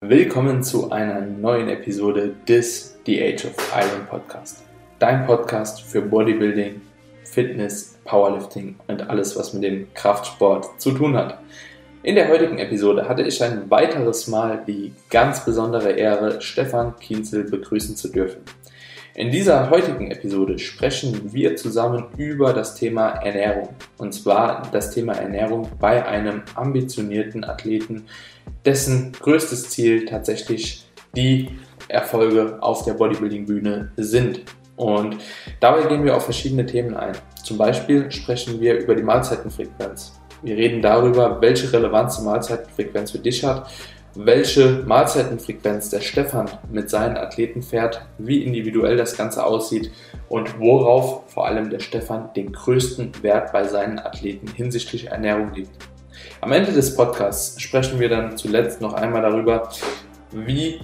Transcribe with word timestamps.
Willkommen 0.00 0.62
zu 0.62 0.92
einer 0.92 1.20
neuen 1.20 1.68
Episode 1.68 2.32
des 2.46 3.00
The 3.04 3.20
Age 3.20 3.46
of 3.46 3.74
Iron 3.74 4.06
Podcast. 4.06 4.62
Dein 5.00 5.26
Podcast 5.26 5.82
für 5.82 6.00
Bodybuilding, 6.00 6.80
Fitness, 7.24 7.98
Powerlifting 8.04 8.76
und 8.86 9.10
alles, 9.10 9.36
was 9.36 9.54
mit 9.54 9.64
dem 9.64 9.92
Kraftsport 9.94 10.80
zu 10.80 10.92
tun 10.92 11.16
hat. 11.16 11.40
In 12.04 12.14
der 12.14 12.28
heutigen 12.28 12.58
Episode 12.58 13.08
hatte 13.08 13.22
ich 13.22 13.42
ein 13.42 13.68
weiteres 13.72 14.28
Mal 14.28 14.62
die 14.64 14.92
ganz 15.10 15.44
besondere 15.44 15.90
Ehre, 15.90 16.40
Stefan 16.40 16.94
Kienzel 17.00 17.50
begrüßen 17.50 17.96
zu 17.96 18.06
dürfen. 18.12 18.42
In 19.18 19.32
dieser 19.32 19.68
heutigen 19.68 20.12
Episode 20.12 20.60
sprechen 20.60 21.32
wir 21.32 21.56
zusammen 21.56 22.04
über 22.16 22.52
das 22.52 22.76
Thema 22.76 23.08
Ernährung. 23.08 23.70
Und 23.96 24.14
zwar 24.14 24.68
das 24.70 24.92
Thema 24.92 25.14
Ernährung 25.14 25.68
bei 25.80 26.06
einem 26.06 26.42
ambitionierten 26.54 27.42
Athleten, 27.42 28.04
dessen 28.64 29.10
größtes 29.10 29.70
Ziel 29.70 30.04
tatsächlich 30.04 30.86
die 31.16 31.48
Erfolge 31.88 32.58
auf 32.60 32.84
der 32.84 32.92
Bodybuilding-Bühne 32.92 33.90
sind. 33.96 34.42
Und 34.76 35.16
dabei 35.58 35.88
gehen 35.88 36.04
wir 36.04 36.16
auf 36.16 36.22
verschiedene 36.22 36.64
Themen 36.64 36.94
ein. 36.94 37.16
Zum 37.42 37.58
Beispiel 37.58 38.12
sprechen 38.12 38.60
wir 38.60 38.78
über 38.78 38.94
die 38.94 39.02
Mahlzeitenfrequenz. 39.02 40.12
Wir 40.44 40.56
reden 40.56 40.80
darüber, 40.80 41.40
welche 41.40 41.72
Relevanz 41.72 42.18
die 42.18 42.24
Mahlzeitenfrequenz 42.24 43.10
für 43.10 43.18
dich 43.18 43.44
hat, 43.44 43.68
welche 44.20 44.82
Mahlzeitenfrequenz 44.84 45.90
der 45.90 46.00
Stefan 46.00 46.50
mit 46.72 46.90
seinen 46.90 47.16
Athleten 47.16 47.62
fährt, 47.62 48.04
wie 48.18 48.42
individuell 48.42 48.96
das 48.96 49.16
Ganze 49.16 49.46
aussieht 49.46 49.92
und 50.28 50.58
worauf 50.58 51.30
vor 51.32 51.46
allem 51.46 51.70
der 51.70 51.78
Stefan 51.78 52.32
den 52.34 52.50
größten 52.50 53.22
Wert 53.22 53.52
bei 53.52 53.62
seinen 53.62 54.00
Athleten 54.00 54.48
hinsichtlich 54.48 55.06
Ernährung 55.06 55.54
legt. 55.54 55.70
Am 56.40 56.50
Ende 56.50 56.72
des 56.72 56.96
Podcasts 56.96 57.62
sprechen 57.62 58.00
wir 58.00 58.08
dann 58.08 58.36
zuletzt 58.36 58.80
noch 58.80 58.94
einmal 58.94 59.22
darüber, 59.22 59.70
wie 60.32 60.80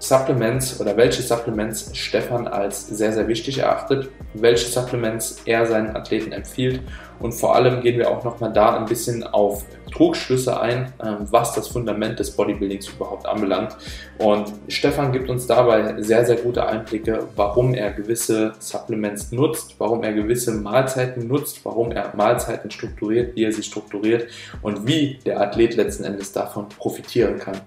Supplements 0.00 0.80
oder 0.80 0.96
welche 0.96 1.22
Supplements 1.22 1.96
Stefan 1.96 2.48
als 2.48 2.88
sehr, 2.88 3.12
sehr 3.12 3.28
wichtig 3.28 3.58
erachtet, 3.58 4.08
welche 4.34 4.66
Supplements 4.66 5.42
er 5.44 5.64
seinen 5.64 5.94
Athleten 5.94 6.32
empfiehlt 6.32 6.80
und 7.20 7.32
vor 7.32 7.54
allem 7.54 7.80
gehen 7.82 7.98
wir 7.98 8.10
auch 8.10 8.24
nochmal 8.24 8.52
da 8.52 8.76
ein 8.76 8.86
bisschen 8.86 9.24
auf 9.24 9.64
Trugschlüsse 9.92 10.60
ein, 10.60 10.92
ähm, 11.04 11.16
was 11.30 11.54
das 11.54 11.68
Fundament 11.68 12.18
des 12.18 12.30
Bodybuildings 12.32 12.88
überhaupt 12.88 13.26
anbelangt. 13.26 13.76
Und 14.18 14.52
Stefan 14.68 15.12
gibt 15.12 15.30
uns 15.30 15.46
dabei 15.46 16.00
sehr, 16.02 16.24
sehr 16.24 16.36
gute 16.36 16.66
Einblicke, 16.66 17.26
warum 17.36 17.74
er 17.74 17.92
gewisse 17.92 18.52
Supplements 18.58 19.32
nutzt, 19.32 19.76
warum 19.78 20.02
er 20.02 20.12
gewisse 20.12 20.52
Mahlzeiten 20.52 21.26
nutzt, 21.26 21.64
warum 21.64 21.90
er 21.92 22.14
Mahlzeiten 22.16 22.70
strukturiert, 22.70 23.34
wie 23.36 23.44
er 23.44 23.52
sie 23.52 23.62
strukturiert 23.62 24.28
und 24.62 24.86
wie 24.86 25.18
der 25.24 25.40
Athlet 25.40 25.76
letzten 25.76 26.04
Endes 26.04 26.32
davon 26.32 26.68
profitieren 26.68 27.38
kann. 27.38 27.60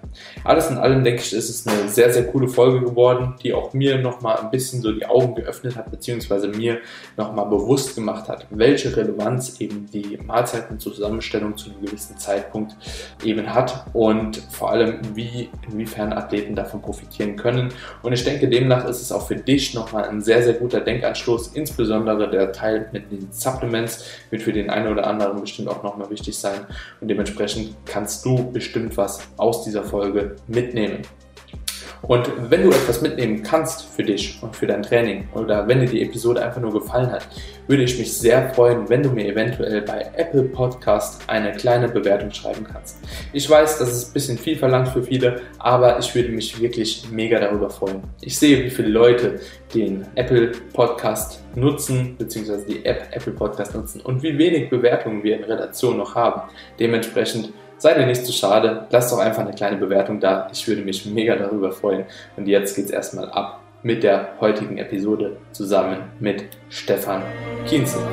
Alles 0.43 0.69
in 0.69 0.77
allem 0.77 1.03
denke 1.03 1.21
ich, 1.21 1.33
ist 1.33 1.49
es 1.49 1.67
eine 1.67 1.89
sehr, 1.89 2.13
sehr 2.13 2.27
coole 2.27 2.47
Folge 2.47 2.81
geworden, 2.81 3.36
die 3.43 3.53
auch 3.53 3.73
mir 3.73 3.97
nochmal 3.97 4.38
ein 4.38 4.52
bisschen 4.52 4.81
so 4.81 4.91
die 4.91 5.05
Augen 5.05 5.36
geöffnet 5.36 5.75
hat, 5.75 5.89
beziehungsweise 5.89 6.49
mir 6.49 6.80
nochmal 7.17 7.47
bewusst 7.47 7.95
gemacht 7.95 8.27
hat, 8.27 8.45
welche 8.49 8.95
Relevanz 8.95 9.41
eben 9.59 9.88
die 9.92 10.17
Mahlzeitenzusammenstellung 10.23 11.58
zu 11.58 11.70
einem 11.70 11.81
gewissen 11.81 12.17
Zeitpunkt 12.17 12.75
eben 13.23 13.53
hat 13.53 13.86
und 13.94 14.38
vor 14.50 14.72
allem, 14.72 15.00
wie, 15.16 15.50
inwiefern 15.70 16.14
Athleten 16.14 16.56
davon 16.56 16.81
profitieren 16.81 17.36
können. 17.36 17.70
Und 18.02 18.14
ich 18.14 18.23
denke, 18.23 18.48
demnach 18.48 18.86
ist 18.86 19.02
es 19.02 19.11
auch 19.11 19.28
für 19.28 19.36
dich 19.36 19.73
nochmal 19.73 20.06
ein 20.06 20.22
sehr, 20.22 20.44
sehr 20.44 20.53
guter 20.53 20.81
Denkanstoß, 20.81 21.50
insbesondere 21.53 22.30
der 22.30 22.52
Teil 22.52 22.89
mit 22.92 23.11
den 23.11 23.31
Supplements 23.31 24.06
wird 24.30 24.42
für 24.42 24.53
den 24.53 24.70
einen 24.70 24.92
oder 24.92 25.08
anderen 25.08 25.42
bestimmt 25.42 25.70
auch 25.70 25.83
nochmal 25.83 26.09
wichtig 26.09 26.38
sein 26.38 26.61
und 27.00 27.08
dementsprechend 27.08 27.76
kannst 27.86 28.26
du 28.26 28.52
bestimmt 28.52 28.98
was 28.98 29.20
aus 29.38 29.64
dieser 29.64 29.83
Folge 29.83 30.36
mitnehmen. 30.48 31.02
Und 32.03 32.31
wenn 32.49 32.63
du 32.63 32.69
etwas 32.69 33.02
mitnehmen 33.02 33.44
kannst 33.44 33.83
für 33.83 34.03
dich 34.03 34.39
und 34.41 34.55
für 34.55 34.66
dein 34.66 34.81
Training 34.81 35.27
oder 35.35 35.67
wenn 35.67 35.81
dir 35.81 35.88
die 35.88 36.02
Episode 36.02 36.43
einfach 36.43 36.59
nur 36.59 36.73
gefallen 36.73 37.11
hat, 37.11 37.27
würde 37.67 37.83
ich 37.83 37.97
mich 37.97 38.17
sehr 38.17 38.53
freuen, 38.53 38.89
wenn 38.89 39.03
du 39.03 39.09
mir 39.09 39.27
eventuell 39.27 39.81
bei 39.83 40.09
Apple 40.15 40.43
Podcast 40.43 41.21
eine 41.27 41.52
kleine 41.52 41.87
Bewertung 41.87 42.31
schreiben 42.31 42.65
kannst. 42.70 42.98
Ich 43.33 43.49
weiß, 43.49 43.77
das 43.77 43.92
ist 43.92 44.09
ein 44.09 44.14
bisschen 44.14 44.37
viel 44.37 44.58
verlangt 44.58 44.89
für 44.89 45.03
viele, 45.03 45.42
aber 45.59 45.99
ich 45.99 46.14
würde 46.15 46.30
mich 46.30 46.59
wirklich 46.59 47.05
mega 47.11 47.39
darüber 47.39 47.70
freuen. 47.70 48.02
Ich 48.21 48.37
sehe, 48.37 48.64
wie 48.64 48.71
viele 48.71 48.89
Leute 48.89 49.39
den 49.73 50.05
Apple 50.15 50.52
Podcast 50.73 51.42
nutzen, 51.55 52.15
beziehungsweise 52.17 52.65
die 52.65 52.83
App 52.83 53.08
Apple 53.11 53.33
Podcast 53.33 53.76
nutzen 53.76 54.02
und 54.02 54.23
wie 54.23 54.37
wenig 54.37 54.70
Bewertungen 54.70 55.23
wir 55.23 55.37
in 55.37 55.43
Relation 55.43 55.97
noch 55.97 56.15
haben. 56.15 56.42
Dementsprechend 56.80 57.53
Seid 57.81 57.97
ihr 57.97 58.05
nicht 58.05 58.23
zu 58.23 58.31
schade, 58.31 58.86
lasst 58.92 59.11
doch 59.11 59.17
einfach 59.17 59.42
eine 59.42 59.55
kleine 59.55 59.77
Bewertung 59.77 60.19
da. 60.19 60.47
Ich 60.53 60.67
würde 60.67 60.83
mich 60.83 61.08
mega 61.08 61.36
darüber 61.36 61.71
freuen. 61.71 62.05
Und 62.37 62.47
jetzt 62.47 62.75
geht's 62.75 62.92
erstmal 62.92 63.31
ab 63.31 63.59
mit 63.81 64.03
der 64.03 64.39
heutigen 64.39 64.77
Episode 64.77 65.37
zusammen 65.52 65.97
mit 66.20 66.43
Stefan 66.70 67.23
Kienzel. 67.65 68.03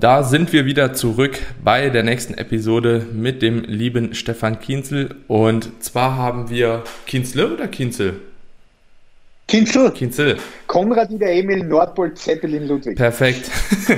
Da 0.00 0.24
sind 0.24 0.52
wir 0.52 0.64
wieder 0.64 0.92
zurück 0.92 1.38
bei 1.62 1.88
der 1.88 2.02
nächsten 2.02 2.34
Episode 2.34 3.06
mit 3.12 3.42
dem 3.42 3.62
lieben 3.62 4.12
Stefan 4.14 4.58
Kienzel. 4.58 5.14
Und 5.28 5.84
zwar 5.84 6.16
haben 6.16 6.50
wir 6.50 6.82
Kienzle 7.06 7.52
oder 7.54 7.68
Kienzel? 7.68 8.20
Kinzel. 9.48 9.90
Kinzel. 9.92 10.36
Konrad 10.66 11.10
Ida 11.10 11.26
Emil 11.26 11.64
Nordpol 11.64 12.12
Zeppelin 12.12 12.68
Ludwig. 12.68 12.96
Perfekt. 12.96 13.50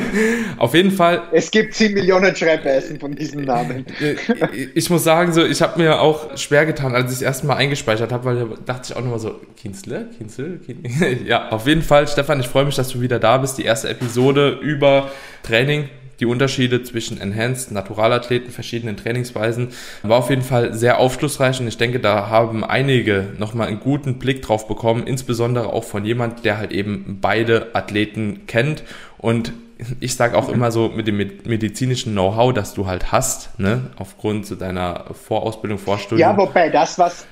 Auf 0.59 0.75
jeden 0.75 0.93
Fall. 0.93 1.25
Es 1.33 1.51
gibt 1.51 1.75
10 1.75 1.93
Millionen 1.93 2.35
Schreibweisen 2.37 3.01
von 3.01 3.17
diesen 3.17 3.43
Namen. 3.43 3.85
ich 4.75 4.89
muss 4.89 5.03
sagen, 5.03 5.33
so, 5.33 5.45
ich 5.45 5.61
habe 5.61 5.81
mir 5.81 6.01
auch 6.01 6.39
schwer 6.39 6.67
getan, 6.67 6.95
als 6.95 7.07
ich 7.11 7.19
es 7.19 7.23
erstmal 7.23 7.57
eingespeichert 7.57 8.13
habe, 8.13 8.25
weil 8.25 8.37
da 8.37 8.47
dachte 8.65 8.93
ich 8.93 8.97
auch 8.97 9.03
nochmal 9.03 9.19
so, 9.19 9.41
Kinzle? 9.57 10.07
Kinzel? 10.17 10.61
Kinzel? 10.65 11.19
ja, 11.27 11.49
auf 11.49 11.67
jeden 11.67 11.83
Fall, 11.83 12.07
Stefan, 12.07 12.39
ich 12.39 12.47
freue 12.47 12.65
mich, 12.65 12.77
dass 12.77 12.91
du 12.91 13.01
wieder 13.01 13.19
da 13.19 13.39
bist. 13.39 13.59
Die 13.59 13.65
erste 13.65 13.89
Episode 13.89 14.61
über 14.63 15.11
Training 15.43 15.89
die 16.21 16.27
Unterschiede 16.27 16.83
zwischen 16.83 17.21
Enhanced, 17.21 17.73
Naturalathleten, 17.73 18.51
verschiedenen 18.51 18.97
Trainingsweisen. 18.97 19.69
War 20.03 20.19
auf 20.19 20.31
jeden 20.31 20.43
Fall 20.43 20.75
sehr 20.75 20.99
aufschlussreich 20.99 21.61
und 21.61 21.69
ich 21.69 21.79
denke, 21.79 21.99
da 21.99 22.29
haben 22.29 22.63
einige 22.65 23.33
nochmal 23.39 23.69
einen 23.69 23.81
guten 23.81 24.19
Blick 24.19 24.43
drauf 24.43 24.69
bekommen, 24.69 25.07
insbesondere 25.07 25.73
auch 25.73 25.85
von 25.85 26.05
jemand, 26.05 26.45
der 26.45 26.59
halt 26.59 26.73
eben 26.73 27.19
beide 27.21 27.75
Athleten 27.75 28.47
kennt 28.47 28.83
und 29.19 29.53
ich 30.01 30.15
sage 30.15 30.37
auch 30.37 30.51
immer 30.51 30.71
so 30.71 30.91
mit 30.91 31.07
dem 31.07 31.17
medizinischen 31.17 32.13
Know-how, 32.13 32.53
das 32.53 32.75
du 32.75 32.87
halt 32.87 33.13
hast, 33.13 33.59
ne, 33.59 33.91
aufgrund 33.97 34.61
deiner 34.61 35.07
Vorausbildung, 35.15 35.79
Vorstudium. 35.79 36.21
Ja, 36.21 36.37
wobei 36.37 36.69
das, 36.69 36.99
was, 36.99 37.27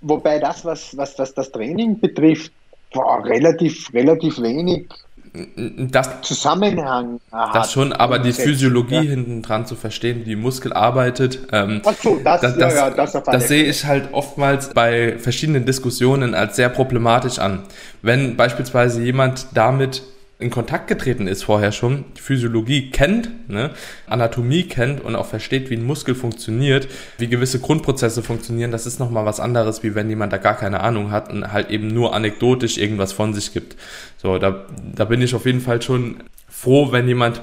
wobei 0.00 0.38
das, 0.38 0.64
was, 0.64 0.96
was, 0.96 1.18
was 1.18 1.34
das 1.34 1.52
Training 1.52 2.00
betrifft, 2.00 2.50
war 2.94 3.24
relativ, 3.24 3.92
relativ 3.92 4.40
wenig 4.40 4.88
das, 5.34 6.20
Zusammenhang 6.20 7.18
hat. 7.30 7.54
Das 7.54 7.72
schon, 7.72 7.92
aber 7.94 8.18
die 8.18 8.34
Physiologie 8.34 8.96
ja. 8.96 9.00
hinten 9.00 9.40
dran 9.40 9.64
zu 9.64 9.76
verstehen, 9.76 10.20
wie 10.20 10.30
die 10.30 10.36
Muskel 10.36 10.74
arbeitet, 10.74 11.48
ähm, 11.52 11.80
Ach 11.84 11.94
so, 11.94 12.20
das, 12.22 12.42
das, 12.42 12.58
das, 12.58 12.74
ja, 12.74 12.88
ja, 12.88 12.94
das, 12.94 13.12
das 13.12 13.48
sehe 13.48 13.64
ich 13.64 13.86
halt 13.86 14.12
oftmals 14.12 14.74
bei 14.74 15.18
verschiedenen 15.18 15.64
Diskussionen 15.64 16.34
als 16.34 16.56
sehr 16.56 16.68
problematisch 16.68 17.38
an. 17.38 17.62
Wenn 18.02 18.36
beispielsweise 18.36 19.02
jemand 19.02 19.46
damit 19.54 20.02
in 20.42 20.50
Kontakt 20.50 20.88
getreten 20.88 21.26
ist 21.26 21.44
vorher 21.44 21.72
schon, 21.72 22.04
Physiologie 22.14 22.90
kennt, 22.90 23.48
ne, 23.48 23.70
Anatomie 24.06 24.64
kennt 24.64 25.00
und 25.00 25.16
auch 25.16 25.26
versteht, 25.26 25.70
wie 25.70 25.76
ein 25.76 25.86
Muskel 25.86 26.14
funktioniert, 26.14 26.88
wie 27.18 27.28
gewisse 27.28 27.60
Grundprozesse 27.60 28.22
funktionieren, 28.22 28.70
das 28.72 28.84
ist 28.84 28.98
nochmal 28.98 29.24
was 29.24 29.40
anderes, 29.40 29.82
wie 29.82 29.94
wenn 29.94 30.10
jemand 30.10 30.32
da 30.32 30.38
gar 30.38 30.56
keine 30.56 30.80
Ahnung 30.80 31.10
hat 31.10 31.32
und 31.32 31.52
halt 31.52 31.70
eben 31.70 31.88
nur 31.88 32.14
anekdotisch 32.14 32.76
irgendwas 32.76 33.12
von 33.12 33.32
sich 33.32 33.52
gibt. 33.52 33.76
So, 34.18 34.38
da, 34.38 34.66
da 34.94 35.04
bin 35.04 35.22
ich 35.22 35.34
auf 35.34 35.46
jeden 35.46 35.60
Fall 35.60 35.80
schon 35.80 36.24
froh, 36.48 36.92
wenn 36.92 37.08
jemand 37.08 37.40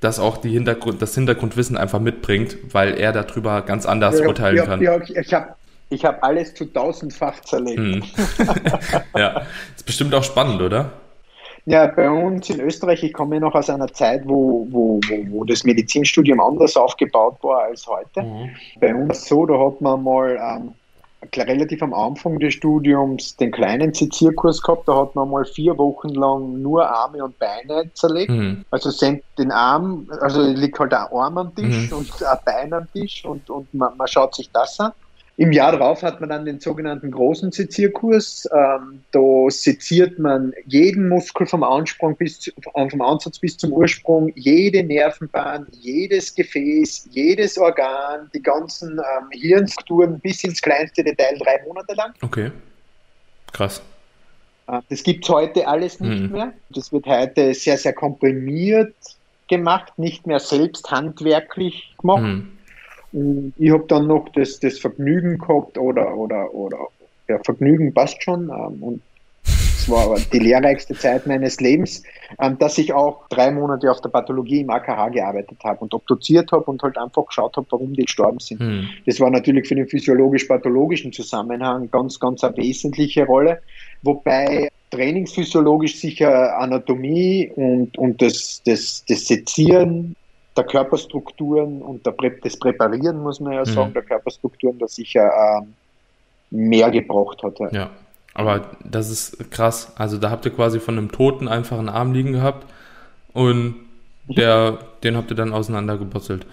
das 0.00 0.18
auch 0.18 0.36
die 0.36 0.50
Hintergrund, 0.50 1.00
das 1.00 1.14
Hintergrundwissen 1.14 1.76
einfach 1.76 2.00
mitbringt, 2.00 2.56
weil 2.72 2.98
er 2.98 3.12
darüber 3.12 3.62
ganz 3.62 3.86
anders 3.86 4.18
ja, 4.18 4.26
urteilen 4.26 4.56
ja, 4.56 4.66
kann. 4.66 4.82
Ja, 4.82 5.00
ich 5.00 5.32
habe 5.32 5.54
ich 5.90 6.04
hab 6.04 6.24
alles 6.24 6.54
zu 6.54 6.64
tausendfach 6.64 7.40
zerlegt. 7.42 7.78
Hm. 7.78 8.02
ja, 9.16 9.42
ist 9.76 9.86
bestimmt 9.86 10.14
auch 10.14 10.24
spannend, 10.24 10.60
oder? 10.60 10.90
Ja, 11.64 11.86
bei 11.86 12.10
uns 12.10 12.50
in 12.50 12.60
Österreich, 12.60 13.04
ich 13.04 13.12
komme 13.12 13.38
noch 13.38 13.54
aus 13.54 13.70
einer 13.70 13.92
Zeit, 13.92 14.22
wo, 14.24 14.66
wo, 14.70 15.00
wo, 15.08 15.30
wo 15.30 15.44
das 15.44 15.62
Medizinstudium 15.62 16.40
anders 16.40 16.76
aufgebaut 16.76 17.38
war 17.42 17.64
als 17.64 17.86
heute. 17.86 18.22
Mhm. 18.22 18.50
Bei 18.80 18.94
uns 18.94 19.28
so, 19.28 19.46
da 19.46 19.58
hat 19.58 19.80
man 19.80 20.02
mal 20.02 20.36
ähm, 20.40 20.74
relativ 21.36 21.82
am 21.82 21.94
Anfang 21.94 22.38
des 22.40 22.54
Studiums 22.54 23.36
den 23.36 23.52
kleinen 23.52 23.94
Zizierkurs 23.94 24.60
gehabt, 24.60 24.88
da 24.88 24.96
hat 24.96 25.14
man 25.14 25.30
mal 25.30 25.44
vier 25.44 25.78
Wochen 25.78 26.08
lang 26.08 26.60
nur 26.60 26.88
Arme 26.88 27.24
und 27.24 27.38
Beine 27.38 27.90
zerlegt. 27.94 28.30
Mhm. 28.30 28.64
Also 28.70 28.90
den 29.38 29.52
Arm, 29.52 30.08
also 30.20 30.42
liegt 30.42 30.80
halt 30.80 30.92
ein 30.92 31.06
Arm 31.12 31.38
am 31.38 31.54
Tisch 31.54 31.90
mhm. 31.90 31.98
und 31.98 32.22
ein 32.22 32.38
Bein 32.44 32.72
am 32.72 32.92
Tisch 32.92 33.24
und, 33.24 33.48
und 33.50 33.72
man, 33.72 33.96
man 33.96 34.08
schaut 34.08 34.34
sich 34.34 34.50
das 34.50 34.80
an. 34.80 34.92
Im 35.38 35.50
Jahr 35.50 35.72
darauf 35.72 36.02
hat 36.02 36.20
man 36.20 36.28
dann 36.28 36.44
den 36.44 36.60
sogenannten 36.60 37.10
großen 37.10 37.52
Sezierkurs. 37.52 38.46
Ähm, 38.52 39.02
da 39.12 39.46
seziert 39.48 40.18
man 40.18 40.52
jeden 40.66 41.08
Muskel 41.08 41.46
vom 41.46 41.62
Ansprung 41.62 42.16
bis 42.16 42.48
äh, 42.48 42.90
vom 42.90 43.00
Ansatz 43.00 43.38
bis 43.38 43.56
zum 43.56 43.72
Ursprung, 43.72 44.30
jede 44.34 44.84
Nervenbahn, 44.84 45.66
jedes 45.72 46.34
Gefäß, 46.34 47.08
jedes 47.12 47.56
Organ, 47.56 48.30
die 48.34 48.42
ganzen 48.42 48.98
ähm, 48.98 49.30
Hirnstrukturen 49.30 50.20
bis 50.20 50.44
ins 50.44 50.60
kleinste 50.60 51.02
Detail 51.02 51.38
drei 51.38 51.62
Monate 51.66 51.94
lang. 51.94 52.12
Okay. 52.20 52.50
Krass. 53.52 53.82
Äh, 54.68 54.80
das 54.90 55.02
gibt 55.02 55.24
es 55.24 55.30
heute 55.30 55.66
alles 55.66 55.98
nicht 55.98 56.24
mhm. 56.24 56.32
mehr. 56.32 56.52
Das 56.70 56.92
wird 56.92 57.06
heute 57.06 57.54
sehr, 57.54 57.78
sehr 57.78 57.94
komprimiert 57.94 58.94
gemacht, 59.48 59.98
nicht 59.98 60.26
mehr 60.26 60.40
selbst 60.40 60.90
handwerklich 60.90 61.94
gemacht. 61.98 62.22
Mhm. 62.22 62.58
Ich 63.12 63.70
habe 63.70 63.84
dann 63.88 64.06
noch 64.06 64.28
das, 64.30 64.58
das 64.60 64.78
Vergnügen 64.78 65.38
gehabt 65.38 65.76
oder, 65.76 66.16
oder, 66.16 66.52
oder 66.54 66.78
ja, 67.28 67.38
Vergnügen 67.44 67.92
passt 67.92 68.22
schon. 68.22 68.44
Ähm, 68.48 68.82
und 68.82 69.02
es 69.44 69.90
war 69.90 70.16
die 70.32 70.38
lehrreichste 70.38 70.94
Zeit 70.94 71.26
meines 71.26 71.60
Lebens, 71.60 72.04
ähm, 72.40 72.56
dass 72.58 72.78
ich 72.78 72.92
auch 72.92 73.26
drei 73.28 73.50
Monate 73.50 73.90
auf 73.90 74.00
der 74.00 74.10
Pathologie 74.10 74.60
im 74.60 74.70
AKH 74.70 75.08
gearbeitet 75.08 75.58
habe 75.64 75.80
und 75.80 75.92
obduziert 75.92 76.52
habe 76.52 76.64
und 76.64 76.82
halt 76.82 76.96
einfach 76.96 77.26
geschaut 77.26 77.56
habe, 77.56 77.66
warum 77.70 77.92
die 77.92 78.04
gestorben 78.04 78.38
sind. 78.38 78.60
Hm. 78.60 78.88
Das 79.06 79.18
war 79.18 79.30
natürlich 79.30 79.66
für 79.66 79.74
den 79.74 79.88
physiologisch-pathologischen 79.88 81.12
Zusammenhang 81.12 81.90
ganz, 81.90 82.20
ganz 82.20 82.44
eine 82.44 82.56
wesentliche 82.56 83.26
Rolle, 83.26 83.60
wobei 84.02 84.68
trainingsphysiologisch 84.90 85.96
sicher 85.96 86.58
Anatomie 86.58 87.50
und, 87.56 87.98
und 87.98 88.22
das, 88.22 88.62
das, 88.64 89.04
das 89.08 89.26
Sezieren 89.26 90.14
der 90.56 90.64
Körperstrukturen 90.64 91.82
und 91.82 92.04
der 92.04 92.12
Prä 92.12 92.32
das 92.42 92.58
Präparieren, 92.58 93.22
muss 93.22 93.40
man 93.40 93.54
ja 93.54 93.64
sagen, 93.64 93.90
mhm. 93.90 93.94
der 93.94 94.02
Körperstrukturen, 94.02 94.78
das 94.78 94.94
sicher 94.94 95.30
ähm, 95.60 95.74
mehr 96.50 96.90
gebraucht 96.90 97.42
hat. 97.42 97.58
Ja, 97.72 97.90
aber 98.34 98.70
das 98.84 99.10
ist 99.10 99.50
krass. 99.50 99.92
Also 99.96 100.18
da 100.18 100.30
habt 100.30 100.44
ihr 100.44 100.52
quasi 100.52 100.80
von 100.80 100.98
einem 100.98 101.10
Toten 101.10 101.48
einfach 101.48 101.78
einen 101.78 101.88
Arm 101.88 102.12
liegen 102.12 102.32
gehabt 102.32 102.66
und 103.32 103.74
mhm. 104.28 104.34
der, 104.34 104.78
den 105.02 105.16
habt 105.16 105.30
ihr 105.30 105.36
dann 105.36 105.52
auseinandergebutzelt. 105.52 106.46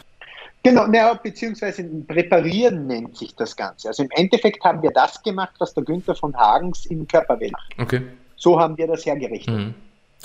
Genau, 0.62 0.88
naja, 0.88 1.14
beziehungsweise 1.14 1.84
präparieren 1.84 2.86
nennt 2.88 3.16
sich 3.16 3.34
das 3.36 3.56
Ganze. 3.56 3.88
Also 3.88 4.04
im 4.04 4.10
Endeffekt 4.12 4.64
haben 4.64 4.82
wir 4.82 4.92
das 4.92 5.22
gemacht, 5.24 5.54
was 5.60 5.74
der 5.74 5.84
Günther 5.86 6.16
von 6.16 6.36
Hagens 6.36 6.86
im 6.88 7.08
Körperwelt 7.08 7.54
macht. 7.54 7.80
Okay. 7.80 8.02
So 8.36 8.60
haben 8.60 8.78
wir 8.78 8.88
das 8.88 9.06
hergerichtet. 9.06 9.56
Mhm. 9.56 9.74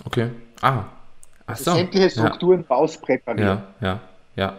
Okay. 0.05 0.31
Ah, 0.61 0.85
Ach 1.47 1.57
so. 1.57 1.73
Sämtliche 1.73 2.11
Strukturen 2.11 2.65
ja. 2.69 2.77
rauspräparieren. 2.77 3.63
Ja, 3.81 3.87
ja, 3.89 4.01
ja. 4.37 4.53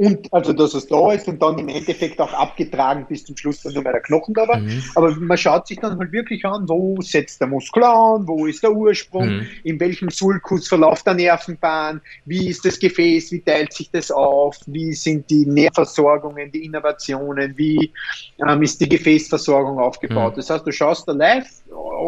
Und 0.00 0.32
also, 0.32 0.54
dass 0.54 0.72
es 0.72 0.86
da 0.86 1.12
ist 1.12 1.28
und 1.28 1.42
dann 1.42 1.58
im 1.58 1.68
Endeffekt 1.68 2.18
auch 2.22 2.32
abgetragen 2.32 3.04
bis 3.06 3.22
zum 3.22 3.36
Schluss 3.36 3.60
dann 3.60 3.74
nur 3.74 3.82
mehr 3.82 3.92
der 3.92 4.00
Knochen 4.00 4.32
da 4.32 4.48
war. 4.48 4.56
Mhm. 4.56 4.82
Aber 4.94 5.14
man 5.16 5.36
schaut 5.36 5.66
sich 5.66 5.78
dann 5.78 5.98
halt 5.98 6.10
wirklich 6.10 6.42
an, 6.46 6.66
wo 6.66 6.98
setzt 7.02 7.38
der 7.38 7.48
Muskel 7.48 7.84
an, 7.84 8.26
wo 8.26 8.46
ist 8.46 8.62
der 8.62 8.72
Ursprung, 8.72 9.28
mhm. 9.28 9.46
in 9.62 9.78
welchem 9.78 10.08
Sulkus 10.08 10.68
verläuft 10.68 11.06
der 11.06 11.12
Nervenbahn, 11.12 12.00
wie 12.24 12.48
ist 12.48 12.64
das 12.64 12.78
Gefäß, 12.78 13.30
wie 13.32 13.42
teilt 13.42 13.74
sich 13.74 13.90
das 13.90 14.10
auf, 14.10 14.56
wie 14.64 14.94
sind 14.94 15.28
die 15.28 15.44
Nährversorgungen, 15.44 16.50
die 16.50 16.64
Innovationen, 16.64 17.52
wie 17.58 17.92
ähm, 18.48 18.62
ist 18.62 18.80
die 18.80 18.88
Gefäßversorgung 18.88 19.78
aufgebaut. 19.78 20.32
Mhm. 20.32 20.36
Das 20.36 20.48
heißt, 20.48 20.66
du 20.66 20.72
schaust 20.72 21.08
da 21.08 21.12
live 21.12 21.46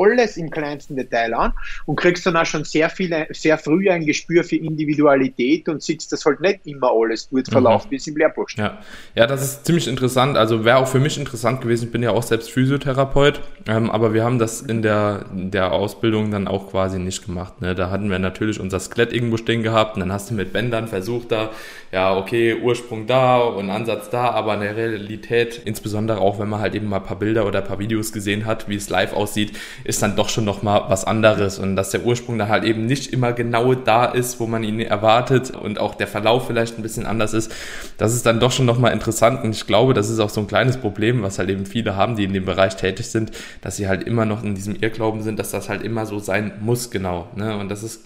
alles 0.00 0.39
im 0.39 0.50
kleinsten 0.50 0.97
Detail 0.97 1.35
an 1.35 1.53
und 1.85 1.97
kriegst 1.97 2.25
dann 2.25 2.39
auch 2.39 2.47
schon 2.47 2.65
sehr 2.65 2.89
viel, 2.89 3.27
sehr 3.33 3.59
früh 3.59 3.91
ein 3.91 4.06
Gespür 4.06 4.44
für 4.44 4.56
Individualität 4.56 5.69
und 5.69 5.83
sitzt 5.83 6.11
das 6.12 6.25
halt 6.25 6.41
nicht 6.41 6.67
immer 6.67 6.91
alles 6.91 7.29
gut 7.29 7.49
verlaufen 7.49 7.81
wie 7.90 7.96
es 7.96 8.06
im 8.06 8.17
Lehrbuch 8.17 8.49
steht. 8.49 8.64
Ja. 8.64 8.79
ja, 9.14 9.26
das 9.26 9.43
ist 9.43 9.67
ziemlich 9.67 9.88
interessant. 9.88 10.37
Also 10.37 10.64
wäre 10.64 10.79
auch 10.79 10.88
für 10.88 11.00
mich 11.00 11.19
interessant 11.19 11.61
gewesen. 11.61 11.87
Ich 11.87 11.93
bin 11.93 12.02
ja 12.02 12.11
auch 12.11 12.23
selbst 12.23 12.50
Physiotherapeut, 12.50 13.40
ähm, 13.67 13.90
aber 13.90 14.14
wir 14.14 14.25
haben 14.25 14.38
das 14.38 14.62
in 14.62 14.82
der, 14.82 15.26
der 15.32 15.73
Ausbildung 15.73 16.31
dann 16.31 16.49
auch 16.49 16.70
quasi 16.70 16.99
nicht 16.99 17.25
gemacht. 17.25 17.61
Ne? 17.61 17.75
Da 17.75 17.90
hatten 17.90 18.11
wir 18.11 18.19
natürlich 18.19 18.61
unser 18.61 18.81
Skelett 18.81 19.12
irgendwo 19.12 19.37
stehen 19.37 19.62
gehabt 19.62 19.96
und 19.96 20.00
dann 20.00 20.12
hast 20.12 20.31
du 20.31 20.34
mit 20.34 20.52
Bändern 20.52 20.88
versucht, 20.88 21.32
da, 21.32 21.50
ja, 21.93 22.17
okay, 22.17 22.55
Ursprung 22.55 23.06
da 23.06 23.39
und 23.39 23.71
Ansatz 23.71 24.11
da, 24.11 24.31
aber 24.31 24.55
in 24.55 24.61
der 24.61 24.77
Realität, 24.77 25.61
insbesondere 25.65 26.19
auch 26.21 26.39
wenn 26.39 26.49
man 26.49 26.61
halt 26.61 26.75
eben 26.75 26.89
mal 26.89 26.97
ein 26.97 27.05
paar 27.05 27.19
Bilder 27.19 27.47
oder 27.47 27.61
ein 27.61 27.67
paar 27.67 27.79
Videos 27.79 28.12
gesehen 28.12 28.47
hat, 28.47 28.69
wie 28.69 28.77
es 28.77 28.89
live 28.91 29.12
aussieht, 29.12 29.59
ist 29.85 30.03
dann 30.03 30.17
doch 30.17 30.29
schon 30.29 30.44
nochmal 30.44 30.85
was 30.89 31.05
anderes 31.05 31.59
und 31.59 31.77
dass 31.77 31.91
der 31.91 32.05
Ursprung 32.05 32.39
dann 32.39 32.49
halt 32.49 32.65
eben 32.65 32.87
nicht 32.87 33.12
immer 33.12 33.33
genau 33.33 33.75
da 33.75 34.06
ist, 34.06 34.41
wo 34.41 34.47
man 34.47 34.65
ihn 34.65 34.81
erwartet 34.81 35.50
und 35.50 35.79
auch 35.79 35.94
der 35.94 36.09
Verlauf 36.09 36.47
vielleicht 36.47 36.79
ein 36.79 36.83
bisschen 36.83 37.06
anders 37.06 37.35
ist 37.35 37.53
das 37.99 38.15
ist 38.15 38.27
dann 38.27 38.41
doch 38.41 38.53
schon 38.53 38.67
nochmal 38.67 38.93
interessant 38.93 39.44
und 39.44 39.55
ich 39.55 39.67
glaube, 39.67 39.94
das 39.94 40.11
ist 40.11 40.19
auch 40.19 40.31
so 40.31 40.41
ein 40.41 40.47
kleines 40.47 40.77
Problem, 40.77 41.23
was 41.23 41.39
halt 41.39 41.50
eben 41.50 41.67
viele 41.67 41.97
haben, 41.97 42.17
die 42.17 42.25
in 42.25 42.33
dem 42.33 42.44
Bereich 42.44 42.77
tätig 42.77 43.06
sind, 43.09 43.33
dass 43.61 43.77
sie 43.77 43.89
halt 43.89 44.05
immer 44.05 44.25
noch 44.25 44.43
in 44.43 44.55
diesem 44.55 44.77
Irrglauben 44.77 45.23
sind, 45.23 45.39
dass 45.39 45.50
das 45.50 45.69
halt 45.69 45.83
immer 45.83 46.06
so 46.06 46.19
sein 46.19 46.53
muss, 46.61 46.91
genau. 46.91 47.29
Ne? 47.37 47.56
Und 47.56 47.69
das 47.69 47.83
ist 47.83 48.00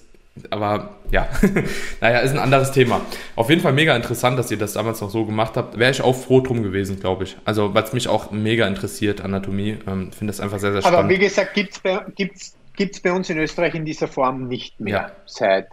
aber 0.50 0.97
ja, 1.11 1.29
naja, 2.00 2.19
ist 2.19 2.33
ein 2.33 2.38
anderes 2.38 2.73
Thema. 2.73 3.00
Auf 3.37 3.49
jeden 3.49 3.62
Fall 3.62 3.73
mega 3.73 3.94
interessant, 3.97 4.38
dass 4.38 4.50
ihr 4.50 4.59
das 4.59 4.75
damals 4.75 5.00
noch 5.00 5.11
so 5.11 5.25
gemacht 5.25 5.56
habt. 5.56 5.79
Wäre 5.79 5.91
ich 5.91 6.03
auch 6.03 6.15
froh 6.15 6.41
drum 6.41 6.62
gewesen, 6.62 7.00
glaube 7.00 7.25
ich. 7.25 7.37
Also, 7.44 7.75
weil 7.75 7.85
es 7.85 7.93
mich 7.93 8.09
auch 8.09 8.31
mega 8.31 8.67
interessiert, 8.67 9.21
Anatomie. 9.21 9.79
Ähm, 9.87 10.12
Finde 10.12 10.33
das 10.33 10.41
einfach 10.41 10.59
sehr, 10.59 10.73
sehr 10.73 10.83
spannend. 10.83 10.99
Aber 10.99 11.09
wie 11.09 11.19
gesagt, 11.19 11.55
gibt 11.55 11.73
es 11.73 11.79
bei, 11.81 12.05
gibt's, 12.15 12.56
gibt's 12.75 13.00
bei 13.00 13.12
uns 13.12 13.31
in 13.31 13.38
Österreich 13.38 13.75
in 13.75 13.85
dieser 13.85 14.09
Form 14.09 14.49
nicht 14.49 14.79
mehr 14.81 14.94
ja. 14.94 15.11
seit 15.27 15.69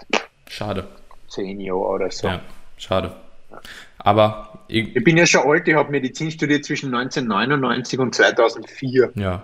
Schade. 0.49 0.87
zehn 1.27 1.59
Jahren 1.59 1.79
oder 1.79 2.11
so. 2.11 2.27
Ja, 2.27 2.41
schade. 2.77 3.15
Aber 3.99 4.59
ich, 4.67 4.95
ich 4.95 5.03
bin 5.03 5.17
ja 5.17 5.25
schon 5.25 5.49
alt, 5.49 5.67
ich 5.67 5.75
habe 5.75 5.91
Medizin 5.91 6.31
studiert 6.31 6.65
zwischen 6.65 6.93
1999 6.93 7.99
und 7.99 8.15
2004. 8.15 9.11
Ja. 9.15 9.43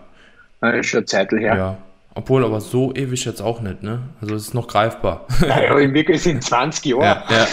Das 0.61 0.75
ist 0.75 0.87
schon 0.87 1.07
Zeit 1.07 1.31
her. 1.31 1.55
Ja. 1.55 1.77
Obwohl, 2.15 2.43
aber 2.43 2.59
so 2.59 2.93
ewig 2.93 3.23
jetzt 3.25 3.41
auch 3.41 3.61
nicht, 3.61 3.83
ne? 3.83 4.01
Also 4.19 4.35
es 4.35 4.47
ist 4.47 4.53
noch 4.53 4.67
greifbar. 4.67 5.25
Naja, 5.41 5.77
im 5.77 5.93
Wirklich 5.93 6.21
sind 6.21 6.43
20 6.43 6.85
Jahre. 6.85 7.03
Ja, 7.03 7.23
ja. 7.29 7.47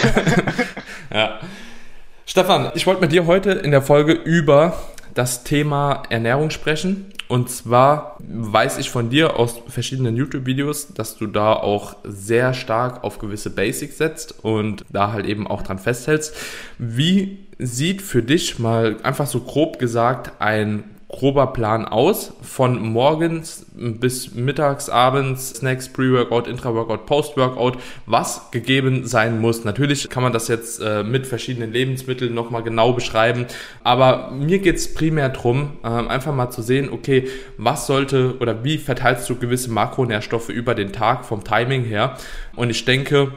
ja. 1.15 1.41
Stefan, 2.25 2.73
ich 2.75 2.87
wollte 2.87 3.03
mit 3.03 3.13
dir 3.13 3.27
heute 3.27 3.53
in 3.53 3.71
der 3.71 3.83
Folge 3.83 4.13
über 4.13 4.77
das 5.15 5.45
Thema 5.45 6.03
Ernährung 6.11 6.51
sprechen. 6.51 7.13
Und 7.29 7.51
zwar 7.51 8.19
weiß 8.21 8.79
ich 8.79 8.91
von 8.91 9.11
dir 9.11 9.37
aus 9.37 9.61
verschiedenen 9.69 10.17
YouTube-Videos, 10.17 10.95
dass 10.95 11.17
du 11.17 11.27
da 11.27 11.55
auch 11.55 11.97
sehr 12.05 12.55
stark 12.55 13.03
auf 13.03 13.19
gewisse 13.19 13.51
Basics 13.51 13.99
setzt 13.99 14.45
und 14.45 14.85
da 14.91 15.13
halt 15.13 15.27
eben 15.27 15.47
auch 15.47 15.63
dran 15.63 15.79
festhältst. 15.79 16.35
Wie 16.79 17.47
sieht 17.59 18.03
für 18.03 18.23
dich 18.23 18.59
mal 18.59 18.97
einfach 19.03 19.27
so 19.27 19.41
grob 19.41 19.79
gesagt 19.79 20.41
ein 20.41 20.85
grober 21.09 21.49
Plan 21.49 21.85
aus, 21.85 22.33
von 22.43 22.81
morgens 22.83 23.67
bis 23.75 24.35
mittags, 24.35 24.91
abends, 24.91 25.51
Snacks, 25.51 25.89
Pre-Workout, 25.89 26.49
Intra-Workout, 26.49 27.07
Post-Workout, 27.07 27.79
was 28.07 28.51
gegeben 28.51 29.07
sein 29.07 29.41
muss. 29.41 29.65
Natürlich 29.65 30.09
kann 30.11 30.25
man 30.25 30.33
das 30.33 30.49
jetzt 30.49 30.81
äh, 30.81 31.05
mit 31.05 31.27
verschiedenen 31.27 31.73
Lebensmitteln 31.73 32.35
nochmal 32.35 32.65
genau 32.65 32.93
beschreiben, 32.93 33.47
aber 33.85 34.33
mir 34.33 34.59
geht's 34.59 34.95
primär 34.95 35.29
drum, 35.29 35.79
äh, 35.85 35.87
einfach 35.87 36.35
mal 36.35 36.51
zu 36.51 36.63
sehen, 36.63 36.91
okay, 36.91 37.29
was 37.57 37.87
sollte 37.87 38.37
oder 38.41 38.65
wie 38.65 38.79
verteilst 38.79 39.31
du 39.31 39.37
gewisse 39.37 39.71
Makronährstoffe 39.71 40.49
über 40.49 40.75
den 40.75 40.93
Tag 40.93 41.25
vom 41.25 41.45
Timing 41.45 41.85
her? 41.85 42.17
Und 42.57 42.71
ich 42.71 42.85
denke, 42.85 43.33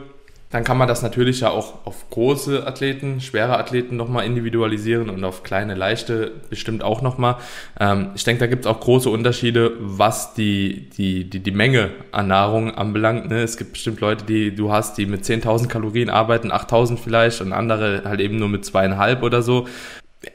dann 0.50 0.64
kann 0.64 0.76
man 0.76 0.88
das 0.88 1.02
natürlich 1.02 1.40
ja 1.40 1.50
auch 1.50 1.86
auf 1.86 2.10
große 2.10 2.66
Athleten, 2.66 3.20
schwere 3.20 3.56
Athleten 3.56 3.96
nochmal 3.96 4.26
individualisieren 4.26 5.08
und 5.08 5.22
auf 5.22 5.44
kleine, 5.44 5.74
leichte 5.74 6.32
bestimmt 6.50 6.82
auch 6.82 7.02
nochmal. 7.02 7.36
Ähm, 7.78 8.10
ich 8.16 8.24
denke, 8.24 8.40
da 8.40 8.46
gibt 8.48 8.64
es 8.64 8.70
auch 8.70 8.80
große 8.80 9.08
Unterschiede, 9.08 9.72
was 9.78 10.34
die, 10.34 10.90
die, 10.90 11.30
die, 11.30 11.38
die 11.38 11.50
Menge 11.52 11.90
an 12.10 12.26
Nahrung 12.26 12.74
anbelangt. 12.74 13.30
Ne? 13.30 13.42
Es 13.42 13.56
gibt 13.56 13.74
bestimmt 13.74 14.00
Leute, 14.00 14.24
die 14.24 14.52
du 14.52 14.72
hast, 14.72 14.98
die 14.98 15.06
mit 15.06 15.22
10.000 15.24 15.68
Kalorien 15.68 16.10
arbeiten, 16.10 16.50
8.000 16.50 16.98
vielleicht 16.98 17.40
und 17.40 17.52
andere 17.52 18.02
halt 18.04 18.18
eben 18.18 18.36
nur 18.36 18.48
mit 18.48 18.64
zweieinhalb 18.64 19.22
oder 19.22 19.42
so. 19.42 19.68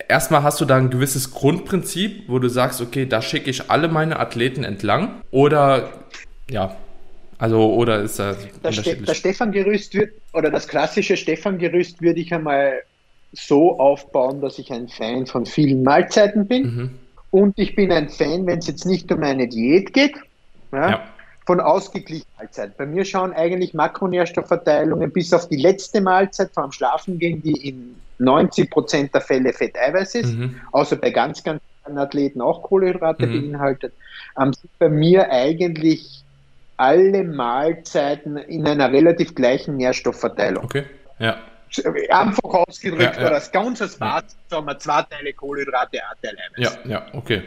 Erstmal 0.07 0.43
hast 0.43 0.61
du 0.61 0.65
da 0.65 0.77
ein 0.77 0.89
gewisses 0.89 1.31
Grundprinzip, 1.31 2.23
wo 2.29 2.39
du 2.39 2.47
sagst, 2.47 2.81
okay, 2.81 3.05
da 3.05 3.21
schicke 3.21 3.49
ich 3.49 3.69
alle 3.69 3.89
meine 3.89 4.17
Athleten 4.17 4.63
entlang 4.63 5.21
oder 5.29 5.89
ja, 6.49 6.75
also, 7.37 7.73
oder 7.73 8.01
ist 8.01 8.19
das. 8.19 8.37
Das, 8.63 8.75
Ste 8.75 8.97
das 8.97 9.17
Stefan-Gerüst 9.17 9.93
wird, 9.95 10.13
oder 10.33 10.49
das 10.49 10.67
klassische 10.67 11.17
Stefan-Gerüst 11.17 12.01
würde 12.01 12.19
ich 12.19 12.33
einmal 12.33 12.83
so 13.33 13.77
aufbauen, 13.79 14.41
dass 14.41 14.59
ich 14.59 14.71
ein 14.71 14.87
Fan 14.87 15.25
von 15.25 15.45
vielen 15.45 15.83
Mahlzeiten 15.83 16.47
bin. 16.47 16.63
Mhm. 16.63 16.89
Und 17.31 17.59
ich 17.59 17.75
bin 17.75 17.91
ein 17.91 18.07
Fan, 18.09 18.45
wenn 18.45 18.59
es 18.59 18.67
jetzt 18.67 18.85
nicht 18.85 19.11
um 19.11 19.21
eine 19.21 19.47
Diät 19.47 19.93
geht, 19.93 20.15
ja, 20.71 20.89
ja. 20.89 21.03
von 21.45 21.59
ausgeglichener 21.59 22.25
Mahlzeit. 22.37 22.77
Bei 22.77 22.85
mir 22.85 23.03
schauen 23.03 23.33
eigentlich 23.33 23.73
Makronährstoffverteilungen 23.73 25.11
bis 25.11 25.33
auf 25.33 25.49
die 25.49 25.57
letzte 25.57 25.99
Mahlzeit 25.99 26.51
vor 26.53 26.63
dem 26.63 26.71
Schlafengehen, 26.71 27.41
die 27.41 27.67
in 27.67 27.95
90 28.19 28.69
Prozent 28.69 29.13
der 29.13 29.19
Fälle 29.19 29.51
Fetteiweiß 29.51 30.15
ist, 30.15 30.33
mhm. 30.33 30.55
außer 30.71 30.95
bei 30.95 31.09
ganz, 31.09 31.43
ganz 31.43 31.61
kleinen 31.83 31.97
Athleten 31.97 32.41
auch 32.41 32.63
Kohlenhydrate 32.63 33.27
mhm. 33.27 33.51
beinhaltet, 33.51 33.93
ähm, 34.39 34.53
sind 34.53 34.79
bei 34.79 34.87
mir 34.87 35.29
eigentlich 35.29 36.24
alle 36.77 37.23
Mahlzeiten 37.23 38.37
in 38.37 38.67
einer 38.67 38.91
relativ 38.91 39.35
gleichen 39.35 39.77
Nährstoffverteilung. 39.77 40.63
Okay, 40.63 40.85
ja. 41.19 41.37
einfach 42.09 42.43
ausgedrückt, 42.43 43.17
ja, 43.17 43.23
ja. 43.23 43.29
das 43.29 43.51
ganze 43.51 43.87
Bad, 43.97 44.25
sagen 44.49 44.65
wir 44.65 44.77
zwei 44.79 45.03
Teile 45.03 45.33
Kohlenhydrate, 45.33 45.99
ein 45.99 46.17
Teil 46.21 46.37
Eiweiß. 46.37 46.79
Ja, 46.85 46.91
ja, 46.91 47.05
okay. 47.13 47.43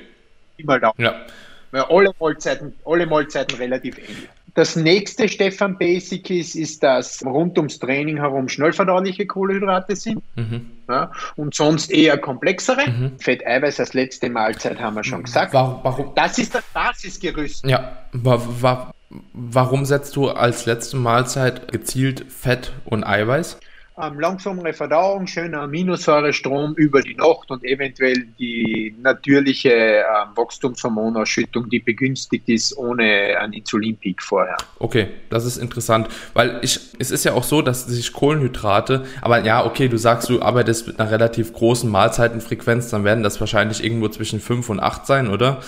Immer 0.56 0.80
da. 0.80 0.92
Ja. 0.98 1.26
Weil 1.70 1.82
alle 1.82 2.10
Mahlzeiten, 2.18 2.74
alle 2.84 3.06
Mahlzeiten 3.06 3.56
relativ 3.58 3.98
ähnlich. 3.98 4.28
Das 4.54 4.74
nächste 4.74 5.28
Stefan 5.28 5.78
Basic 5.78 6.30
ist, 6.30 6.56
ist, 6.56 6.82
dass 6.82 7.24
rund 7.24 7.56
ums 7.58 7.78
Training 7.78 8.16
herum 8.16 8.48
schnellverdauliche 8.48 9.24
Kohlenhydrate 9.26 9.94
sind 9.94 10.20
mhm. 10.34 10.70
ja, 10.88 11.12
und 11.36 11.54
sonst 11.54 11.92
eher 11.92 12.18
komplexere. 12.18 12.90
Mhm. 12.90 13.18
Fett, 13.20 13.46
Eiweiß 13.46 13.78
als 13.78 13.94
letzte 13.94 14.28
Mahlzeit 14.28 14.80
haben 14.80 14.96
wir 14.96 15.04
schon 15.04 15.22
gesagt. 15.22 15.52
Warum, 15.54 15.78
warum? 15.84 16.12
Das 16.16 16.38
ist 16.38 16.54
das 16.54 16.64
Basisgerüst. 16.72 17.66
Ja, 17.66 17.98
wa, 18.12 18.42
wa, 18.60 18.90
warum 19.32 19.84
setzt 19.84 20.16
du 20.16 20.28
als 20.28 20.66
letzte 20.66 20.96
Mahlzeit 20.96 21.72
gezielt 21.72 22.26
Fett 22.30 22.72
und 22.84 23.04
Eiweiß? 23.04 23.58
ähm, 24.00 24.20
langsamere 24.20 24.72
Verdauung, 24.72 25.26
schöner 25.26 25.62
Aminosäurestrom 25.62 26.74
über 26.74 27.02
die 27.02 27.14
Nacht 27.14 27.50
und 27.50 27.64
eventuell 27.64 28.26
die 28.38 28.94
natürliche 29.00 29.70
ähm, 29.70 30.36
Wachstumshormonausschüttung, 30.36 31.68
die 31.68 31.80
begünstigt 31.80 32.48
ist 32.48 32.76
ohne 32.76 33.38
einen 33.38 33.52
Insulinpeak 33.52 34.22
vorher. 34.22 34.56
Okay, 34.78 35.08
das 35.30 35.44
ist 35.44 35.56
interessant, 35.56 36.08
weil 36.34 36.60
ich, 36.62 36.78
es 36.98 37.10
ist 37.10 37.24
ja 37.24 37.32
auch 37.32 37.44
so, 37.44 37.62
dass 37.62 37.86
sich 37.86 38.12
Kohlenhydrate, 38.12 39.04
aber 39.20 39.44
ja, 39.44 39.64
okay, 39.64 39.88
du 39.88 39.96
sagst, 39.96 40.28
du 40.28 40.42
arbeitest 40.42 40.86
mit 40.86 41.00
einer 41.00 41.10
relativ 41.10 41.52
großen 41.52 41.90
Mahlzeitenfrequenz, 41.90 42.90
dann 42.90 43.04
werden 43.04 43.24
das 43.24 43.40
wahrscheinlich 43.40 43.82
irgendwo 43.82 44.08
zwischen 44.08 44.40
5 44.40 44.68
und 44.70 44.80
8 44.80 45.06
sein, 45.06 45.28
oder? 45.28 45.60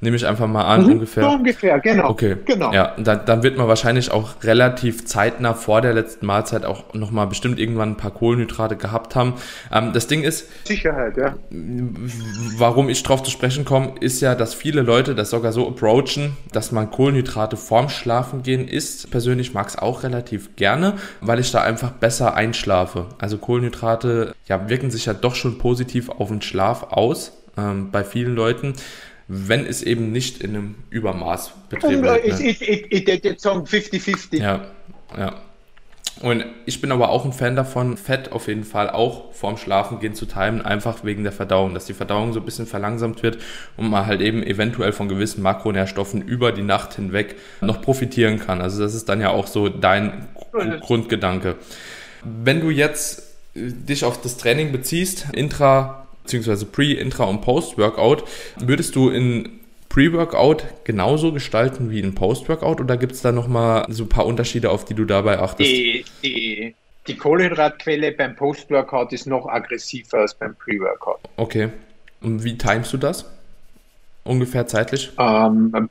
Nehme 0.00 0.16
ich 0.16 0.26
einfach 0.26 0.46
mal 0.46 0.64
an, 0.64 0.84
mhm, 0.84 0.92
ungefähr. 0.92 1.24
So 1.24 1.30
ungefähr, 1.30 1.80
genau. 1.80 2.10
Okay, 2.10 2.36
genau. 2.44 2.72
Ja, 2.72 2.94
dann, 2.98 3.22
dann 3.26 3.42
wird 3.42 3.56
man 3.56 3.66
wahrscheinlich 3.66 4.10
auch 4.10 4.42
relativ 4.42 5.06
zeitnah 5.06 5.54
vor 5.54 5.80
der 5.80 5.94
letzten 5.94 6.26
Mahlzeit 6.26 6.64
auch 6.64 6.94
nochmal 6.94 7.26
bestimmt 7.26 7.58
irgendwann 7.58 7.90
ein 7.90 7.96
paar 7.96 8.12
Kohlenhydrate 8.12 8.76
gehabt 8.76 9.16
haben. 9.16 9.34
Ähm, 9.72 9.92
das 9.92 10.06
Ding 10.06 10.22
ist. 10.22 10.48
Sicherheit, 10.66 11.16
ja. 11.16 11.34
Warum 11.50 12.88
ich 12.88 13.02
drauf 13.02 13.22
zu 13.22 13.30
sprechen 13.30 13.64
komme, 13.64 13.94
ist 14.00 14.20
ja, 14.20 14.34
dass 14.34 14.54
viele 14.54 14.82
Leute 14.82 15.14
das 15.14 15.30
sogar 15.30 15.52
so 15.52 15.68
approachen, 15.68 16.36
dass 16.52 16.70
man 16.70 16.90
Kohlenhydrate 16.90 17.56
vorm 17.56 17.88
Schlafen 17.88 18.42
gehen 18.42 18.68
isst. 18.68 19.10
Persönlich 19.10 19.54
mag 19.54 19.68
es 19.68 19.78
auch 19.78 20.04
relativ 20.04 20.54
gerne, 20.56 20.94
weil 21.20 21.40
ich 21.40 21.50
da 21.50 21.62
einfach 21.62 21.90
besser 21.90 22.34
einschlafe. 22.34 23.06
Also 23.18 23.38
Kohlenhydrate 23.38 24.34
ja, 24.46 24.68
wirken 24.68 24.90
sich 24.90 25.06
ja 25.06 25.14
doch 25.14 25.34
schon 25.34 25.58
positiv 25.58 26.08
auf 26.08 26.28
den 26.28 26.42
Schlaf 26.42 26.84
aus 26.90 27.32
ähm, 27.58 27.90
bei 27.90 28.04
vielen 28.04 28.34
Leuten 28.34 28.74
wenn 29.28 29.66
es 29.66 29.82
eben 29.82 30.10
nicht 30.10 30.42
in 30.42 30.56
einem 30.56 30.74
Übermaß 30.88 31.52
betrieben 31.68 32.02
wird. 32.02 32.26
Ne? 32.26 32.32
Ich, 32.40 32.62
ich, 32.62 32.90
ich, 32.90 33.08
ich 33.08 33.40
sagen 33.40 33.60
50-50. 33.60 34.38
Ja, 34.38 34.66
ja. 35.16 35.42
Und 36.20 36.44
ich 36.66 36.80
bin 36.80 36.90
aber 36.90 37.10
auch 37.10 37.24
ein 37.24 37.32
Fan 37.32 37.54
davon, 37.54 37.96
Fett 37.96 38.32
auf 38.32 38.48
jeden 38.48 38.64
Fall 38.64 38.90
auch 38.90 39.32
vorm 39.34 39.56
Schlafengehen 39.56 40.14
zu 40.14 40.26
timen, 40.26 40.62
einfach 40.62 41.04
wegen 41.04 41.22
der 41.22 41.32
Verdauung, 41.32 41.74
dass 41.74 41.84
die 41.84 41.94
Verdauung 41.94 42.32
so 42.32 42.40
ein 42.40 42.44
bisschen 42.44 42.66
verlangsamt 42.66 43.22
wird 43.22 43.38
und 43.76 43.88
man 43.88 44.06
halt 44.06 44.20
eben 44.20 44.42
eventuell 44.42 44.90
von 44.92 45.08
gewissen 45.08 45.42
Makronährstoffen 45.42 46.22
über 46.22 46.50
die 46.50 46.62
Nacht 46.62 46.94
hinweg 46.94 47.36
noch 47.60 47.80
profitieren 47.82 48.40
kann. 48.40 48.60
Also 48.60 48.82
das 48.82 48.94
ist 48.94 49.08
dann 49.08 49.20
ja 49.20 49.30
auch 49.30 49.46
so 49.46 49.68
dein 49.68 50.26
Grundgedanke. 50.80 51.54
Wenn 52.24 52.60
du 52.60 52.70
jetzt 52.70 53.36
äh, 53.54 53.70
dich 53.70 54.04
auf 54.04 54.20
das 54.20 54.38
Training 54.38 54.72
beziehst, 54.72 55.26
intra 55.32 56.07
beziehungsweise 56.28 56.66
Pre-, 56.66 56.92
Intra- 56.92 57.24
und 57.24 57.40
Post-Workout. 57.40 58.24
Würdest 58.60 58.94
du 58.94 59.08
in 59.08 59.60
Pre-Workout 59.88 60.64
genauso 60.84 61.32
gestalten 61.32 61.90
wie 61.90 62.00
in 62.00 62.14
Post-Workout 62.14 62.80
oder 62.80 62.98
gibt 62.98 63.12
es 63.12 63.22
da 63.22 63.32
nochmal 63.32 63.86
so 63.88 64.04
ein 64.04 64.08
paar 64.10 64.26
Unterschiede, 64.26 64.70
auf 64.70 64.84
die 64.84 64.94
du 64.94 65.06
dabei 65.06 65.38
achtest? 65.38 65.70
Die, 65.70 66.04
die, 66.22 66.74
die 67.06 67.16
Kohlenhydratquelle 67.16 68.12
beim 68.12 68.36
Post-Workout 68.36 69.14
ist 69.14 69.26
noch 69.26 69.46
aggressiver 69.46 70.18
als 70.18 70.34
beim 70.34 70.54
Pre-Workout. 70.54 71.20
Okay. 71.36 71.70
Und 72.20 72.44
wie 72.44 72.58
timest 72.58 72.92
du 72.92 72.98
das? 72.98 73.24
Ungefähr 74.24 74.66
zeitlich? 74.66 75.10
Ähm, 75.18 75.88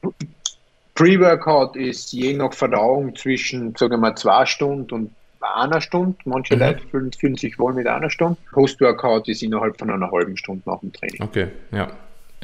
Pre-Workout 0.93 1.75
ist 1.75 2.13
je 2.13 2.33
nach 2.33 2.53
Verdauung 2.53 3.15
zwischen, 3.15 3.75
sagen 3.75 3.93
wir 3.93 3.97
mal, 3.97 4.15
zwei 4.15 4.45
Stunden 4.45 4.93
und 4.93 5.11
einer 5.55 5.81
Stunde. 5.81 6.17
Manche 6.25 6.55
mhm. 6.55 6.61
Leute 6.61 6.87
fühlen, 6.87 7.11
fühlen, 7.11 7.35
sich 7.35 7.57
wohl 7.59 7.73
mit 7.73 7.87
einer 7.87 8.09
Stunde. 8.09 8.37
Post-Workout 8.51 9.27
ist 9.27 9.43
innerhalb 9.43 9.77
von 9.77 9.89
einer 9.89 10.11
halben 10.11 10.37
Stunde 10.37 10.63
nach 10.65 10.79
dem 10.79 10.93
Training. 10.93 11.21
Okay, 11.21 11.47
ja. 11.71 11.91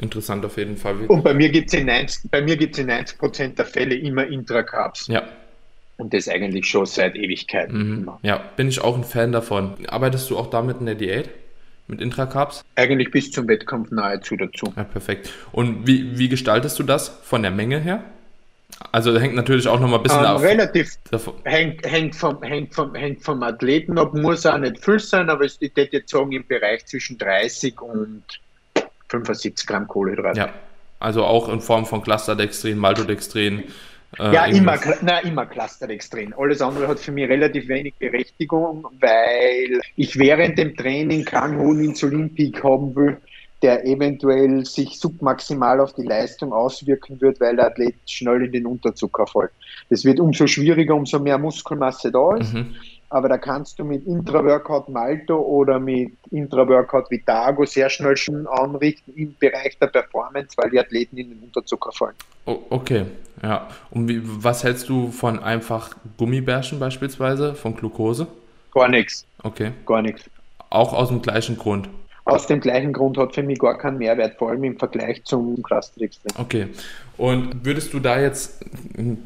Interessant 0.00 0.44
auf 0.44 0.56
jeden 0.56 0.76
Fall. 0.76 0.96
Und 1.06 1.22
bei 1.22 1.34
mir 1.34 1.50
gibt 1.50 1.68
es 1.72 1.78
in 1.78 1.86
90, 1.86 2.30
bei 2.30 2.42
mir 2.42 2.56
gibt's 2.56 2.78
in 2.78 2.88
90 2.88 3.16
Prozent 3.16 3.58
der 3.58 3.66
Fälle 3.66 3.94
immer 3.94 4.26
Intracarbs. 4.26 5.06
Ja. 5.06 5.22
Und 5.96 6.12
das 6.12 6.28
eigentlich 6.28 6.66
schon 6.66 6.86
seit 6.86 7.14
Ewigkeiten. 7.14 8.00
Mhm. 8.00 8.10
Ja, 8.22 8.42
bin 8.56 8.68
ich 8.68 8.80
auch 8.80 8.96
ein 8.96 9.04
Fan 9.04 9.30
davon. 9.30 9.74
Arbeitest 9.86 10.28
du 10.30 10.36
auch 10.36 10.50
damit 10.50 10.80
in 10.80 10.86
der 10.86 10.96
Diät? 10.96 11.30
Mit 11.86 12.00
Intracarbs? 12.00 12.64
Eigentlich 12.76 13.10
bis 13.10 13.30
zum 13.30 13.46
Wettkampf 13.46 13.90
nahezu 13.90 14.36
dazu. 14.36 14.72
Ja, 14.74 14.84
perfekt. 14.84 15.30
Und 15.52 15.86
wie, 15.86 16.18
wie 16.18 16.28
gestaltest 16.28 16.78
du 16.78 16.82
das 16.82 17.08
von 17.08 17.42
der 17.42 17.50
Menge 17.50 17.78
her? 17.78 18.02
Also 18.92 19.18
hängt 19.18 19.34
natürlich 19.34 19.66
auch 19.68 19.80
nochmal 19.80 20.00
ein 20.00 20.02
bisschen 20.02 20.20
ähm, 20.20 20.26
auf. 20.26 20.42
Relativ. 20.42 20.92
Hängt, 21.44 21.86
hängt, 21.86 22.14
vom, 22.14 22.42
hängt, 22.42 22.74
vom, 22.74 22.94
hängt 22.94 23.22
vom 23.22 23.42
Athleten 23.42 23.98
ab, 23.98 24.14
muss 24.14 24.46
auch 24.46 24.58
nicht 24.58 24.84
viel 24.84 24.98
sein, 24.98 25.30
aber 25.30 25.44
ich 25.44 25.60
würde 25.60 25.88
jetzt 25.92 26.10
sagen, 26.10 26.32
im 26.32 26.46
Bereich 26.46 26.84
zwischen 26.86 27.18
30 27.18 27.80
und 27.80 28.22
75 29.08 29.66
Gramm 29.66 29.88
Kohlenhydrate. 29.88 30.38
Ja, 30.38 30.52
also 31.00 31.24
auch 31.24 31.48
in 31.48 31.60
Form 31.60 31.86
von 31.86 32.02
Clusterdextrin, 32.02 32.78
Maltodextrin. 32.78 33.64
Äh, 34.18 34.32
ja, 34.32 34.46
immer, 34.46 34.78
na, 35.02 35.18
immer 35.20 35.46
Clusterdextrin. 35.46 36.32
Alles 36.34 36.62
andere 36.62 36.88
hat 36.88 37.00
für 37.00 37.12
mich 37.12 37.28
relativ 37.28 37.68
wenig 37.68 37.94
Berechtigung, 37.98 38.86
weil 39.00 39.80
ich 39.96 40.16
während 40.18 40.58
dem 40.58 40.76
Training 40.76 41.24
keinen 41.24 41.58
hohen 41.58 41.82
Insulinpeak 41.82 42.62
haben 42.62 42.94
will 42.94 43.18
der 43.64 43.86
eventuell 43.86 44.66
sich 44.66 45.00
submaximal 45.00 45.80
auf 45.80 45.94
die 45.94 46.02
Leistung 46.02 46.52
auswirken 46.52 47.18
wird, 47.22 47.40
weil 47.40 47.56
der 47.56 47.68
Athlet 47.68 47.94
schnell 48.04 48.44
in 48.44 48.52
den 48.52 48.66
Unterzucker 48.66 49.26
fällt. 49.26 49.52
Das 49.88 50.04
wird 50.04 50.20
umso 50.20 50.46
schwieriger, 50.46 50.94
umso 50.94 51.18
mehr 51.18 51.38
Muskelmasse 51.38 52.12
da 52.12 52.36
ist. 52.36 52.52
Mhm. 52.52 52.74
Aber 53.08 53.30
da 53.30 53.38
kannst 53.38 53.78
du 53.78 53.84
mit 53.84 54.06
Intra-Workout 54.06 54.90
Malto 54.90 55.38
oder 55.38 55.80
mit 55.80 56.12
Intra-Workout 56.30 57.10
Vitago 57.10 57.64
sehr 57.64 57.88
schnell 57.88 58.18
schon 58.18 58.46
anrichten 58.48 59.14
im 59.14 59.34
Bereich 59.38 59.78
der 59.78 59.86
Performance, 59.86 60.54
weil 60.58 60.68
die 60.68 60.78
Athleten 60.78 61.16
in 61.16 61.30
den 61.30 61.38
Unterzucker 61.38 61.90
fallen. 61.92 62.16
Oh, 62.44 62.58
okay, 62.68 63.06
ja. 63.42 63.68
Und 63.90 64.08
wie, 64.08 64.20
was 64.22 64.62
hältst 64.62 64.90
du 64.90 65.10
von 65.10 65.38
einfach 65.38 65.96
Gummibärchen 66.18 66.78
beispielsweise, 66.78 67.54
von 67.54 67.74
Glucose? 67.74 68.26
Gar 68.74 68.88
nichts. 68.88 69.24
Okay. 69.42 69.72
Gar 69.86 70.02
nichts. 70.02 70.28
Auch 70.68 70.92
aus 70.92 71.08
dem 71.08 71.22
gleichen 71.22 71.56
Grund 71.56 71.88
aus 72.24 72.46
dem 72.46 72.60
gleichen 72.60 72.92
Grund 72.92 73.18
hat 73.18 73.34
für 73.34 73.42
mich 73.42 73.58
gar 73.58 73.76
keinen 73.76 73.98
Mehrwert, 73.98 74.38
vor 74.38 74.50
allem 74.50 74.64
im 74.64 74.78
Vergleich 74.78 75.24
zum 75.24 75.62
Cluster 75.62 76.00
Extreme. 76.00 76.34
Okay. 76.38 76.66
Und 77.16 77.64
würdest 77.64 77.92
du 77.92 78.00
da 78.00 78.18
jetzt, 78.18 78.64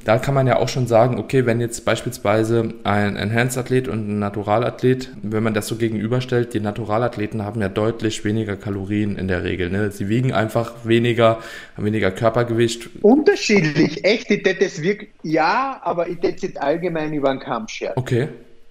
da 0.05 0.19
kann 0.19 0.35
man 0.35 0.47
ja 0.47 0.59
auch 0.59 0.69
schon 0.69 0.87
sagen, 0.87 1.19
okay, 1.19 1.47
wenn 1.47 1.61
jetzt 1.61 1.85
beispielsweise 1.87 2.75
ein 2.85 3.17
Enhanced-Athlet 3.17 3.88
und 3.88 4.09
ein 4.09 4.19
Naturalathlet, 4.19 5.11
wenn 5.23 5.43
man 5.43 5.55
das 5.55 5.69
so 5.69 5.76
gegenüberstellt, 5.76 6.52
die 6.52 6.61
Naturalathleten 6.61 7.45
haben 7.45 7.62
ja 7.62 7.69
deutlich 7.69 8.25
weniger 8.25 8.57
Kalorien 8.57 9.17
in 9.17 9.28
der 9.28 9.43
Regel. 9.45 9.71
Ne? 9.71 9.90
Sie 9.90 10.09
wiegen 10.09 10.33
einfach 10.33 10.75
weniger, 10.85 11.38
haben 11.76 11.87
weniger 11.87 12.11
Körpergewicht. 12.11 12.90
Unterschiedlich, 13.00 14.05
echt, 14.05 14.31
ich 14.31 14.43
das 14.43 14.83
wirklich, 14.83 15.11
ja, 15.23 15.81
aber 15.83 16.09
ich 16.09 16.19
hätte 16.21 16.47
jetzt 16.47 16.61
allgemein 16.61 17.14
über 17.14 17.31
den 17.31 17.40
Kampf 17.40 17.71
scheren. 17.71 17.95
Okay. 17.97 18.28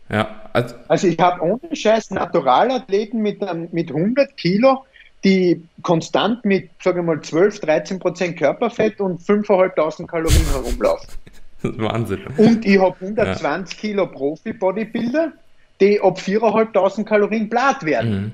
Ja, 0.10 0.42
also, 0.54 0.76
also 0.88 1.08
ich 1.08 1.20
habe 1.20 1.42
ohne 1.42 1.76
Scheiß 1.76 2.12
Naturalathleten 2.12 3.22
mit, 3.22 3.42
mit 3.74 3.90
100 3.90 4.36
Kilo, 4.38 4.86
die 5.24 5.62
konstant 5.82 6.46
mit, 6.46 6.70
sage 6.82 7.00
ich 7.00 7.06
mal, 7.06 7.22
12, 7.22 7.60
13 7.60 8.00
Prozent 8.00 8.38
Körperfett 8.38 9.00
und 9.00 9.20
5.500 9.20 10.06
Kalorien 10.08 10.46
herumlaufen. 10.52 11.10
Wahnsinn. 11.62 12.22
Und 12.38 12.66
ich 12.66 12.80
habe 12.80 12.96
120 13.02 13.76
ja. 13.76 13.82
Kilo 13.82 14.08
Profi-Bodybuilder, 14.08 15.34
die 15.82 16.00
ab 16.00 16.20
4.500 16.20 17.04
Kalorien 17.04 17.50
blatt 17.50 17.84
werden. 17.84 18.12
Mhm. 18.12 18.32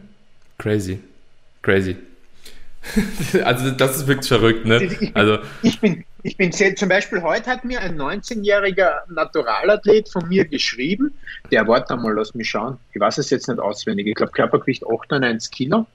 Crazy. 0.57 0.99
Crazy. 1.61 1.95
also 3.43 3.71
das 3.71 3.97
ist 3.97 4.07
wirklich 4.07 4.27
verrückt, 4.27 4.65
ne? 4.65 4.83
Ich 4.83 5.15
also 5.15 5.39
ich 5.61 5.79
bin, 5.79 6.03
ich 6.23 6.37
bin 6.37 6.51
sehr, 6.51 6.75
zum 6.75 6.89
Beispiel 6.89 7.21
heute 7.21 7.49
hat 7.49 7.65
mir 7.65 7.81
ein 7.81 7.99
19-jähriger 7.99 9.01
Naturalathlet 9.09 10.09
von 10.09 10.27
mir 10.27 10.45
geschrieben, 10.45 11.13
der 11.51 11.67
warte 11.67 11.95
mal, 11.97 12.13
lass 12.13 12.33
mich 12.33 12.49
schauen, 12.49 12.77
ich 12.93 12.99
weiß 12.99 13.17
es 13.17 13.29
jetzt 13.29 13.47
nicht 13.47 13.59
auswendig, 13.59 14.07
ich 14.07 14.15
glaube 14.15 14.31
Körpergewicht 14.31 14.85
98 14.85 15.51
Kilo, 15.51 15.85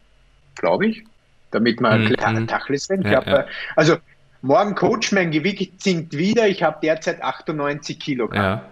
glaube 0.54 0.86
ich, 0.86 1.04
damit 1.50 1.80
man 1.80 2.04
mhm. 2.04 2.14
kleine 2.14 2.46
Tachlis 2.46 2.84
sind. 2.84 3.04
Ja, 3.06 3.22
ja. 3.22 3.46
Also 3.74 3.96
morgen 4.42 4.74
Coach, 4.74 5.12
mein 5.12 5.30
Gewicht 5.30 5.82
sinkt 5.82 6.16
wieder, 6.16 6.46
ich 6.46 6.62
habe 6.62 6.78
derzeit 6.82 7.22
98 7.22 7.98
Kilo. 7.98 8.30
Ja. 8.32 8.64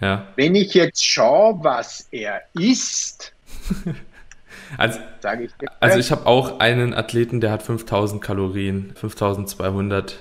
Ja? 0.00 0.26
Wenn 0.36 0.54
ich 0.54 0.74
jetzt 0.74 1.04
schaue, 1.04 1.62
was 1.62 2.08
er 2.10 2.42
isst, 2.54 3.32
Also, 4.76 4.98
ich, 5.40 5.50
also 5.80 5.98
ich 5.98 6.10
habe 6.10 6.26
auch 6.26 6.58
einen 6.58 6.94
Athleten, 6.94 7.40
der 7.40 7.52
hat 7.52 7.62
5000 7.62 8.22
Kalorien, 8.22 8.92
5200 8.96 10.18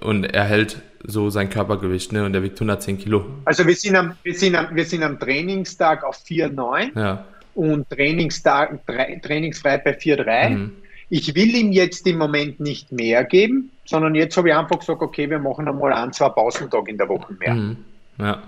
und 0.00 0.24
er 0.24 0.44
hält 0.44 0.82
so 1.04 1.30
sein 1.30 1.50
Körpergewicht, 1.50 2.12
ne? 2.12 2.24
Und 2.24 2.32
der 2.32 2.42
wiegt 2.42 2.56
110 2.56 2.98
Kilo. 2.98 3.24
Also 3.44 3.66
wir 3.66 3.74
sind 3.74 3.96
am, 3.96 4.14
wir 4.22 4.34
sind 4.34 4.54
am, 4.56 4.74
wir 4.74 4.84
sind 4.84 5.02
am 5.02 5.18
Trainingstag 5.18 6.04
auf 6.04 6.16
4,9. 6.16 6.98
Ja. 6.98 7.24
und 7.54 7.88
Trainingstag, 7.90 8.80
trainingsfrei 9.22 9.78
bei 9.78 9.96
4-3. 9.96 10.48
Mhm. 10.50 10.72
Ich 11.08 11.34
will 11.34 11.54
ihm 11.54 11.72
jetzt 11.72 12.06
im 12.06 12.18
Moment 12.18 12.58
nicht 12.60 12.90
mehr 12.92 13.24
geben, 13.24 13.70
sondern 13.84 14.14
jetzt 14.14 14.36
habe 14.36 14.48
ich 14.48 14.54
einfach 14.54 14.80
gesagt, 14.80 15.00
okay, 15.00 15.30
wir 15.30 15.38
machen 15.38 15.68
einmal 15.68 15.92
ein, 15.92 16.12
zwei 16.12 16.28
Pausentage 16.28 16.90
in 16.90 16.98
der 16.98 17.08
Woche 17.08 17.32
mehr. 17.34 17.54
Mhm. 17.54 17.76
Ja. 18.18 18.42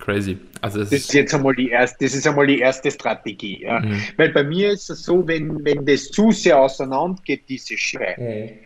Crazy. 0.00 0.36
Also 0.60 0.80
das, 0.80 0.90
das 0.90 1.00
ist 1.00 1.14
jetzt 1.14 1.34
einmal 1.34 1.54
die 1.54 1.70
erste, 1.70 2.04
das 2.04 2.14
ist 2.14 2.26
einmal 2.26 2.46
die 2.46 2.58
erste 2.58 2.90
Strategie. 2.90 3.62
Ja. 3.62 3.80
Mhm. 3.80 4.02
Weil 4.16 4.30
bei 4.30 4.42
mir 4.42 4.72
ist 4.72 4.90
es 4.90 5.04
so, 5.04 5.26
wenn, 5.26 5.64
wenn 5.64 5.86
das 5.86 6.10
zu 6.10 6.32
sehr 6.32 6.60
auseinander 6.60 7.22
geht, 7.24 7.48
diese 7.48 7.78
Schrei. 7.78 8.58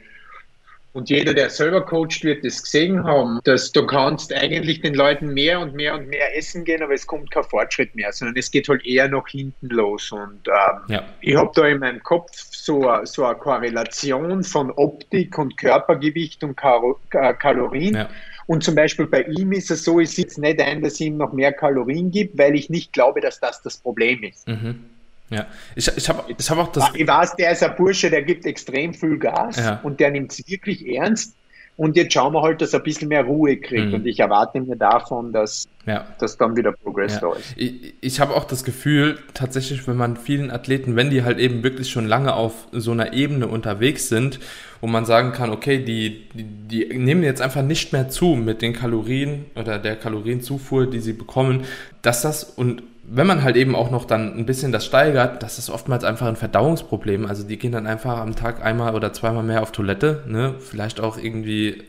Und 0.99 1.09
jeder, 1.11 1.33
der 1.33 1.49
selber 1.49 1.85
coacht, 1.85 2.25
wird 2.25 2.45
das 2.45 2.61
gesehen 2.61 3.05
haben, 3.05 3.39
dass 3.45 3.71
du 3.71 3.87
kannst 3.87 4.33
eigentlich 4.33 4.81
den 4.81 4.95
Leuten 4.95 5.33
mehr 5.33 5.61
und 5.61 5.73
mehr 5.73 5.95
und 5.95 6.09
mehr 6.09 6.37
essen 6.37 6.65
gehen, 6.65 6.83
aber 6.83 6.93
es 6.93 7.07
kommt 7.07 7.31
kein 7.31 7.45
Fortschritt 7.45 7.95
mehr, 7.95 8.13
sondern 8.13 8.37
es 8.37 8.51
geht 8.51 8.69
halt 8.69 8.85
eher 8.85 9.09
nach 9.09 9.29
hinten 9.29 9.69
los. 9.69 10.11
Und 10.11 10.49
ähm, 10.49 10.81
ja. 10.89 11.05
ich 11.21 11.37
habe 11.37 11.53
da 11.55 11.69
in 11.69 11.79
meinem 11.79 12.03
Kopf 12.03 12.33
so, 12.35 12.93
so 13.05 13.25
eine 13.25 13.39
Korrelation 13.39 14.43
von 14.43 14.73
Optik 14.73 15.39
und 15.39 15.57
Körpergewicht 15.57 16.43
und 16.43 16.57
Karo 16.57 16.99
Kalorien. 17.11 17.95
Ja. 17.95 18.09
Und 18.47 18.65
zum 18.65 18.75
Beispiel 18.75 19.07
bei 19.07 19.23
ihm 19.23 19.53
ist 19.53 19.71
es 19.71 19.85
so, 19.85 20.01
ich 20.01 20.11
sitze 20.11 20.41
nicht 20.41 20.61
ein, 20.61 20.83
dass 20.83 20.95
es 20.95 21.01
ihm 21.01 21.17
noch 21.17 21.33
mehr 21.33 21.53
Kalorien 21.53 22.11
gibt, 22.11 22.37
weil 22.39 22.57
ich 22.57 22.71
nicht 22.71 22.93
glaube, 22.93 23.21
dass 23.21 23.39
das 23.39 23.63
das 23.63 23.77
Problem 23.77 24.25
ist. 24.25 24.49
Mhm. 24.49 24.85
Ja, 25.31 25.47
ich, 25.75 25.89
ich 25.97 26.09
habe 26.09 26.25
ich 26.37 26.51
hab 26.51 26.59
auch 26.59 26.73
das. 26.73 26.91
Ich 26.95 27.07
weiß, 27.07 27.37
der 27.37 27.53
ist 27.53 27.63
ein 27.63 27.75
Bursche, 27.77 28.11
der 28.11 28.23
gibt 28.23 28.47
extrem 28.47 28.95
viel 28.95 29.19
Gas 29.19 29.57
ja. 29.57 29.81
und 29.83 30.01
der 30.01 30.11
nimmt 30.11 30.33
es 30.33 30.49
wirklich 30.49 30.87
ernst. 30.87 31.35
Und 31.79 31.97
jetzt 31.97 32.13
schauen 32.13 32.33
wir 32.33 32.43
halt, 32.43 32.61
dass 32.61 32.73
er 32.73 32.81
ein 32.81 32.83
bisschen 32.83 33.07
mehr 33.07 33.23
Ruhe 33.23 33.57
kriegt. 33.57 33.87
Mhm. 33.87 33.95
Und 33.95 34.07
ich 34.07 34.19
erwarte 34.19 34.61
mir 34.61 34.75
davon, 34.75 35.33
dass, 35.33 35.69
ja. 35.87 36.09
dass 36.19 36.37
dann 36.37 36.57
wieder 36.57 36.73
Progress 36.73 37.15
ja. 37.15 37.21
da 37.21 37.35
ist. 37.35 37.55
Ich, 37.57 37.95
ich 38.01 38.21
habe 38.21 38.35
auch 38.35 38.43
das 38.43 38.65
Gefühl, 38.65 39.21
tatsächlich, 39.33 39.87
wenn 39.87 39.97
man 39.97 40.17
vielen 40.17 40.51
Athleten, 40.51 40.97
wenn 40.97 41.09
die 41.09 41.23
halt 41.23 41.39
eben 41.39 41.63
wirklich 41.63 41.89
schon 41.89 42.09
lange 42.09 42.35
auf 42.35 42.67
so 42.73 42.91
einer 42.91 43.13
Ebene 43.13 43.47
unterwegs 43.47 44.09
sind, 44.09 44.41
wo 44.81 44.89
man 44.89 45.05
sagen 45.05 45.31
kann, 45.31 45.51
okay, 45.51 45.79
die, 45.79 46.29
die, 46.35 46.43
die 46.43 46.99
nehmen 46.99 47.23
jetzt 47.23 47.41
einfach 47.41 47.63
nicht 47.63 47.93
mehr 47.93 48.09
zu 48.09 48.35
mit 48.35 48.61
den 48.61 48.73
Kalorien 48.73 49.45
oder 49.55 49.79
der 49.79 49.95
Kalorienzufuhr, 49.95 50.91
die 50.91 50.99
sie 50.99 51.13
bekommen, 51.13 51.63
dass 52.03 52.23
das 52.23 52.43
und 52.43 52.83
wenn 53.11 53.27
man 53.27 53.43
halt 53.43 53.57
eben 53.57 53.75
auch 53.75 53.91
noch 53.91 54.05
dann 54.05 54.37
ein 54.37 54.47
bisschen 54.47 54.73
das 54.73 54.85
steigert, 54.85 55.43
das 55.43 55.59
ist 55.59 55.71
oftmals 55.71 56.05
einfach 56.05 56.27
ein 56.27 56.37
Verdauungsproblem. 56.37 57.27
Also 57.27 57.43
die 57.43 57.59
gehen 57.59 57.73
dann 57.73 57.87
einfach 57.87 58.19
am 58.19 58.37
Tag 58.37 58.65
einmal 58.65 58.95
oder 58.95 59.13
zweimal 59.13 59.43
mehr 59.43 59.63
auf 59.63 59.73
Toilette, 59.73 60.25
ne? 60.27 60.55
Vielleicht 60.59 61.01
auch 61.01 61.17
irgendwie. 61.17 61.85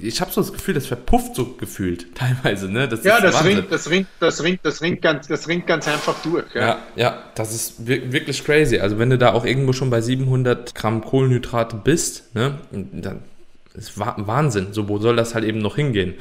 Ich 0.00 0.20
habe 0.20 0.32
so 0.32 0.40
das 0.40 0.52
Gefühl, 0.52 0.74
das 0.74 0.86
verpufft 0.86 1.36
so 1.36 1.54
gefühlt 1.54 2.14
teilweise, 2.16 2.68
ne? 2.68 2.88
Das 2.88 3.04
ja, 3.04 3.20
das 3.20 3.44
ringt, 3.44 3.70
das 3.70 3.88
ringt, 3.88 4.08
das 4.18 4.42
ringt, 4.42 4.60
das 4.64 4.82
ringt 4.82 5.02
ganz, 5.02 5.28
das 5.28 5.46
ringt 5.46 5.66
ganz 5.66 5.86
einfach 5.86 6.20
durch. 6.22 6.52
Ja, 6.54 6.60
ja, 6.60 6.78
ja 6.96 7.22
das 7.36 7.54
ist 7.54 7.86
wirklich 7.86 8.44
crazy. 8.44 8.78
Also 8.78 8.98
wenn 8.98 9.10
du 9.10 9.18
da 9.18 9.32
auch 9.32 9.44
irgendwo 9.44 9.72
schon 9.72 9.90
bei 9.90 10.00
700 10.00 10.74
Gramm 10.74 11.04
Kohlenhydrate 11.04 11.76
bist, 11.76 12.34
ne? 12.34 12.58
Dann 12.72 13.22
ist 13.74 13.98
Wahnsinn. 13.98 14.72
So, 14.72 14.88
wo 14.88 14.98
soll 14.98 15.16
das 15.16 15.34
halt 15.34 15.44
eben 15.44 15.58
noch 15.58 15.76
hingehen? 15.76 16.14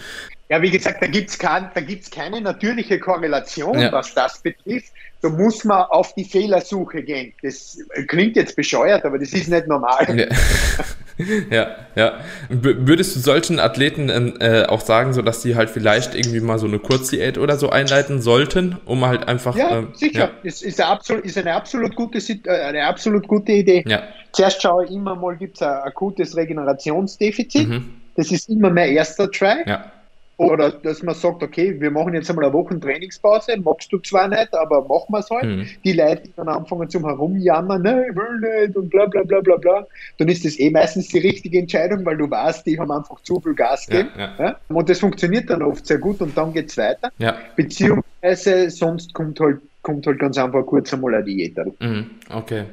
Ja, 0.49 0.61
wie 0.61 0.71
gesagt, 0.71 1.01
da 1.01 1.07
gibt 1.07 1.29
es 1.29 1.39
kein, 1.39 1.69
keine 2.11 2.41
natürliche 2.41 2.99
Korrelation, 2.99 3.79
ja. 3.79 3.91
was 3.91 4.13
das 4.13 4.39
betrifft. 4.39 4.91
Da 5.21 5.29
muss 5.29 5.63
man 5.63 5.83
auf 5.83 6.13
die 6.15 6.25
Fehlersuche 6.25 7.01
gehen. 7.01 7.33
Das 7.41 7.77
klingt 8.07 8.35
jetzt 8.35 8.55
bescheuert, 8.55 9.05
aber 9.05 9.17
das 9.17 9.31
ist 9.33 9.47
nicht 9.47 9.67
normal. 9.67 10.05
Ja, 10.19 10.27
ja. 11.49 11.67
ja. 11.95 12.13
Würdest 12.49 13.15
du 13.15 13.19
solchen 13.19 13.59
Athleten 13.59 14.09
äh, 14.09 14.65
auch 14.67 14.81
sagen, 14.81 15.13
so 15.13 15.21
dass 15.21 15.41
die 15.41 15.55
halt 15.55 15.69
vielleicht 15.69 16.15
irgendwie 16.15 16.39
mal 16.39 16.59
so 16.59 16.67
eine 16.67 16.79
Kurzdiät 16.79 17.37
oder 17.37 17.57
so 17.57 17.69
einleiten 17.69 18.21
sollten, 18.21 18.77
um 18.85 19.05
halt 19.05 19.27
einfach. 19.27 19.55
Ja, 19.55 19.79
äh, 19.79 19.85
sicher. 19.93 20.19
Ja. 20.19 20.31
Das 20.43 20.61
ist, 20.61 20.79
eine 20.79 20.89
absolut, 20.89 21.25
ist 21.25 21.37
eine 21.37 21.53
absolut 21.53 21.95
gute, 21.95 22.17
äh, 22.17 22.49
eine 22.49 22.85
absolut 22.85 23.27
gute 23.27 23.51
Idee. 23.51 23.83
Ja. 23.87 24.03
Zuerst 24.31 24.61
schaue 24.61 24.85
ich 24.85 24.91
immer 24.91 25.15
mal, 25.15 25.35
gibt 25.37 25.57
es 25.57 25.61
ein 25.61 25.69
akutes 25.69 26.35
Regenerationsdefizit. 26.35 27.69
Mhm. 27.69 27.89
Das 28.15 28.31
ist 28.31 28.49
immer 28.49 28.69
mein 28.69 28.91
erster 28.91 29.29
Try. 29.29 29.63
Ja. 29.65 29.91
Oder 30.37 30.71
dass 30.71 31.03
man 31.03 31.13
sagt, 31.13 31.43
okay, 31.43 31.79
wir 31.79 31.91
machen 31.91 32.13
jetzt 32.13 32.29
einmal 32.29 32.45
eine 32.45 32.53
Woche 32.53 32.79
Trainingspause, 32.79 33.55
magst 33.57 33.91
du 33.93 33.99
zwar 33.99 34.27
nicht, 34.27 34.53
aber 34.53 34.81
machen 34.87 35.07
wir 35.09 35.19
es 35.19 35.29
halt. 35.29 35.43
Mhm. 35.43 35.67
Die 35.83 35.93
Leute, 35.93 36.23
die 36.23 36.33
dann 36.35 36.47
anfangen 36.47 36.89
zum 36.89 37.05
Herumjammern, 37.05 37.81
nein, 37.81 38.05
ich 38.09 38.15
will 38.15 38.65
nicht 38.65 38.75
und 38.75 38.89
bla 38.89 39.05
bla 39.05 39.23
bla 39.23 39.41
bla 39.41 39.57
bla, 39.57 39.87
dann 40.17 40.27
ist 40.27 40.43
das 40.43 40.59
eh 40.59 40.71
meistens 40.71 41.09
die 41.09 41.19
richtige 41.19 41.59
Entscheidung, 41.59 42.03
weil 42.05 42.17
du 42.17 42.29
weißt, 42.29 42.65
die 42.65 42.79
haben 42.79 42.91
einfach 42.91 43.21
zu 43.21 43.39
viel 43.39 43.53
Gas 43.53 43.85
gegeben. 43.85 44.09
Ja, 44.17 44.33
ja. 44.37 44.45
Ja? 44.45 44.59
Und 44.69 44.89
das 44.89 44.99
funktioniert 44.99 45.49
dann 45.49 45.61
oft 45.61 45.85
sehr 45.85 45.99
gut 45.99 46.19
und 46.21 46.35
dann 46.35 46.51
geht 46.53 46.69
es 46.69 46.77
weiter. 46.77 47.11
Beziehungsweise 47.55 48.69
sonst 48.69 49.13
kommt 49.13 49.39
halt, 49.39 49.59
kommt 49.81 50.07
halt 50.07 50.19
ganz 50.19 50.37
einfach 50.37 50.65
kurz 50.65 50.93
einmal 50.93 51.13
eine 51.13 51.23
Diät. 51.23 51.57
Mhm. 51.79 52.09
Okay. 52.29 52.63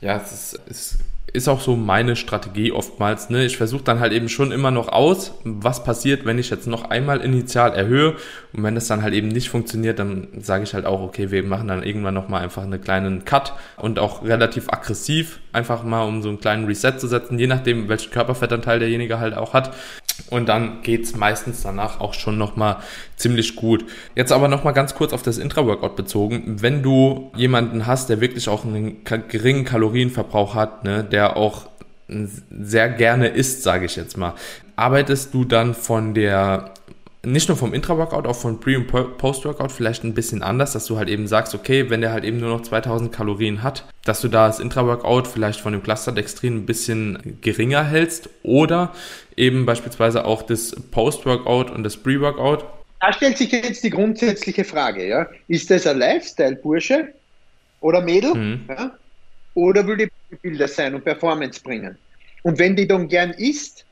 Ja, 0.00 0.16
es 0.16 0.58
ist, 0.66 0.98
ist 1.32 1.48
auch 1.48 1.60
so 1.60 1.76
meine 1.76 2.16
Strategie 2.16 2.72
oftmals. 2.72 3.30
Ne? 3.30 3.44
Ich 3.44 3.56
versuche 3.56 3.84
dann 3.84 4.00
halt 4.00 4.12
eben 4.12 4.28
schon 4.28 4.52
immer 4.52 4.70
noch 4.70 4.88
aus, 4.88 5.34
was 5.44 5.84
passiert, 5.84 6.24
wenn 6.24 6.38
ich 6.38 6.50
jetzt 6.50 6.66
noch 6.66 6.90
einmal 6.90 7.20
initial 7.20 7.72
erhöhe 7.72 8.16
und 8.52 8.62
wenn 8.62 8.74
das 8.74 8.88
dann 8.88 9.02
halt 9.02 9.14
eben 9.14 9.28
nicht 9.28 9.48
funktioniert, 9.50 9.98
dann 9.98 10.28
sage 10.38 10.64
ich 10.64 10.74
halt 10.74 10.86
auch, 10.86 11.00
okay, 11.00 11.30
wir 11.30 11.42
machen 11.42 11.68
dann 11.68 11.82
irgendwann 11.82 12.14
nochmal 12.14 12.42
einfach 12.42 12.62
einen 12.62 12.80
kleinen 12.80 13.24
Cut 13.24 13.54
und 13.76 13.98
auch 13.98 14.24
relativ 14.24 14.68
aggressiv, 14.70 15.40
einfach 15.52 15.82
mal 15.82 16.02
um 16.02 16.22
so 16.22 16.28
einen 16.28 16.40
kleinen 16.40 16.66
Reset 16.66 16.98
zu 16.98 17.06
setzen, 17.06 17.38
je 17.38 17.46
nachdem, 17.46 17.88
welchen 17.88 18.10
Körperfettanteil 18.10 18.78
derjenige 18.78 19.20
halt 19.20 19.36
auch 19.36 19.54
hat. 19.54 19.74
Und 20.28 20.48
dann 20.48 20.82
geht's 20.82 21.16
meistens 21.16 21.62
danach 21.62 22.00
auch 22.00 22.14
schon 22.14 22.36
nochmal 22.36 22.76
ziemlich 23.16 23.56
gut. 23.56 23.84
Jetzt 24.14 24.32
aber 24.32 24.48
nochmal 24.48 24.74
ganz 24.74 24.94
kurz 24.94 25.12
auf 25.12 25.22
das 25.22 25.38
Intra-Workout 25.38 25.96
bezogen. 25.96 26.56
Wenn 26.60 26.82
du 26.82 27.32
jemanden 27.34 27.86
hast, 27.86 28.10
der 28.10 28.20
wirklich 28.20 28.48
auch 28.48 28.64
einen 28.64 29.02
geringen 29.28 29.64
Kalorienverbrauch 29.64 30.54
hat, 30.54 30.84
ne, 30.84 31.04
der 31.04 31.19
auch 31.28 31.68
sehr 32.50 32.88
gerne 32.88 33.28
isst, 33.28 33.62
sage 33.62 33.86
ich 33.86 33.96
jetzt 33.96 34.16
mal, 34.16 34.34
arbeitest 34.76 35.32
du 35.32 35.44
dann 35.44 35.74
von 35.74 36.14
der 36.14 36.74
nicht 37.22 37.48
nur 37.48 37.56
vom 37.58 37.74
Intra-Workout, 37.74 38.26
auch 38.26 38.36
von 38.36 38.60
Pre- 38.60 38.78
und 38.78 39.18
Post-Workout 39.18 39.72
vielleicht 39.72 40.04
ein 40.04 40.14
bisschen 40.14 40.42
anders, 40.42 40.72
dass 40.72 40.86
du 40.86 40.96
halt 40.96 41.10
eben 41.10 41.26
sagst, 41.26 41.54
okay, 41.54 41.90
wenn 41.90 42.00
der 42.00 42.12
halt 42.12 42.24
eben 42.24 42.40
nur 42.40 42.48
noch 42.48 42.62
2000 42.62 43.12
Kalorien 43.12 43.62
hat, 43.62 43.84
dass 44.04 44.22
du 44.22 44.28
da 44.28 44.46
das 44.46 44.58
Intra-Workout 44.58 45.28
vielleicht 45.28 45.60
von 45.60 45.72
dem 45.72 45.82
Cluster-Dextrin 45.82 46.56
ein 46.56 46.66
bisschen 46.66 47.38
geringer 47.42 47.84
hältst 47.84 48.30
oder 48.42 48.94
eben 49.36 49.66
beispielsweise 49.66 50.24
auch 50.24 50.42
das 50.42 50.74
Post-Workout 50.90 51.70
und 51.70 51.82
das 51.82 51.98
Pre-Workout. 51.98 52.64
Da 53.00 53.12
stellt 53.12 53.36
sich 53.36 53.52
jetzt 53.52 53.84
die 53.84 53.90
grundsätzliche 53.90 54.64
Frage, 54.64 55.06
ja. 55.06 55.26
Ist 55.48 55.70
das 55.70 55.86
ein 55.86 55.98
Lifestyle-Bursche 55.98 57.08
oder 57.80 58.00
Mädel? 58.00 58.34
Mhm. 58.34 58.60
Ja? 58.68 58.92
Oder 59.54 59.86
will 59.86 59.96
die 59.96 60.10
Bilder 60.42 60.68
sein 60.68 60.94
und 60.94 61.02
Performance 61.04 61.62
bringen? 61.62 61.96
Und 62.42 62.58
wenn 62.58 62.76
die 62.76 62.86
dann 62.86 63.08
gern 63.08 63.30
isst, 63.32 63.86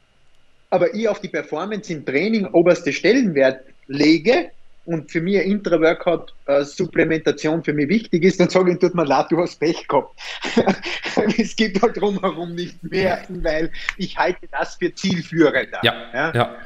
aber 0.71 0.94
ich 0.94 1.09
auf 1.09 1.21
die 1.21 1.29
Performance 1.29 1.90
im 1.92 2.05
Training 2.05 2.44
oberste 2.47 2.92
Stellenwert 2.92 3.64
lege 3.87 4.51
und 4.85 5.11
für 5.11 5.21
mich 5.21 5.37
eine 5.37 5.44
Intra-Workout-Supplementation 5.44 7.62
für 7.62 7.75
mich 7.75 7.88
wichtig 7.88 8.25
ist, 8.25 8.40
dann 8.40 8.49
sage 8.49 8.73
ich, 8.73 8.79
tut 8.79 8.94
mir 8.94 9.05
leid, 9.05 9.27
du 9.31 9.38
hast 9.38 9.61
Pech 9.61 9.87
gehabt. 9.87 10.18
es 11.38 11.55
gibt 11.57 11.83
halt 11.83 11.99
drumherum 11.99 12.55
nicht 12.55 12.83
mehr, 12.83 13.23
weil 13.29 13.71
ich 13.99 14.16
halte 14.16 14.49
das 14.51 14.77
für 14.77 14.94
zielführender. 14.94 15.81
Ja, 15.83 16.07
ja. 16.14 16.33
ja. 16.35 16.57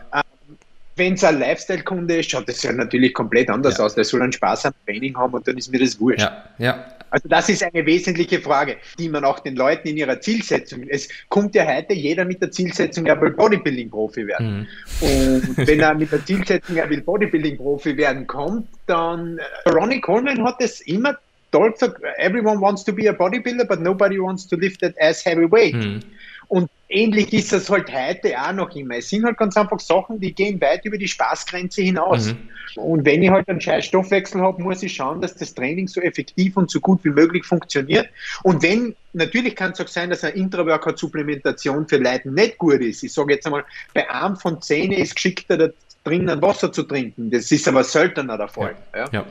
Wenn 0.96 1.14
es 1.14 1.24
ein 1.24 1.38
Lifestyle-Kunde 1.38 2.18
ist, 2.18 2.30
schaut 2.30 2.48
das 2.48 2.62
ja 2.62 2.72
natürlich 2.72 3.14
komplett 3.14 3.48
anders 3.48 3.78
ja. 3.78 3.84
aus. 3.84 3.94
Der 3.94 4.04
soll 4.04 4.22
einen 4.22 4.32
Spaß 4.32 4.66
am 4.66 4.74
Training 4.86 5.16
haben 5.16 5.32
und 5.32 5.46
dann 5.48 5.56
ist 5.56 5.70
mir 5.72 5.78
das 5.78 5.98
wurscht. 5.98 6.20
Ja, 6.20 6.44
ja. 6.58 6.86
Also 7.12 7.28
das 7.28 7.50
ist 7.50 7.62
eine 7.62 7.84
wesentliche 7.84 8.40
Frage, 8.40 8.78
die 8.98 9.10
man 9.10 9.22
auch 9.24 9.40
den 9.40 9.54
Leuten 9.54 9.88
in 9.88 9.98
ihrer 9.98 10.18
Zielsetzung, 10.20 10.84
es 10.88 11.10
kommt 11.28 11.54
ja 11.54 11.66
heute 11.66 11.92
jeder 11.92 12.24
mit 12.24 12.40
der 12.40 12.50
Zielsetzung, 12.50 13.04
er 13.04 13.20
will 13.20 13.32
Bodybuilding-Profi 13.32 14.26
werden. 14.26 14.66
Mhm. 15.00 15.06
Und 15.06 15.66
wenn 15.66 15.80
er 15.80 15.94
mit 15.94 16.10
der 16.10 16.24
Zielsetzung, 16.24 16.76
er 16.76 16.88
will 16.88 17.02
Bodybuilding-Profi 17.02 17.98
werden, 17.98 18.26
kommt, 18.26 18.66
dann, 18.86 19.38
Ronnie 19.66 20.00
Coleman 20.00 20.42
hat 20.42 20.56
es 20.60 20.80
immer 20.80 21.18
toll 21.50 21.72
gesagt, 21.72 22.00
everyone 22.16 22.60
wants 22.60 22.82
to 22.82 22.92
be 22.92 23.08
a 23.08 23.12
bodybuilder, 23.12 23.66
but 23.66 23.80
nobody 23.80 24.18
wants 24.18 24.46
to 24.46 24.56
lift 24.56 24.80
that 24.80 24.94
as 24.98 25.22
heavy 25.24 25.50
weight. 25.50 25.74
Mhm. 25.74 26.00
Und 26.48 26.70
ähnlich 26.88 27.32
ist 27.32 27.52
es 27.52 27.70
halt 27.70 27.92
heute 27.92 28.38
auch 28.40 28.52
noch 28.52 28.74
immer. 28.74 28.96
Es 28.96 29.08
sind 29.08 29.24
halt 29.24 29.38
ganz 29.38 29.56
einfach 29.56 29.80
Sachen, 29.80 30.20
die 30.20 30.32
gehen 30.32 30.60
weit 30.60 30.84
über 30.84 30.98
die 30.98 31.08
Spaßgrenze 31.08 31.82
hinaus. 31.82 32.28
Mhm. 32.28 32.82
Und 32.82 33.04
wenn 33.04 33.22
ich 33.22 33.30
halt 33.30 33.48
einen 33.48 33.60
scheiß 33.60 33.86
Stoffwechsel 33.86 34.40
habe, 34.40 34.62
muss 34.62 34.82
ich 34.82 34.94
schauen, 34.94 35.20
dass 35.20 35.34
das 35.34 35.54
Training 35.54 35.88
so 35.88 36.00
effektiv 36.00 36.56
und 36.56 36.70
so 36.70 36.80
gut 36.80 37.04
wie 37.04 37.10
möglich 37.10 37.44
funktioniert. 37.44 38.08
Und 38.42 38.62
wenn, 38.62 38.94
natürlich 39.12 39.56
kann 39.56 39.72
es 39.72 39.80
auch 39.80 39.88
sein, 39.88 40.10
dass 40.10 40.24
eine 40.24 40.34
Intra-Workout-Supplementation 40.34 41.88
für 41.88 41.98
Leute 41.98 42.30
nicht 42.30 42.58
gut 42.58 42.80
ist. 42.80 43.02
Ich 43.02 43.12
sage 43.12 43.34
jetzt 43.34 43.46
einmal, 43.46 43.64
bei 43.94 44.08
einem 44.10 44.36
von 44.36 44.60
zehn 44.62 44.92
ist 44.92 45.14
geschickter, 45.14 45.56
da 45.56 45.68
drinnen 46.04 46.42
Wasser 46.42 46.72
zu 46.72 46.82
trinken. 46.82 47.30
Das 47.30 47.50
ist 47.50 47.68
aber 47.68 47.84
seltener 47.84 48.36
der 48.36 48.48
Fall. 48.48 48.74
Ja. 48.94 49.08
ja. 49.12 49.26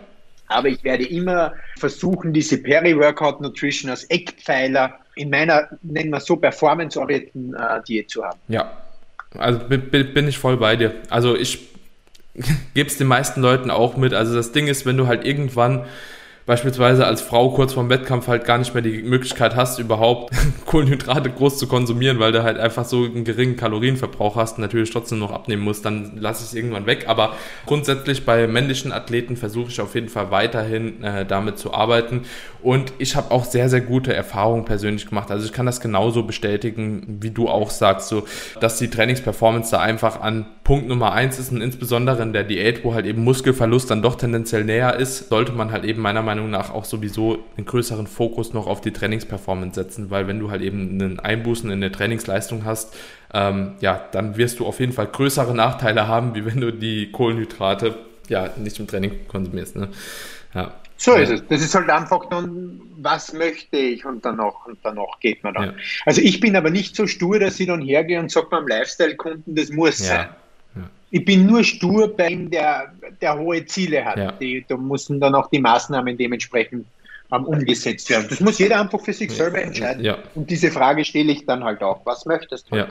Aber 0.47 0.67
ich 0.67 0.83
werde 0.83 1.05
immer 1.05 1.53
versuchen, 1.77 2.33
diese 2.33 2.57
Peri-Workout 2.57 3.41
Nutrition 3.41 3.89
als 3.89 4.03
Eckpfeiler 4.05 4.99
in 5.15 5.29
meiner, 5.29 5.69
nennen 5.81 6.09
wir 6.11 6.19
so, 6.19 6.35
performanceorientierten 6.35 7.53
äh, 7.53 7.81
Diät 7.87 8.09
zu 8.09 8.23
haben. 8.23 8.39
Ja, 8.47 8.71
also 9.37 9.59
bin 9.59 10.27
ich 10.27 10.37
voll 10.37 10.57
bei 10.57 10.75
dir. 10.75 10.93
Also 11.09 11.35
ich 11.35 11.69
gebe 12.73 12.87
es 12.89 12.97
den 12.97 13.07
meisten 13.07 13.41
Leuten 13.41 13.71
auch 13.71 13.97
mit. 13.97 14.13
Also 14.13 14.35
das 14.35 14.51
Ding 14.51 14.67
ist, 14.67 14.85
wenn 14.85 14.97
du 14.97 15.07
halt 15.07 15.25
irgendwann 15.25 15.85
beispielsweise 16.45 17.05
als 17.05 17.21
Frau 17.21 17.49
kurz 17.51 17.73
vorm 17.73 17.89
Wettkampf 17.89 18.27
halt 18.27 18.45
gar 18.45 18.57
nicht 18.57 18.73
mehr 18.73 18.83
die 18.83 19.03
Möglichkeit 19.03 19.55
hast, 19.55 19.79
überhaupt 19.79 20.33
Kohlenhydrate 20.65 21.29
groß 21.29 21.57
zu 21.57 21.67
konsumieren, 21.67 22.19
weil 22.19 22.31
du 22.31 22.43
halt 22.43 22.57
einfach 22.57 22.85
so 22.85 23.03
einen 23.03 23.23
geringen 23.23 23.57
Kalorienverbrauch 23.57 24.35
hast 24.35 24.57
und 24.57 24.61
natürlich 24.61 24.91
trotzdem 24.91 25.19
noch 25.19 25.31
abnehmen 25.31 25.63
musst, 25.63 25.85
dann 25.85 26.17
lasse 26.17 26.43
ich 26.43 26.49
es 26.49 26.53
irgendwann 26.55 26.85
weg. 26.85 27.05
Aber 27.07 27.35
grundsätzlich 27.65 28.25
bei 28.25 28.47
männlichen 28.47 28.91
Athleten 28.91 29.37
versuche 29.37 29.69
ich 29.69 29.81
auf 29.81 29.95
jeden 29.95 30.09
Fall 30.09 30.31
weiterhin 30.31 31.03
äh, 31.03 31.25
damit 31.25 31.57
zu 31.57 31.73
arbeiten. 31.73 32.21
Und 32.61 32.93
ich 32.99 33.15
habe 33.15 33.31
auch 33.31 33.45
sehr, 33.45 33.69
sehr 33.69 33.81
gute 33.81 34.13
Erfahrungen 34.13 34.65
persönlich 34.65 35.07
gemacht. 35.07 35.31
Also 35.31 35.45
ich 35.45 35.53
kann 35.53 35.65
das 35.65 35.81
genauso 35.81 36.23
bestätigen, 36.23 37.17
wie 37.21 37.31
du 37.31 37.49
auch 37.49 37.71
sagst, 37.71 38.09
so, 38.09 38.23
dass 38.59 38.77
die 38.77 38.89
Trainingsperformance 38.89 39.71
da 39.71 39.79
einfach 39.79 40.21
an 40.21 40.45
Punkt 40.63 40.87
Nummer 40.87 41.11
eins 41.11 41.39
ist 41.39 41.51
und 41.51 41.61
insbesondere 41.61 42.21
in 42.21 42.33
der 42.33 42.43
Diät, 42.43 42.83
wo 42.83 42.93
halt 42.93 43.05
eben 43.05 43.23
Muskelverlust 43.23 43.89
dann 43.89 44.01
doch 44.01 44.15
tendenziell 44.15 44.63
näher 44.63 44.95
ist, 44.95 45.29
sollte 45.29 45.51
man 45.53 45.71
halt 45.71 45.85
eben 45.85 46.01
meiner 46.01 46.21
Meinung 46.21 46.30
nach 46.35 46.73
auch 46.73 46.85
sowieso 46.85 47.43
einen 47.57 47.65
größeren 47.65 48.07
Fokus 48.07 48.53
noch 48.53 48.67
auf 48.67 48.81
die 48.81 48.91
Trainingsperformance 48.91 49.75
setzen, 49.75 50.09
weil 50.09 50.27
wenn 50.27 50.39
du 50.39 50.51
halt 50.51 50.61
eben 50.61 50.91
einen 50.91 51.19
Einbußen 51.19 51.69
in 51.71 51.81
der 51.81 51.91
Trainingsleistung 51.91 52.65
hast, 52.65 52.95
ähm, 53.33 53.73
ja, 53.79 54.07
dann 54.11 54.37
wirst 54.37 54.59
du 54.59 54.65
auf 54.65 54.79
jeden 54.79 54.93
Fall 54.93 55.07
größere 55.07 55.55
Nachteile 55.55 56.07
haben, 56.07 56.35
wie 56.35 56.45
wenn 56.45 56.61
du 56.61 56.71
die 56.71 57.11
Kohlenhydrate 57.11 57.97
ja 58.27 58.49
nicht 58.57 58.79
im 58.79 58.87
Training 58.87 59.27
konsumierst. 59.27 59.75
Ne? 59.75 59.89
Ja. 60.53 60.73
So 60.97 61.13
ist 61.13 61.31
es. 61.31 61.43
Das 61.47 61.61
ist 61.61 61.73
halt 61.73 61.89
einfach 61.89 62.29
dann, 62.29 62.79
was 62.97 63.33
möchte 63.33 63.75
ich 63.77 64.05
und 64.05 64.23
danach 64.23 64.67
und 64.67 64.77
danach 64.83 65.19
geht 65.19 65.43
man 65.43 65.55
dann. 65.55 65.65
Ja. 65.65 65.73
Also 66.05 66.21
ich 66.21 66.39
bin 66.39 66.55
aber 66.55 66.69
nicht 66.69 66.95
so 66.95 67.07
stur, 67.07 67.39
dass 67.39 67.59
ich 67.59 67.65
dann 67.67 67.81
hergehe 67.81 68.19
und 68.19 68.31
sage 68.31 68.47
meinem 68.51 68.67
Lifestyle-Kunden, 68.67 69.55
das 69.55 69.71
muss 69.71 69.99
ja. 69.99 70.05
sein. 70.05 70.29
Ich 71.11 71.25
bin 71.25 71.45
nur 71.45 71.63
stur 71.63 72.15
bei 72.15 72.29
ihm, 72.29 72.49
der, 72.49 72.93
der 73.21 73.37
hohe 73.37 73.65
Ziele 73.65 74.03
hat. 74.03 74.17
Ja. 74.17 74.31
Die, 74.31 74.65
da 74.67 74.77
müssen 74.77 75.19
dann 75.19 75.35
auch 75.35 75.49
die 75.49 75.59
Maßnahmen 75.59 76.17
dementsprechend 76.17 76.85
ähm, 77.31 77.45
umgesetzt 77.45 78.09
werden. 78.09 78.27
Das 78.29 78.39
muss 78.39 78.59
jeder 78.59 78.79
einfach 78.79 78.99
für 79.01 79.13
sich 79.13 79.31
selber 79.31 79.61
entscheiden. 79.61 80.03
Ja. 80.03 80.17
Und 80.35 80.49
diese 80.49 80.71
Frage 80.71 81.05
stelle 81.05 81.31
ich 81.31 81.45
dann 81.45 81.63
halt 81.63 81.81
auch. 81.81 82.05
Was 82.05 82.25
möchtest 82.25 82.71
du? 82.71 82.75
Ja. 82.75 82.87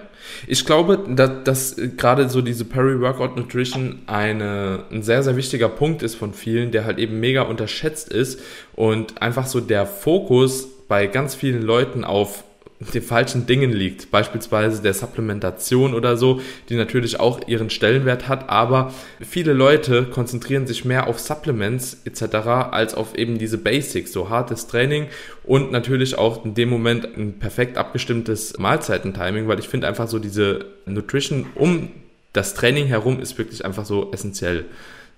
Ich 0.47 0.65
glaube, 0.65 0.99
dass, 1.09 1.45
dass 1.45 1.77
gerade 1.97 2.29
so 2.29 2.41
diese 2.41 2.65
Peri-Workout 2.65 3.37
Nutrition 3.37 4.03
eine, 4.07 4.85
ein 4.91 5.03
sehr, 5.03 5.23
sehr 5.23 5.37
wichtiger 5.37 5.69
Punkt 5.69 6.03
ist 6.03 6.15
von 6.15 6.33
vielen, 6.33 6.73
der 6.73 6.85
halt 6.85 6.99
eben 6.99 7.21
mega 7.21 7.43
unterschätzt 7.43 8.09
ist 8.11 8.41
und 8.75 9.21
einfach 9.21 9.47
so 9.47 9.61
der 9.61 9.87
Fokus 9.87 10.69
bei 10.89 11.07
ganz 11.07 11.35
vielen 11.35 11.63
Leuten 11.63 12.05
auf 12.05 12.45
den 12.81 13.03
falschen 13.03 13.47
Dingen 13.47 13.73
liegt, 13.73 14.11
beispielsweise 14.11 14.81
der 14.81 14.95
Supplementation 14.95 15.93
oder 15.93 16.17
so, 16.17 16.41
die 16.71 16.77
natürlich 16.77 17.21
auch 17.21 17.47
ihren 17.47 17.69
Stellenwert 17.69 18.27
hat, 18.27 18.49
aber 18.49 18.93
viele 19.21 19.53
Leute 19.53 20.05
konzentrieren 20.05 20.67
sich 20.67 20.87
mehr 20.87 21.07
auf 21.07 21.21
Supplements 21.21 21.99
etc. 22.07 22.35
als 22.71 22.95
auf 22.95 23.17
eben 23.17 23.37
diese 23.37 23.59
Basics, 23.59 24.13
so 24.13 24.31
hartes 24.31 24.67
Training 24.67 25.09
und 25.45 25.73
natürlich 25.73 26.17
auch 26.17 26.45
in 26.45 26.55
dem 26.55 26.71
Moment 26.71 27.05
ein 27.05 27.39
perfekt 27.39 27.77
abgestimmtes 27.77 28.59
Mahlzeitentiming, 28.59 29.47
weil 29.47 29.59
ich 29.59 29.69
finde 29.69 29.87
einfach 29.87 30.09
so 30.09 30.19
diese 30.19 30.65
Nutrition 30.87 31.47
um 31.55 31.91
das 32.33 32.55
Training 32.55 32.87
herum 32.87 33.21
ist 33.21 33.37
wirklich 33.39 33.65
einfach 33.65 33.85
so 33.85 34.11
essentiell. 34.13 34.67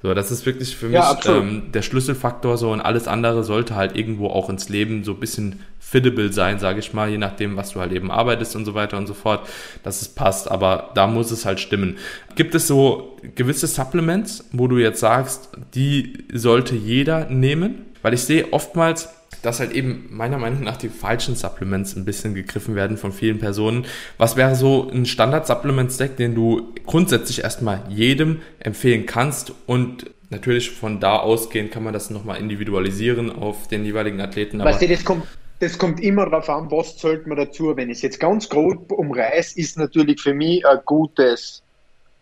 So, 0.02 0.14
das 0.14 0.32
ist 0.32 0.44
wirklich 0.46 0.76
für 0.76 0.86
mich 0.86 0.96
ja, 0.96 1.16
ähm, 1.26 1.70
der 1.72 1.82
Schlüsselfaktor 1.82 2.58
so 2.58 2.72
und 2.72 2.80
alles 2.80 3.06
andere 3.06 3.44
sollte 3.44 3.76
halt 3.76 3.96
irgendwo 3.96 4.26
auch 4.26 4.50
ins 4.50 4.68
Leben 4.68 5.04
so 5.04 5.12
ein 5.12 5.20
bisschen 5.20 5.60
fittable 5.78 6.32
sein, 6.32 6.58
sage 6.58 6.80
ich 6.80 6.92
mal, 6.92 7.08
je 7.08 7.18
nachdem, 7.18 7.56
was 7.56 7.70
du 7.70 7.80
halt 7.80 7.92
eben 7.92 8.10
arbeitest 8.10 8.56
und 8.56 8.64
so 8.64 8.74
weiter 8.74 8.98
und 8.98 9.06
so 9.06 9.14
fort, 9.14 9.46
dass 9.84 10.02
es 10.02 10.08
passt, 10.08 10.50
aber 10.50 10.90
da 10.96 11.06
muss 11.06 11.30
es 11.30 11.44
halt 11.44 11.60
stimmen. 11.60 11.98
Gibt 12.34 12.56
es 12.56 12.66
so 12.66 13.16
gewisse 13.36 13.68
Supplements, 13.68 14.48
wo 14.50 14.66
du 14.66 14.78
jetzt 14.78 14.98
sagst, 14.98 15.50
die 15.74 16.24
sollte 16.32 16.74
jeder 16.74 17.26
nehmen? 17.30 17.86
Weil 18.02 18.14
ich 18.14 18.24
sehe 18.24 18.52
oftmals, 18.52 19.08
dass 19.42 19.60
halt 19.60 19.72
eben 19.72 20.08
meiner 20.10 20.38
Meinung 20.38 20.62
nach 20.62 20.76
die 20.76 20.88
falschen 20.88 21.36
Supplements 21.36 21.96
ein 21.96 22.04
bisschen 22.04 22.34
gegriffen 22.34 22.74
werden 22.74 22.96
von 22.96 23.12
vielen 23.12 23.38
Personen. 23.38 23.86
Was 24.18 24.36
wäre 24.36 24.54
so 24.54 24.90
ein 24.90 25.04
Standard-Supplement-Stack, 25.06 26.16
den 26.16 26.34
du 26.34 26.72
grundsätzlich 26.86 27.42
erstmal 27.42 27.82
jedem 27.88 28.40
empfehlen 28.60 29.06
kannst 29.06 29.52
und 29.66 30.06
natürlich 30.30 30.70
von 30.70 30.98
da 30.98 31.18
ausgehend 31.18 31.70
kann 31.70 31.84
man 31.84 31.92
das 31.92 32.10
nochmal 32.10 32.40
individualisieren 32.40 33.30
auf 33.30 33.68
den 33.68 33.84
jeweiligen 33.84 34.20
Athleten. 34.20 34.60
Aber 34.60 34.70
weißt 34.70 34.82
du, 34.82 34.88
das 34.88 35.04
kommt, 35.04 35.26
das 35.60 35.78
kommt 35.78 36.00
immer 36.00 36.28
darauf 36.28 36.48
an, 36.48 36.70
was 36.70 36.96
zählt 36.96 37.26
man 37.26 37.36
dazu. 37.36 37.76
Wenn 37.76 37.90
ich 37.90 37.98
es 37.98 38.02
jetzt 38.02 38.18
ganz 38.18 38.48
grob 38.48 38.90
umreiß, 38.90 39.52
ist 39.52 39.78
natürlich 39.78 40.20
für 40.20 40.34
mich 40.34 40.66
ein 40.66 40.78
gutes 40.84 41.62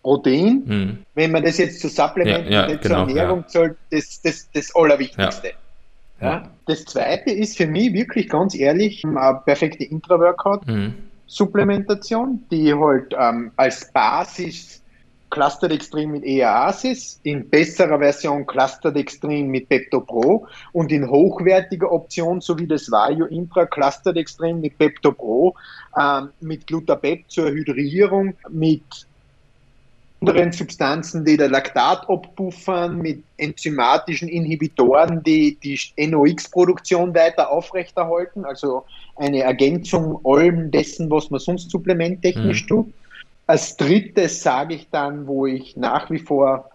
Protein. 0.02 0.62
Hm. 0.66 0.98
Wenn 1.14 1.32
man 1.32 1.44
das 1.44 1.58
jetzt 1.58 1.80
zu 1.80 1.88
Supplementen, 1.88 2.52
ja, 2.52 2.68
ja, 2.68 2.76
genau, 2.76 3.06
zur 3.06 3.16
Ernährung 3.16 3.40
ja. 3.40 3.46
zählt, 3.46 3.76
das, 3.90 4.20
das, 4.22 4.48
das 4.52 4.74
Allerwichtigste. 4.74 5.48
Ja. 5.48 5.54
Ja. 6.20 6.50
Das 6.66 6.84
zweite 6.84 7.30
ist 7.30 7.56
für 7.56 7.66
mich 7.66 7.92
wirklich 7.92 8.28
ganz 8.28 8.54
ehrlich 8.54 9.04
eine 9.04 9.40
perfekte 9.44 9.82
Intra-Workout-Supplementation, 9.84 12.30
mhm. 12.30 12.44
die 12.50 12.74
halt 12.74 13.14
ähm, 13.18 13.50
als 13.56 13.90
Basis 13.92 14.80
Clustered 15.30 15.72
Extreme 15.72 16.14
mit 16.14 16.24
EASIS, 16.24 17.20
in 17.22 17.48
besserer 17.48 17.98
Version 17.98 18.46
Clustered 18.46 18.96
Extreme 18.96 19.48
mit 19.48 19.68
Pepto 19.68 20.00
Pro 20.00 20.46
und 20.72 20.90
in 20.90 21.08
hochwertiger 21.08 21.92
Option, 21.92 22.40
so 22.40 22.58
wie 22.58 22.66
das 22.66 22.90
Vario 22.90 23.26
Intra 23.26 23.66
Clustered 23.66 24.16
Extreme 24.16 24.58
mit 24.58 24.76
Pepto 24.76 25.12
Pro, 25.12 25.54
ähm, 25.96 26.30
mit 26.40 26.66
Glutabet 26.66 27.26
zur 27.28 27.50
Hydrierung, 27.50 28.34
mit 28.48 29.06
anderen 30.20 30.52
Substanzen, 30.52 31.24
die 31.24 31.36
der 31.36 31.48
Laktat 31.48 32.08
abpuffern, 32.08 32.98
mit 32.98 33.22
enzymatischen 33.38 34.28
Inhibitoren, 34.28 35.22
die 35.22 35.56
die 35.62 35.80
NOx-Produktion 36.06 37.14
weiter 37.14 37.50
aufrechterhalten, 37.50 38.44
also 38.44 38.84
eine 39.16 39.42
Ergänzung 39.42 40.20
allem 40.24 40.70
dessen, 40.70 41.10
was 41.10 41.30
man 41.30 41.40
sonst 41.40 41.70
supplementtechnisch 41.70 42.64
mhm. 42.64 42.68
tut. 42.68 42.94
Als 43.46 43.76
drittes 43.76 44.42
sage 44.42 44.74
ich 44.74 44.88
dann, 44.90 45.26
wo 45.26 45.46
ich 45.46 45.76
nach 45.76 46.10
wie 46.10 46.18
vor 46.18 46.70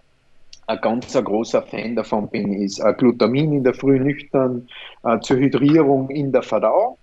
ein 0.66 0.80
ganz 0.80 1.12
großer 1.12 1.62
Fan 1.62 1.94
davon 1.94 2.28
bin, 2.28 2.52
ist 2.52 2.80
äh, 2.80 2.92
Glutamin 2.92 3.52
in 3.52 3.64
der 3.64 3.74
Früh 3.74 4.00
nüchtern 4.00 4.68
äh, 5.04 5.20
zur 5.20 5.36
Hydrierung 5.36 6.10
in 6.10 6.32
der 6.32 6.42
Verdauung. 6.42 6.98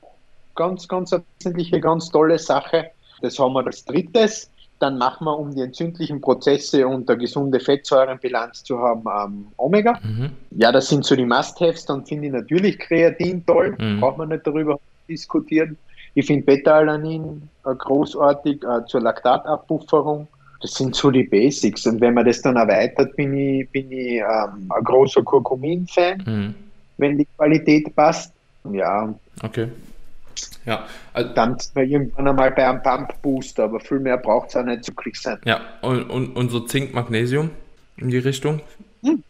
Ganz, 0.56 0.88
ganz 0.88 1.14
eine 1.14 1.24
wesentliche, 1.40 1.80
ganz 1.80 2.10
tolle 2.10 2.38
Sache. 2.38 2.92
Das 3.22 3.40
haben 3.40 3.54
wir 3.54 3.66
als 3.66 3.86
drittes 3.86 4.52
dann 4.80 4.98
machen 4.98 5.26
wir, 5.26 5.38
um 5.38 5.56
die 5.56 5.62
entzündlichen 5.62 6.20
Prozesse 6.20 6.88
und 6.88 7.10
eine 7.10 7.20
gesunde 7.20 7.60
Fettsäurenbilanz 7.60 8.64
zu 8.64 8.80
haben, 8.80 9.04
ähm, 9.06 9.48
Omega. 9.58 10.00
Mhm. 10.04 10.32
Ja, 10.52 10.72
das 10.72 10.90
sind 10.90 11.06
so 11.06 11.16
die 11.16 11.26
Must-Haves. 11.26 11.86
Dann 11.86 12.06
finde 12.06 12.28
ich 12.28 12.34
natürlich 12.34 12.80
Kreatin 12.80 13.46
toll, 13.46 13.76
mhm. 13.80 14.02
braucht 14.02 14.18
man 14.18 14.30
nicht 14.30 14.46
darüber 14.46 14.80
diskutieren. 15.08 15.78
Ich 16.16 16.28
finde 16.28 16.46
Beta-Alanin 16.46 17.50
äh, 17.66 17.76
großartig 17.76 18.64
äh, 18.64 18.86
zur 18.86 19.02
Laktatabpufferung. 19.02 20.28
Das 20.62 20.74
sind 20.76 20.96
so 20.96 21.12
die 21.12 21.24
Basics. 21.24 21.86
Und 21.88 22.00
wenn 22.02 22.14
man 22.14 22.26
das 22.26 22.42
dann 22.42 22.56
erweitert, 22.56 23.16
bin 23.16 23.34
ich, 23.36 23.70
bin 23.70 23.92
ich 23.92 24.18
ähm, 24.18 24.70
ein 24.70 24.84
großer 24.84 25.24
Kurkumin-Fan, 25.24 26.24
mhm. 26.26 26.56
wenn 26.98 27.18
die 27.18 27.28
Qualität 27.38 27.94
passt. 27.96 28.34
Ja. 28.72 29.14
Okay. 29.42 29.68
Ja. 30.66 30.88
Also, 31.14 31.34
dann 31.34 31.60
sind 31.60 31.76
wir 31.76 31.84
irgendwann 31.84 32.28
einmal 32.28 32.52
bei 32.52 32.68
einem 32.68 32.82
Pump-Booster, 32.82 33.66
aber 33.66 33.80
viel 33.80 34.00
mehr 34.00 34.18
braucht 34.18 34.50
es 34.50 34.56
auch 34.56 34.64
nicht 34.64 34.84
zu 34.84 34.94
krieg 34.94 35.16
sein. 35.16 35.40
Ja, 35.46 35.62
und, 35.82 36.10
und, 36.10 36.36
und 36.36 36.50
so 36.50 36.62
Zink, 36.62 36.94
Magnesium 36.94 37.52
in 37.98 38.10
die 38.10 38.18
Richtung? 38.18 38.62
Hm. 39.04 39.24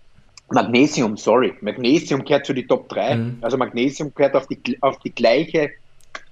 Magnesium, 0.50 1.18
sorry. 1.18 1.54
Magnesium 1.62 2.24
gehört 2.24 2.46
zu 2.46 2.54
die 2.54 2.68
Top 2.68 2.90
3. 2.90 3.16
Mhm. 3.16 3.38
Also 3.42 3.58
Magnesium 3.58 4.14
gehört 4.14 4.36
auf 4.36 4.48
die, 4.48 4.78
auf 4.82 5.00
die 5.00 5.12
gleiche 5.12 5.72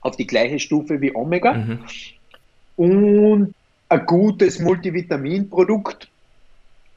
auf 0.01 0.15
die 0.15 0.27
gleiche 0.27 0.59
Stufe 0.59 0.99
wie 1.01 1.15
Omega. 1.15 1.53
Mhm. 1.53 1.79
Und 2.75 3.53
ein 3.89 4.05
gutes 4.05 4.59
Multivitaminprodukt, 4.59 6.09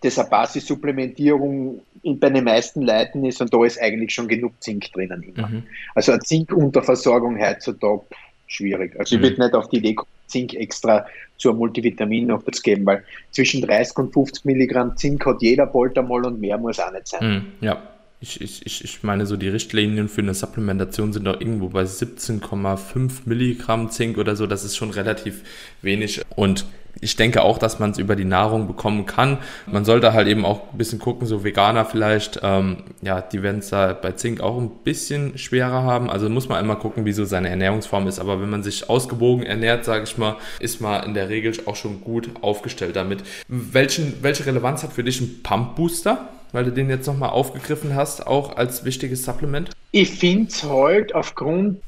das 0.05 0.19
eine 0.19 0.29
Basissupplementierung 0.29 1.81
bei 2.03 2.31
den 2.31 2.45
meisten 2.45 2.83
Leuten 2.83 3.25
ist 3.25 3.41
und 3.41 3.53
da 3.53 3.65
ist 3.65 3.81
eigentlich 3.81 4.15
schon 4.15 4.29
genug 4.29 4.53
Zink 4.61 4.93
drinnen 4.93 5.23
immer. 5.23 5.49
Mhm. 5.49 5.63
Also 5.95 6.13
eine 6.13 6.21
Zinkunterversorgung 6.21 7.41
heutzutage 7.41 8.03
schwierig. 8.47 8.99
Also 8.99 9.17
mhm. 9.17 9.25
ich 9.25 9.31
würde 9.31 9.43
nicht 9.43 9.55
auf 9.55 9.69
die 9.69 9.79
Idee 9.79 9.95
kommen, 9.95 10.09
Zink 10.27 10.55
extra 10.55 11.07
zur 11.37 11.55
Multivitamin 11.55 12.27
noch 12.27 12.43
zu 12.45 12.63
geben, 12.63 12.87
weil 12.87 13.05
zwischen 13.31 13.63
30 13.63 13.97
und 13.99 14.13
50 14.13 14.45
Milligramm 14.45 14.97
Zink 14.97 15.25
hat 15.27 15.43
jeder 15.43 15.67
bald 15.67 15.97
einmal 15.99 16.25
und 16.25 16.41
mehr 16.41 16.59
muss 16.59 16.81
auch 16.81 16.93
nicht 16.93 17.09
sein. 17.09 17.29
Mhm. 17.61 17.67
Ja. 17.67 17.83
Ich, 18.21 18.41
ich, 18.41 18.83
ich 18.83 19.03
meine, 19.03 19.27
so 19.27 19.37
die 19.37 19.49
Richtlinien 19.49 20.09
für 20.09 20.23
eine 20.23 20.33
Supplementation 20.33 21.13
sind 21.13 21.27
doch 21.27 21.39
irgendwo 21.39 21.69
bei 21.69 21.83
17,5 21.83 23.11
Milligramm 23.27 23.91
Zink 23.91 24.17
oder 24.17 24.35
so. 24.35 24.47
Das 24.47 24.65
ist 24.65 24.77
schon 24.77 24.91
relativ 24.91 25.43
wenig. 25.83 26.23
Und 26.35 26.65
ich 27.01 27.17
denke 27.17 27.43
auch, 27.43 27.59
dass 27.59 27.79
man 27.79 27.91
es 27.91 27.99
über 27.99 28.17
die 28.17 28.25
Nahrung 28.25 28.67
bekommen 28.67 29.07
kann. 29.07 29.39
Man 29.67 29.85
sollte 29.85 30.13
halt 30.13 30.29
eben 30.29 30.45
auch 30.45 30.73
ein 30.73 30.79
bisschen 30.79 30.99
gucken, 30.99 31.27
so 31.27 31.45
Veganer 31.45 31.85
vielleicht, 31.85 32.41
ähm, 32.43 32.79
ja, 33.03 33.21
die 33.21 33.43
werden 33.43 33.59
es 33.59 33.71
da 33.71 33.93
bei 33.93 34.13
Zink 34.13 34.41
auch 34.41 34.59
ein 34.59 34.71
bisschen 34.85 35.39
schwerer 35.39 35.83
haben. 35.83 36.11
Also 36.11 36.29
muss 36.29 36.49
man 36.49 36.63
immer 36.65 36.77
gucken, 36.77 37.05
wie 37.05 37.13
so 37.13 37.25
seine 37.25 37.49
Ernährungsform 37.49 38.07
ist. 38.07 38.19
Aber 38.19 38.41
wenn 38.41 38.51
man 38.51 38.63
sich 38.63 38.89
ausgewogen 38.89 39.45
ernährt, 39.45 39.85
sage 39.85 40.05
ich 40.05 40.19
mal, 40.19 40.37
ist 40.61 40.81
man 40.81 41.05
in 41.05 41.15
der 41.15 41.29
Regel 41.29 41.53
auch 41.67 41.77
schon 41.77 42.01
gut 42.01 42.31
aufgestellt 42.41 42.97
damit. 42.97 43.23
Welchen, 43.49 44.23
welche 44.23 44.47
Relevanz 44.47 44.83
hat 44.83 44.93
für 44.93 45.05
dich 45.05 45.21
ein 45.21 45.43
Pump 45.43 45.77
Booster? 45.77 46.29
weil 46.53 46.65
du 46.65 46.71
den 46.71 46.89
jetzt 46.89 47.09
nochmal 47.09 47.31
aufgegriffen 47.31 47.97
hast, 47.97 48.29
auch 48.29 48.57
als 48.57 48.85
wichtiges 48.85 49.25
Supplement? 49.25 49.71
Ich 49.91 50.11
finde 50.11 50.49
es 50.49 50.63
halt 50.63 51.13
aufgrund 51.13 51.81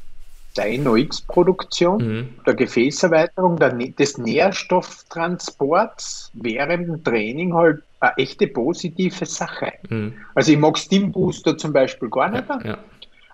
der 0.57 0.79
NOx-Produktion, 0.79 1.99
mhm. 1.99 2.29
der 2.47 2.55
Gefäßerweiterung, 2.55 3.57
der, 3.57 3.73
des 3.73 4.19
Nährstofftransports 4.19 6.31
während 6.35 6.88
dem 6.88 7.03
Training 7.05 7.55
halt 7.55 7.83
eine 8.01 8.16
echte 8.19 8.49
positive 8.49 9.27
Sache. 9.27 9.73
Mhm. 9.88 10.14
Also 10.35 10.53
ich 10.53 10.59
mag 10.59 10.77
Steam 10.79 11.12
Booster 11.12 11.57
zum 11.57 11.73
Beispiel 11.73 12.11
gar 12.11 12.29
nicht. 12.31 12.49
Ja, 12.49 12.61
ja. 12.64 12.79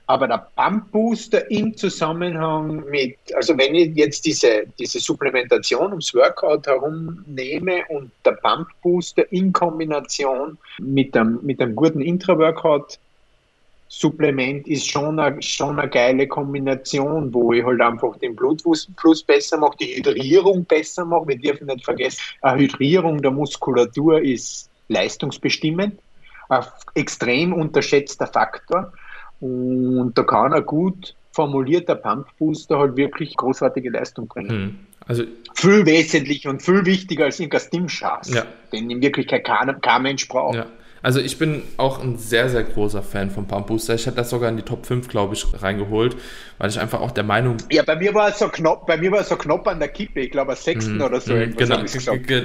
Aber 0.07 0.27
der 0.27 0.49
Pump 0.57 0.91
Booster 0.91 1.49
im 1.51 1.77
Zusammenhang 1.77 2.85
mit, 2.91 3.17
also 3.35 3.57
wenn 3.57 3.75
ich 3.75 3.95
jetzt 3.95 4.27
diese, 4.27 4.65
diese 4.79 4.99
Supplementation 4.99 5.89
ums 5.89 6.13
Workout 6.15 6.67
herum 6.67 7.25
nehme 7.27 7.83
und 7.89 8.11
der 8.25 8.33
Pump 8.33 8.69
Booster 8.83 9.31
in 9.33 9.53
Kombination 9.53 10.59
mit 10.79 11.17
einem, 11.17 11.39
mit 11.43 11.63
einem 11.63 11.77
guten 11.77 12.01
Intra-Workout 12.01 12.99
Supplement 13.95 14.67
ist 14.67 14.89
schon 14.89 15.21
eine, 15.21 15.43
schon 15.43 15.79
eine 15.79 15.91
geile 15.91 16.27
Kombination, 16.27 17.33
wo 17.35 17.53
ich 17.53 17.63
halt 17.63 17.83
einfach 17.83 18.17
den 18.17 18.35
Blutfluss 18.35 18.89
besser 19.27 19.59
mache, 19.59 19.77
die 19.83 19.97
Hydrierung 19.97 20.65
besser 20.65 21.05
mache. 21.05 21.29
Wir 21.29 21.39
dürfen 21.39 21.67
nicht 21.67 21.85
vergessen, 21.85 22.19
eine 22.41 22.63
Hydrierung 22.63 23.21
der 23.21 23.33
Muskulatur 23.33 24.23
ist 24.23 24.71
leistungsbestimmend, 24.89 26.01
ein 26.49 26.65
extrem 26.95 27.53
unterschätzter 27.53 28.27
Faktor. 28.27 28.95
Und 29.41 30.15
da 30.15 30.23
kann 30.23 30.55
ein 30.55 30.65
gut 30.65 31.15
formulierter 31.33 31.97
Pumpbooster 31.97 32.79
halt 32.79 32.97
wirklich 32.97 33.37
großartige 33.37 33.91
Leistung 33.91 34.27
bringen. 34.27 34.49
Hm. 34.49 34.79
Also 35.07 35.25
viel 35.55 35.85
wesentlicher 35.85 36.49
und 36.49 36.63
viel 36.63 36.87
wichtiger 36.87 37.27
als 37.27 37.39
irgendein 37.39 37.61
Stimschas, 37.61 38.33
ja. 38.33 38.47
den 38.73 38.89
in 38.89 39.03
Wirklichkeit 39.03 39.45
kein, 39.45 39.79
kein 39.83 40.03
Mensch 40.03 40.27
braucht. 40.29 40.57
Ja. 40.57 40.67
Also 41.03 41.19
ich 41.19 41.39
bin 41.39 41.63
auch 41.79 42.01
ein 42.01 42.17
sehr, 42.17 42.49
sehr 42.49 42.63
großer 42.63 43.03
Fan 43.03 43.31
von 43.31 43.47
Pump 43.47 43.67
Booster. 43.67 43.95
Ich 43.95 44.07
hätte 44.07 44.17
das 44.17 44.31
sogar 44.31 44.49
in 44.49 44.57
die 44.57 44.63
Top 44.63 44.87
5, 44.87 45.09
glaube 45.09 45.35
ich, 45.35 45.45
reingeholt, 45.61 46.17
weil 46.59 46.71
ich 46.71 46.79
einfach 46.79 47.01
auch 47.01 47.11
der 47.11 47.25
Meinung 47.25 47.57
Ja, 47.71 47.83
bei 47.83 47.97
mir 47.97 48.15
war 48.15 48.29
es 48.29 48.39
so 48.39 48.49
knapp, 48.49 48.87
bei 48.87 48.97
mir 48.97 49.11
war 49.11 49.21
es 49.21 49.29
so 49.29 49.37
knapp 49.37 49.67
an 49.67 49.81
der 49.81 49.89
Kippe, 49.89 50.21
ich 50.21 50.31
glaube, 50.31 50.55
sechsten 50.55 50.99
mm, 50.99 51.03
oder 51.03 51.21
so. 51.21 51.35
Genau, 51.35 51.83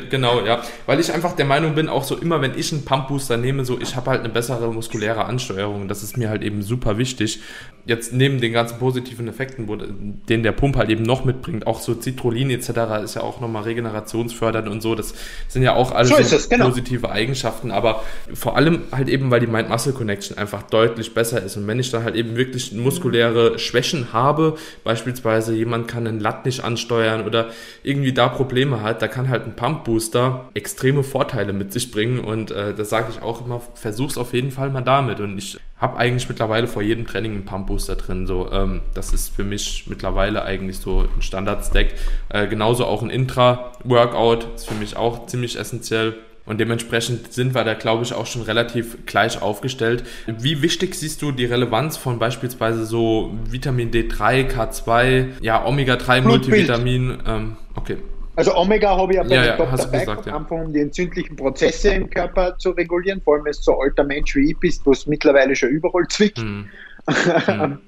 genau, 0.10 0.46
ja. 0.46 0.64
Weil 0.88 1.00
ich 1.00 1.14
einfach 1.14 1.34
der 1.34 1.46
Meinung 1.46 1.76
bin, 1.76 1.88
auch 1.88 2.04
so 2.04 2.18
immer, 2.18 2.42
wenn 2.42 2.58
ich 2.58 2.74
einen 2.74 2.84
Pump 2.84 3.10
Booster 3.10 3.38
nehme, 3.38 3.64
so 3.64 3.80
ich 3.80 3.96
habe 3.96 4.10
halt 4.10 4.22
eine 4.22 4.30
bessere 4.30 4.74
muskuläre 4.74 5.26
Ansteuerung. 5.26 5.88
Das 5.88 6.02
ist 6.02 6.18
mir 6.18 6.30
halt 6.30 6.42
eben 6.42 6.64
super 6.64 6.98
wichtig. 6.98 7.42
Jetzt 7.88 8.14
neben 8.14 8.40
den 8.42 8.54
ganzen 8.54 8.78
positiven 8.80 9.28
Effekten, 9.28 9.68
wo, 9.68 9.76
den 9.78 10.44
der 10.44 10.52
Pump 10.52 10.76
halt 10.76 10.90
eben 10.90 11.04
noch 11.04 11.26
mitbringt, 11.26 11.66
auch 11.66 11.80
so 11.80 12.00
Citrullin 12.00 12.50
etc. 12.50 12.70
ist 13.04 13.16
ja 13.16 13.22
auch 13.22 13.40
nochmal 13.40 13.64
regenerationsfördernd 13.64 14.68
und 14.68 14.82
so. 14.82 14.94
Das 14.94 15.14
sind 15.48 15.64
ja 15.64 15.74
auch 15.74 15.92
alles 15.92 16.10
so 16.10 16.36
es, 16.36 16.50
genau. 16.50 16.66
positive 16.66 17.10
Eigenschaften, 17.10 17.72
aber 17.72 18.04
vor 18.34 18.58
allem 18.58 18.84
halt 18.92 19.08
eben, 19.08 19.32
weil 19.32 19.40
die 19.40 19.48
Mind-Muscle-Connection 19.48 20.38
einfach 20.38 20.64
deutlich 20.64 21.14
besser 21.14 21.42
ist. 21.42 21.58
Und 21.58 21.66
wenn 21.68 21.80
ich 21.80 21.90
dann 21.90 22.04
halt 22.04 22.16
eben 22.16 22.36
wirklich 22.36 22.74
muskuläre 22.74 23.58
Schwächen 23.58 24.12
habe, 24.14 24.58
beispielsweise 24.84 25.56
jemand 25.56 25.88
kann 25.88 26.06
einen 26.06 26.20
Lat 26.20 26.46
nicht 26.46 26.64
ansteuern 26.64 27.26
oder 27.26 27.50
irgendwie 27.84 28.14
da 28.14 28.28
Probleme 28.28 28.82
hat, 28.82 29.02
da 29.02 29.08
kann 29.08 29.30
halt 29.30 29.46
ein 29.46 29.56
Pump-Booster 29.56 30.50
extreme 30.54 31.04
Vorteile 31.04 31.54
mit 31.54 31.72
sich 31.72 31.92
bringen. 31.92 32.20
Und 32.20 32.52
äh, 32.52 32.74
das 32.74 32.90
sage 32.90 33.08
ich 33.12 33.22
auch 33.22 33.46
immer, 33.46 33.62
versuch's 33.76 34.18
auf 34.18 34.34
jeden 34.34 34.52
Fall 34.52 34.70
mal 34.70 34.82
damit. 34.82 35.20
Und 35.20 35.38
ich 35.38 35.58
habe 35.80 35.98
eigentlich 35.98 36.28
mittlerweile 36.28 36.68
vor 36.68 36.82
jedem 36.82 37.06
Training 37.06 37.34
einen 37.34 37.46
Pump-Booster 37.46 37.96
drin. 37.96 38.26
So, 38.26 38.52
ähm, 38.52 38.82
das 38.94 39.14
ist 39.14 39.36
für 39.36 39.44
mich 39.44 39.86
mittlerweile 39.88 40.44
eigentlich 40.44 40.78
so 40.78 41.02
ein 41.02 41.22
Standard-Stack. 41.22 41.94
Äh, 42.30 42.48
genauso 42.48 42.86
auch 42.86 43.04
ein 43.04 43.10
Intra-Workout 43.10 44.56
ist 44.56 44.68
für 44.68 44.76
mich 44.76 44.98
auch 44.98 45.28
ziemlich 45.28 45.58
essentiell. 45.58 46.16
Und 46.48 46.60
dementsprechend 46.62 47.34
sind 47.34 47.54
wir 47.54 47.66
da, 47.66 47.74
glaube 47.74 48.04
ich, 48.04 48.14
auch 48.14 48.26
schon 48.26 48.42
relativ 48.42 49.06
gleich 49.06 49.42
aufgestellt. 49.42 50.06
Wie 50.28 50.62
wichtig 50.62 50.96
siehst 50.96 51.22
du 51.22 51.34
die 51.34 51.44
Relevanz 51.44 51.98
von 51.98 52.20
beispielsweise 52.20 52.86
so 52.86 53.38
Vitamin 53.44 53.92
D3, 53.92 54.50
K2, 54.50 55.26
ja, 55.42 55.66
Omega-3 55.66 56.22
Multivitamin? 56.22 57.18
Ähm, 57.28 57.58
okay. 57.76 57.98
Also 58.38 58.56
Omega 58.56 58.96
habe 58.96 59.14
ich 59.14 59.18
ja 59.18 59.24
bei 59.24 59.36
ja, 59.36 59.46
ja, 59.46 59.58
Top 59.58 59.76
dabei 59.76 60.00
gesagt, 60.00 60.28
ja. 60.28 60.38
einfach 60.38 60.56
um 60.56 60.72
die 60.72 60.82
entzündlichen 60.82 61.36
Prozesse 61.36 61.90
im 61.90 62.08
Körper 62.08 62.56
zu 62.60 62.70
regulieren, 62.70 63.20
vor 63.20 63.34
allem 63.34 63.46
wenn 63.46 63.52
du 63.52 63.58
so 63.60 63.80
alter 63.80 64.04
Mensch 64.04 64.36
wie 64.36 64.52
ich 64.52 64.60
bist, 64.60 64.86
wo 64.86 64.92
es 64.92 65.08
mittlerweile 65.08 65.56
schon 65.56 65.70
überall 65.70 66.08
zwickt. 66.08 66.38
Hm. 66.38 66.70
hm. 67.08 67.80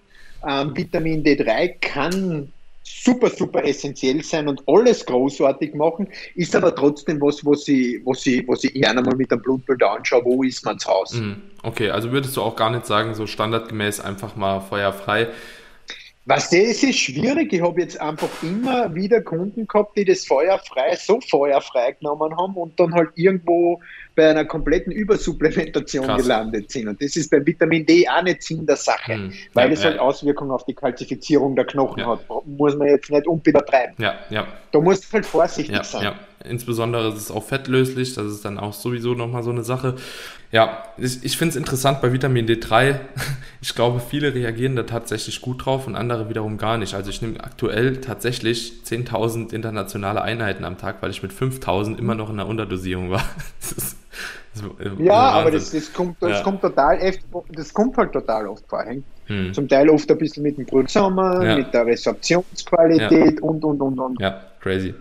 ähm, 0.48 0.76
Vitamin 0.76 1.24
D3 1.24 1.76
kann 1.82 2.52
super, 2.84 3.30
super 3.30 3.64
essentiell 3.64 4.24
sein 4.24 4.48
und 4.48 4.64
alles 4.66 5.06
großartig 5.06 5.76
machen, 5.76 6.08
ist 6.34 6.56
aber 6.56 6.74
trotzdem 6.74 7.22
was, 7.22 7.46
was 7.46 7.68
ich, 7.68 8.02
was 8.04 8.26
ich, 8.26 8.48
was 8.48 8.64
ich 8.64 8.74
gerne 8.74 9.04
mal 9.04 9.16
mit 9.16 9.32
einem 9.32 9.44
Blutbild 9.44 9.84
anschaue, 9.84 10.26
wo 10.26 10.42
ist 10.42 10.66
man 10.66 10.80
zu 10.80 10.90
Hause. 10.90 11.22
Mhm. 11.22 11.42
Okay, 11.62 11.92
also 11.92 12.12
würdest 12.12 12.36
du 12.36 12.42
auch 12.42 12.56
gar 12.56 12.72
nicht 12.72 12.88
sagen, 12.88 13.14
so 13.14 13.28
standardgemäß 13.28 14.00
einfach 14.00 14.36
mal 14.36 14.62
feuerfrei. 14.62 15.28
Was 16.26 16.50
das 16.50 16.84
ist 16.84 17.00
schwierig. 17.00 17.52
Ich 17.54 17.62
habe 17.62 17.82
jetzt 17.82 18.00
einfach 18.00 18.30
immer 18.44 18.94
wieder 18.94 19.22
Kunden 19.22 19.68
gehabt, 19.68 19.98
die 19.98 20.06
das 20.06 20.26
feuerfrei, 20.26 20.96
so 20.96 21.20
feuerfrei 21.22 21.94
genommen 21.94 22.38
haben 22.38 22.56
und 22.56 22.80
dann 22.80 22.94
halt 22.94 23.10
irgendwo 23.16 23.82
bei 24.16 24.30
einer 24.30 24.46
kompletten 24.46 24.92
Übersupplementation 24.92 26.06
Krass. 26.06 26.22
gelandet 26.22 26.70
sind. 26.72 26.88
Und 26.88 27.02
das 27.02 27.16
ist 27.16 27.32
beim 27.32 27.46
Vitamin 27.46 27.86
D 27.86 28.08
auch 28.08 28.22
nicht 28.22 28.44
Sinn 28.44 28.66
der 28.66 28.76
Sache, 28.76 29.14
hm. 29.14 29.34
weil 29.54 29.68
ja, 29.70 29.74
es 29.74 29.84
ja. 29.84 29.90
halt 29.90 30.00
Auswirkungen 30.00 30.52
auf 30.52 30.66
die 30.66 30.76
Kalzifizierung 30.76 31.56
der 31.56 31.66
Knochen 31.66 32.00
ja. 32.00 32.08
hat. 32.08 32.20
Muss 32.46 32.76
man 32.76 32.90
jetzt 32.90 33.10
nicht 33.10 33.26
unbetreiben. 33.26 33.96
Ja, 33.98 34.20
ja. 34.30 34.46
Da 34.72 34.80
muss 34.82 35.02
du 35.02 35.12
halt 35.14 35.26
vorsichtig 35.26 35.84
sein. 35.84 36.14
Insbesondere 36.44 37.10
ist 37.10 37.18
es 37.18 37.32
auch 37.32 37.44
fettlöslich, 37.44 38.14
das 38.14 38.28
ist 38.28 38.46
dann 38.46 38.58
auch 38.58 38.74
sowieso 38.74 39.14
nochmal 39.14 39.44
so 39.44 39.50
eine 39.50 39.64
Sache. 39.64 39.96
Ja, 40.52 40.84
ich, 40.98 41.24
ich 41.24 41.38
finde 41.38 41.52
es 41.52 41.56
interessant 41.58 42.02
bei 42.02 42.12
Vitamin 42.14 42.48
D3. 42.48 43.00
Ich 43.62 43.76
glaube, 43.76 44.00
viele 44.00 44.34
reagieren 44.34 44.78
da 44.78 44.84
tatsächlich 44.84 45.42
gut 45.42 45.66
drauf 45.66 45.86
und 45.86 45.98
andere 45.98 46.30
wiederum 46.30 46.58
gar 46.58 46.78
nicht. 46.78 46.94
Also 46.94 47.10
ich 47.10 47.22
nehme 47.22 47.44
aktuell 47.44 48.00
tatsächlich 48.00 48.84
10.000 48.86 49.52
internationale 49.52 50.22
Einheiten 50.22 50.64
am 50.64 50.78
Tag, 50.78 51.02
weil 51.02 51.12
ich 51.12 51.22
mit 51.22 51.34
5.000 51.34 52.00
immer 52.00 52.16
noch 52.16 52.30
in 52.30 52.38
der 52.38 52.48
Unterdosierung 52.48 53.12
war. 53.12 53.22
Das 53.60 53.74
ist, 53.74 53.98
das 54.54 54.64
ist 54.64 55.00
ja, 55.00 55.14
aber 55.14 55.52
das, 55.52 55.72
das, 55.72 55.92
kommt, 55.92 56.16
das, 56.22 56.32
ja. 56.32 56.42
kommt 56.42 56.62
total 56.62 57.14
das 57.50 57.74
kommt 57.74 57.98
halt 57.98 58.14
total 58.14 58.48
oft 58.48 58.64
vor. 58.68 58.86
Hm. 59.28 59.54
zum 59.54 59.68
Teil 59.68 59.90
oft 59.90 60.10
ein 60.10 60.18
bisschen 60.18 60.44
mit 60.44 60.58
dem 60.58 60.88
zusammen, 60.88 61.42
ja. 61.44 61.58
mit 61.58 61.74
der 61.74 61.86
Resorptionsqualität 61.86 63.40
ja. 63.40 63.42
und, 63.42 63.64
und, 63.64 63.82
und, 63.82 64.00
und. 64.00 64.22
Ja, 64.22 64.42
crazy. 64.62 64.96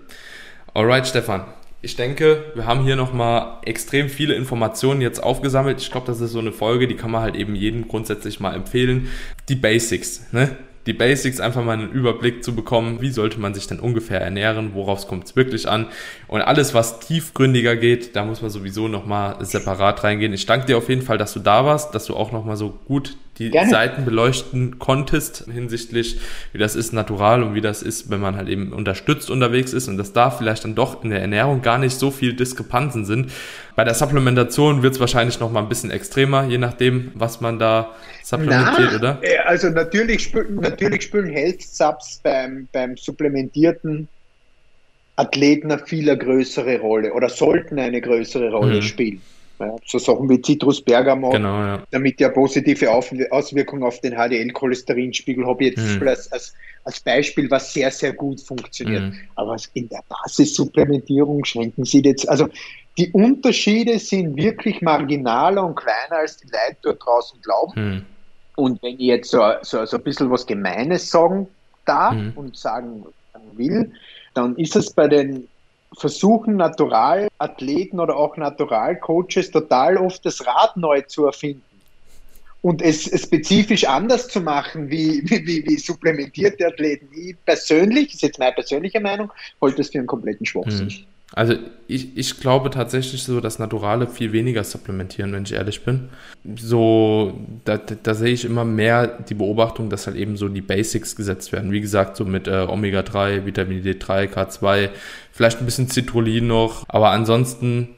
Alright, 0.78 1.08
Stefan. 1.08 1.42
Ich 1.82 1.96
denke, 1.96 2.52
wir 2.54 2.64
haben 2.64 2.84
hier 2.84 2.94
nochmal 2.94 3.58
extrem 3.64 4.08
viele 4.08 4.34
Informationen 4.34 5.00
jetzt 5.00 5.20
aufgesammelt. 5.20 5.80
Ich 5.80 5.90
glaube, 5.90 6.06
das 6.06 6.20
ist 6.20 6.30
so 6.30 6.38
eine 6.38 6.52
Folge, 6.52 6.86
die 6.86 6.94
kann 6.94 7.10
man 7.10 7.22
halt 7.22 7.34
eben 7.34 7.56
jedem 7.56 7.88
grundsätzlich 7.88 8.38
mal 8.38 8.54
empfehlen. 8.54 9.08
Die 9.48 9.56
Basics, 9.56 10.28
ne? 10.30 10.56
Die 10.86 10.92
Basics, 10.92 11.40
einfach 11.40 11.64
mal 11.64 11.72
einen 11.72 11.90
Überblick 11.90 12.44
zu 12.44 12.54
bekommen, 12.54 13.00
wie 13.00 13.10
sollte 13.10 13.40
man 13.40 13.54
sich 13.54 13.66
denn 13.66 13.80
ungefähr 13.80 14.20
ernähren, 14.20 14.70
worauf 14.74 15.08
kommt 15.08 15.24
es 15.24 15.34
wirklich 15.34 15.68
an. 15.68 15.86
Und 16.28 16.42
alles, 16.42 16.74
was 16.74 17.00
tiefgründiger 17.00 17.74
geht, 17.74 18.14
da 18.14 18.24
muss 18.24 18.40
man 18.40 18.52
sowieso 18.52 18.86
nochmal 18.86 19.44
separat 19.44 20.04
reingehen. 20.04 20.32
Ich 20.32 20.46
danke 20.46 20.66
dir 20.66 20.78
auf 20.78 20.88
jeden 20.88 21.02
Fall, 21.02 21.18
dass 21.18 21.32
du 21.32 21.40
da 21.40 21.64
warst, 21.64 21.92
dass 21.92 22.06
du 22.06 22.14
auch 22.14 22.30
nochmal 22.30 22.56
so 22.56 22.78
gut 22.86 23.16
die 23.38 23.50
Gerne. 23.50 23.70
Seiten 23.70 24.04
beleuchten 24.04 24.78
konntest 24.78 25.44
hinsichtlich, 25.52 26.18
wie 26.52 26.58
das 26.58 26.74
ist 26.74 26.92
natural 26.92 27.42
und 27.42 27.54
wie 27.54 27.60
das 27.60 27.82
ist, 27.82 28.10
wenn 28.10 28.20
man 28.20 28.36
halt 28.36 28.48
eben 28.48 28.72
unterstützt 28.72 29.30
unterwegs 29.30 29.72
ist 29.72 29.88
und 29.88 29.96
dass 29.96 30.12
da 30.12 30.30
vielleicht 30.30 30.64
dann 30.64 30.74
doch 30.74 31.04
in 31.04 31.10
der 31.10 31.20
Ernährung 31.20 31.62
gar 31.62 31.78
nicht 31.78 31.98
so 31.98 32.10
viel 32.10 32.34
Diskrepanzen 32.34 33.04
sind. 33.04 33.30
Bei 33.76 33.84
der 33.84 33.94
Supplementation 33.94 34.82
wird 34.82 34.94
es 34.94 35.00
wahrscheinlich 35.00 35.38
noch 35.38 35.52
mal 35.52 35.60
ein 35.60 35.68
bisschen 35.68 35.90
extremer, 35.90 36.44
je 36.44 36.58
nachdem, 36.58 37.12
was 37.14 37.40
man 37.40 37.58
da 37.58 37.94
supplementiert, 38.24 38.88
Na, 38.92 38.96
oder? 38.98 39.18
Äh, 39.22 39.38
also 39.38 39.68
natürlich 39.70 40.24
spielen, 40.24 40.56
natürlich 40.56 41.02
spielen 41.02 41.28
Health 41.28 41.62
Subs 41.62 42.20
beim, 42.22 42.68
beim 42.72 42.96
supplementierten 42.96 44.08
Athleten 45.14 45.70
eine 45.70 45.84
viel 45.84 46.16
größere 46.16 46.80
Rolle 46.80 47.12
oder 47.12 47.28
sollten 47.28 47.78
eine 47.78 48.00
größere 48.00 48.50
Rolle 48.50 48.76
mhm. 48.76 48.82
spielen. 48.82 49.22
Ja, 49.60 49.74
so 49.84 49.98
Sachen 49.98 50.28
wie 50.28 50.40
Citrus 50.40 50.80
Bergamot, 50.80 51.32
genau, 51.32 51.56
ja. 51.58 51.82
damit 51.90 52.20
ja 52.20 52.28
positive 52.28 52.90
Auswirkungen 52.90 53.82
auf 53.82 54.00
den 54.00 54.14
HDL-Cholesterinspiegel 54.14 55.44
habe 55.46 55.64
ich 55.64 55.76
jetzt 55.76 56.00
mhm. 56.00 56.06
als, 56.06 56.30
als, 56.30 56.54
als, 56.84 57.00
Beispiel, 57.00 57.50
was 57.50 57.72
sehr, 57.72 57.90
sehr 57.90 58.12
gut 58.12 58.40
funktioniert. 58.40 59.02
Mhm. 59.02 59.14
Aber 59.34 59.56
in 59.74 59.88
der 59.88 60.02
Basissupplementierung 60.08 61.44
schränken 61.44 61.84
Sie 61.84 62.02
jetzt, 62.02 62.28
also 62.28 62.48
die 62.98 63.10
Unterschiede 63.10 63.98
sind 63.98 64.36
wirklich 64.36 64.80
marginaler 64.80 65.64
und 65.64 65.74
kleiner, 65.74 66.20
als 66.20 66.36
die 66.36 66.46
Leute 66.46 66.76
dort 66.82 67.04
draußen 67.04 67.40
glauben. 67.42 67.72
Mhm. 67.74 68.04
Und 68.56 68.82
wenn 68.82 68.94
ich 68.94 69.06
jetzt 69.06 69.30
so, 69.30 69.40
so, 69.62 69.84
so 69.86 69.96
ein 69.96 70.02
bisschen 70.02 70.30
was 70.30 70.46
Gemeines 70.46 71.10
sagen 71.10 71.48
darf 71.84 72.14
mhm. 72.14 72.32
und 72.36 72.56
sagen 72.56 73.04
will, 73.54 73.92
dann 74.34 74.56
ist 74.56 74.76
es 74.76 74.92
bei 74.92 75.08
den 75.08 75.48
versuchen 75.96 76.56
Naturalathleten 76.56 78.00
oder 78.00 78.16
auch 78.16 78.36
Naturalcoaches 78.36 79.50
total 79.50 79.96
oft 79.96 80.24
das 80.24 80.46
Rad 80.46 80.76
neu 80.76 81.02
zu 81.02 81.26
erfinden 81.26 81.62
und 82.62 82.82
es 82.82 83.04
spezifisch 83.04 83.84
anders 83.84 84.28
zu 84.28 84.40
machen 84.40 84.90
wie, 84.90 85.22
wie, 85.24 85.64
wie 85.66 85.76
supplementierte 85.76 86.66
Athleten. 86.66 87.08
Ich 87.14 87.36
persönlich, 87.44 88.14
ist 88.14 88.22
jetzt 88.22 88.38
meine 88.38 88.52
persönliche 88.52 89.00
Meinung, 89.00 89.32
halte 89.60 89.78
das 89.78 89.90
für 89.90 89.98
einen 89.98 90.06
kompletten 90.06 90.44
Schwachsinn. 90.44 90.90
Hm. 90.90 91.04
Also 91.34 91.54
ich, 91.86 92.16
ich 92.16 92.40
glaube 92.40 92.70
tatsächlich 92.70 93.22
so, 93.22 93.40
dass 93.40 93.58
Naturale 93.58 94.06
viel 94.06 94.32
weniger 94.32 94.64
supplementieren, 94.64 95.32
wenn 95.32 95.42
ich 95.42 95.52
ehrlich 95.52 95.84
bin. 95.84 96.08
So, 96.56 97.38
da, 97.64 97.76
da 97.76 98.14
sehe 98.14 98.32
ich 98.32 98.44
immer 98.44 98.64
mehr 98.64 99.06
die 99.06 99.34
Beobachtung, 99.34 99.90
dass 99.90 100.06
halt 100.06 100.16
eben 100.16 100.36
so 100.36 100.48
die 100.48 100.62
Basics 100.62 101.16
gesetzt 101.16 101.52
werden. 101.52 101.70
Wie 101.70 101.80
gesagt, 101.80 102.16
so 102.16 102.24
mit 102.24 102.48
äh, 102.48 102.66
Omega-3, 102.68 103.44
Vitamin 103.44 103.82
D3, 103.82 104.32
K2, 104.32 104.90
vielleicht 105.32 105.60
ein 105.60 105.66
bisschen 105.66 105.88
Citrullin 105.88 106.46
noch. 106.46 106.84
Aber 106.88 107.10
ansonsten 107.10 107.88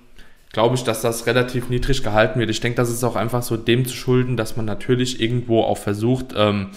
glaube 0.52 0.74
ich, 0.74 0.82
dass 0.82 1.00
das 1.00 1.26
relativ 1.26 1.68
niedrig 1.68 2.02
gehalten 2.02 2.40
wird. 2.40 2.50
Ich 2.50 2.60
denke, 2.60 2.76
das 2.76 2.90
ist 2.90 3.04
auch 3.04 3.16
einfach 3.16 3.42
so 3.42 3.56
dem 3.56 3.86
zu 3.86 3.94
schulden, 3.94 4.36
dass 4.36 4.56
man 4.56 4.66
natürlich 4.66 5.20
irgendwo 5.20 5.62
auch 5.62 5.78
versucht, 5.78 6.34
ähm, 6.36 6.70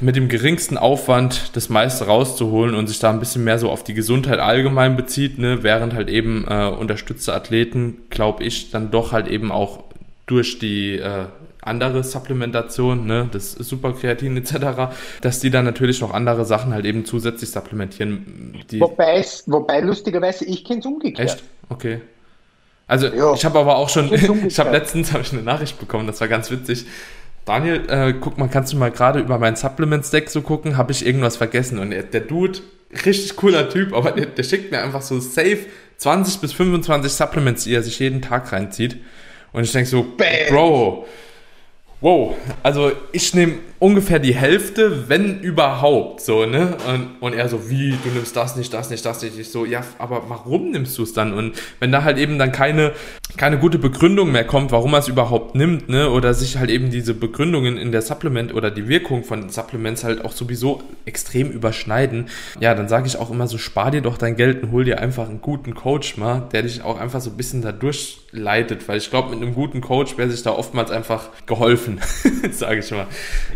mit 0.00 0.16
dem 0.16 0.28
geringsten 0.28 0.78
Aufwand 0.78 1.56
das 1.56 1.68
meiste 1.68 2.06
rauszuholen 2.06 2.74
und 2.74 2.86
sich 2.86 2.98
da 2.98 3.10
ein 3.10 3.18
bisschen 3.18 3.44
mehr 3.44 3.58
so 3.58 3.70
auf 3.70 3.84
die 3.84 3.94
Gesundheit 3.94 4.38
allgemein 4.38 4.96
bezieht, 4.96 5.38
ne? 5.38 5.62
während 5.62 5.94
halt 5.94 6.08
eben 6.08 6.46
äh, 6.48 6.68
unterstützte 6.68 7.34
Athleten, 7.34 8.02
glaube 8.10 8.44
ich, 8.44 8.70
dann 8.70 8.90
doch 8.90 9.12
halt 9.12 9.28
eben 9.28 9.50
auch 9.50 9.84
durch 10.26 10.58
die 10.58 10.96
äh, 10.96 11.26
andere 11.64 12.04
Supplementation, 12.04 13.06
ne, 13.06 13.28
das 13.32 13.52
Superkreatin 13.52 14.36
etc., 14.36 14.94
dass 15.22 15.40
die 15.40 15.50
dann 15.50 15.64
natürlich 15.64 16.00
noch 16.00 16.12
andere 16.12 16.44
Sachen 16.44 16.74
halt 16.74 16.84
eben 16.84 17.04
zusätzlich 17.04 17.50
supplementieren. 17.50 18.54
wobei, 18.72 19.24
wobei 19.46 19.80
lustigerweise, 19.80 20.44
ich 20.44 20.64
kenne 20.64 20.80
es 20.80 20.86
umgekehrt. 20.86 21.30
Echt? 21.30 21.42
Okay. 21.68 22.00
Also 22.86 23.06
ja, 23.06 23.32
ich 23.32 23.44
habe 23.46 23.58
aber 23.58 23.76
auch 23.76 23.88
schon, 23.88 24.12
ich 24.12 24.58
habe 24.58 24.70
letztens 24.70 25.12
hab 25.12 25.22
ich 25.22 25.32
eine 25.32 25.42
Nachricht 25.42 25.78
bekommen, 25.80 26.06
das 26.06 26.20
war 26.20 26.28
ganz 26.28 26.50
witzig. 26.50 26.84
Daniel, 27.44 27.88
äh, 27.90 28.14
guck 28.18 28.38
mal, 28.38 28.48
kannst 28.48 28.72
du 28.72 28.76
mal 28.76 28.90
gerade 28.90 29.20
über 29.20 29.38
mein 29.38 29.56
Supplements-Deck 29.56 30.30
so 30.30 30.40
gucken? 30.40 30.76
Habe 30.76 30.92
ich 30.92 31.04
irgendwas 31.04 31.36
vergessen? 31.36 31.78
Und 31.78 31.90
der, 31.90 32.04
der 32.04 32.22
Dude, 32.22 32.60
richtig 33.04 33.36
cooler 33.36 33.68
Typ, 33.68 33.92
aber 33.92 34.12
der, 34.12 34.26
der, 34.26 34.42
schickt 34.42 34.70
mir 34.70 34.82
einfach 34.82 35.02
so 35.02 35.20
safe 35.20 35.58
20 35.98 36.40
bis 36.40 36.52
25 36.54 37.12
Supplements, 37.12 37.64
die 37.64 37.74
er 37.74 37.82
sich 37.82 37.98
jeden 37.98 38.22
Tag 38.22 38.50
reinzieht. 38.52 38.96
Und 39.52 39.64
ich 39.64 39.72
denke 39.72 39.88
so, 39.88 40.02
Bam. 40.16 40.48
Bro, 40.48 41.06
wow, 42.00 42.34
also 42.62 42.92
ich 43.12 43.34
nehme 43.34 43.58
ungefähr 43.78 44.18
die 44.18 44.34
Hälfte, 44.34 45.08
wenn 45.08 45.40
überhaupt, 45.40 46.20
so, 46.20 46.46
ne? 46.46 46.76
Und, 46.88 47.16
und 47.20 47.34
er 47.34 47.48
so, 47.48 47.68
wie, 47.68 47.96
du 48.02 48.10
nimmst 48.10 48.36
das 48.36 48.56
nicht, 48.56 48.72
das 48.72 48.90
nicht, 48.90 49.04
das 49.04 49.22
nicht. 49.22 49.38
Ich 49.38 49.50
so, 49.50 49.64
ja, 49.64 49.82
aber 49.98 50.24
warum 50.28 50.70
nimmst 50.70 50.96
du 50.98 51.02
es 51.02 51.12
dann? 51.12 51.34
Und 51.34 51.54
wenn 51.80 51.92
da 51.92 52.04
halt 52.04 52.18
eben 52.18 52.38
dann 52.38 52.52
keine, 52.52 52.92
keine 53.36 53.58
gute 53.58 53.78
Begründung 53.78 54.32
mehr 54.32 54.44
kommt, 54.46 54.72
warum 54.72 54.94
er 54.94 55.00
es 55.00 55.08
überhaupt 55.08 55.54
nimmt, 55.54 55.88
ne? 55.88 56.10
Oder 56.10 56.34
sich 56.34 56.56
halt 56.58 56.70
eben 56.70 56.90
diese 56.90 57.14
Begründungen 57.14 57.76
in 57.76 57.92
der 57.92 58.02
Supplement 58.02 58.54
oder 58.54 58.70
die 58.70 58.88
Wirkung 58.88 59.24
von 59.24 59.48
Supplements 59.50 60.04
halt 60.04 60.24
auch 60.24 60.32
sowieso 60.32 60.82
extrem 61.04 61.50
überschneiden, 61.50 62.28
ja, 62.60 62.74
dann 62.74 62.88
sage 62.88 63.06
ich 63.06 63.16
auch 63.16 63.30
immer 63.30 63.48
so, 63.48 63.58
spar 63.58 63.90
dir 63.90 64.00
doch 64.00 64.18
dein 64.18 64.36
Geld 64.36 64.62
und 64.62 64.70
hol 64.72 64.84
dir 64.84 65.00
einfach 65.00 65.28
einen 65.28 65.40
guten 65.40 65.74
Coach 65.74 66.16
mal, 66.16 66.48
der 66.52 66.62
dich 66.62 66.82
auch 66.82 66.98
einfach 66.98 67.20
so 67.20 67.30
ein 67.30 67.36
bisschen 67.36 67.62
da 67.62 67.72
durchleitet, 67.72 68.88
weil 68.88 68.98
ich 68.98 69.10
glaube, 69.10 69.30
mit 69.30 69.42
einem 69.42 69.54
guten 69.54 69.80
Coach 69.80 70.16
wäre 70.16 70.30
sich 70.30 70.42
da 70.42 70.52
oftmals 70.52 70.90
einfach 70.90 71.28
geholfen, 71.46 72.00
sage 72.52 72.80
ich 72.80 72.90
mal. 72.90 73.06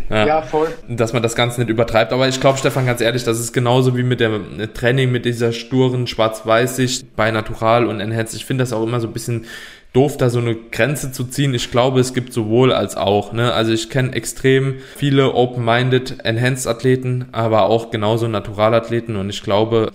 Ja. 0.09 0.25
Ja, 0.25 0.41
voll. 0.41 0.69
Dass 0.87 1.13
man 1.13 1.21
das 1.21 1.35
Ganze 1.35 1.61
nicht 1.61 1.69
übertreibt. 1.69 2.13
Aber 2.13 2.27
ich 2.27 2.39
glaube, 2.39 2.57
Stefan, 2.57 2.85
ganz 2.85 3.01
ehrlich, 3.01 3.23
das 3.23 3.39
ist 3.39 3.53
genauso 3.53 3.95
wie 3.95 4.03
mit 4.03 4.19
dem 4.19 4.73
Training, 4.73 5.11
mit 5.11 5.25
dieser 5.25 5.51
sturen 5.51 6.07
Schwarz-Weiß-Sicht 6.07 7.15
bei 7.15 7.29
Natural 7.31 7.85
und 7.85 7.99
Enhanced. 7.99 8.35
Ich 8.35 8.45
finde 8.45 8.63
das 8.63 8.73
auch 8.73 8.83
immer 8.83 8.99
so 8.99 9.07
ein 9.07 9.13
bisschen 9.13 9.45
doof, 9.93 10.17
da 10.17 10.29
so 10.29 10.39
eine 10.39 10.55
Grenze 10.55 11.11
zu 11.11 11.25
ziehen. 11.25 11.53
Ich 11.53 11.71
glaube, 11.71 11.99
es 11.99 12.13
gibt 12.13 12.33
sowohl 12.33 12.73
als 12.73 12.95
auch. 12.95 13.33
Ne? 13.33 13.53
Also 13.53 13.71
ich 13.71 13.89
kenne 13.89 14.13
extrem 14.13 14.75
viele 14.95 15.33
Open-Minded 15.33 16.25
Enhanced-Athleten, 16.25 17.29
aber 17.31 17.63
auch 17.63 17.91
genauso 17.91 18.27
Naturalathleten 18.27 19.15
und 19.15 19.29
ich 19.29 19.43
glaube, 19.43 19.91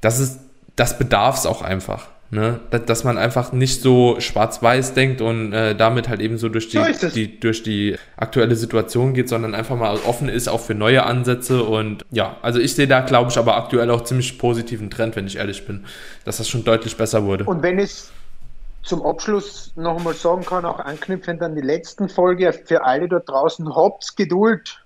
das 0.00 0.18
ist, 0.18 0.40
das 0.74 0.98
bedarf 0.98 1.38
es 1.38 1.46
auch 1.46 1.62
einfach. 1.62 2.08
Ne? 2.30 2.58
Dass 2.70 3.04
man 3.04 3.18
einfach 3.18 3.52
nicht 3.52 3.82
so 3.82 4.18
schwarz-weiß 4.18 4.94
denkt 4.94 5.20
und 5.20 5.52
äh, 5.52 5.76
damit 5.76 6.08
halt 6.08 6.20
eben 6.20 6.38
so 6.38 6.48
durch 6.48 6.68
die, 6.68 6.78
so 6.94 7.08
die, 7.08 7.38
durch 7.38 7.62
die 7.62 7.96
aktuelle 8.16 8.56
Situation 8.56 9.14
geht, 9.14 9.28
sondern 9.28 9.54
einfach 9.54 9.76
mal 9.76 9.96
offen 10.04 10.28
ist 10.28 10.48
auch 10.48 10.60
für 10.60 10.74
neue 10.74 11.04
Ansätze. 11.04 11.62
Und 11.62 12.04
ja, 12.10 12.36
also 12.42 12.58
ich 12.58 12.74
sehe 12.74 12.88
da, 12.88 13.00
glaube 13.00 13.30
ich, 13.30 13.38
aber 13.38 13.56
aktuell 13.56 13.90
auch 13.90 14.02
ziemlich 14.02 14.38
positiven 14.38 14.90
Trend, 14.90 15.14
wenn 15.14 15.26
ich 15.26 15.36
ehrlich 15.36 15.66
bin, 15.66 15.84
dass 16.24 16.38
das 16.38 16.48
schon 16.48 16.64
deutlich 16.64 16.96
besser 16.96 17.24
wurde. 17.24 17.44
Und 17.44 17.62
wenn 17.62 17.78
es 17.78 18.10
zum 18.82 19.04
Abschluss 19.04 19.72
noch 19.76 19.98
einmal 19.98 20.14
sagen 20.14 20.44
kann, 20.44 20.64
auch 20.64 20.80
anknüpfend 20.80 21.42
an 21.42 21.54
die 21.54 21.62
letzten 21.62 22.08
Folge, 22.08 22.52
für 22.52 22.84
alle 22.84 23.08
da 23.08 23.20
draußen, 23.20 23.74
habt 23.74 24.16
Geduld 24.16 24.80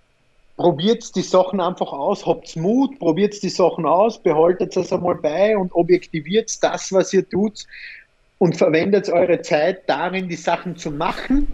probiert 0.61 1.16
die 1.16 1.23
Sachen 1.23 1.59
einfach 1.59 1.90
aus, 1.90 2.27
habt 2.27 2.55
Mut, 2.55 2.99
probiert 2.99 3.42
die 3.42 3.49
Sachen 3.49 3.87
aus, 3.87 4.23
behaltet 4.23 4.77
es 4.77 4.92
einmal 4.92 5.14
bei 5.14 5.57
und 5.57 5.75
objektiviert 5.75 6.62
das, 6.62 6.92
was 6.92 7.14
ihr 7.14 7.27
tut 7.27 7.66
und 8.37 8.59
verwendet 8.59 9.09
eure 9.09 9.40
Zeit 9.40 9.88
darin, 9.88 10.29
die 10.29 10.37
Sachen 10.37 10.77
zu 10.77 10.90
machen, 10.90 11.49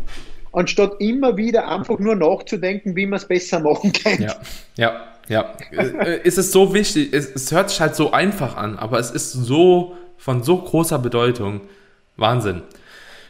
anstatt 0.52 0.94
immer 0.98 1.36
wieder 1.36 1.68
einfach 1.68 2.00
nur 2.00 2.16
nachzudenken, 2.16 2.96
wie 2.96 3.06
man 3.06 3.18
es 3.18 3.28
besser 3.28 3.60
machen 3.60 3.92
kann. 3.92 4.20
Ja, 4.20 4.34
ja, 4.76 5.04
ja. 5.28 5.54
Äh, 5.70 6.22
ist 6.22 6.38
es 6.38 6.50
so 6.50 6.74
wichtig, 6.74 7.12
es, 7.12 7.30
es 7.32 7.52
hört 7.52 7.70
sich 7.70 7.80
halt 7.80 7.94
so 7.94 8.10
einfach 8.10 8.56
an, 8.56 8.76
aber 8.76 8.98
es 8.98 9.12
ist 9.12 9.30
so 9.30 9.94
von 10.16 10.42
so 10.42 10.58
großer 10.58 10.98
Bedeutung. 10.98 11.60
Wahnsinn. 12.16 12.62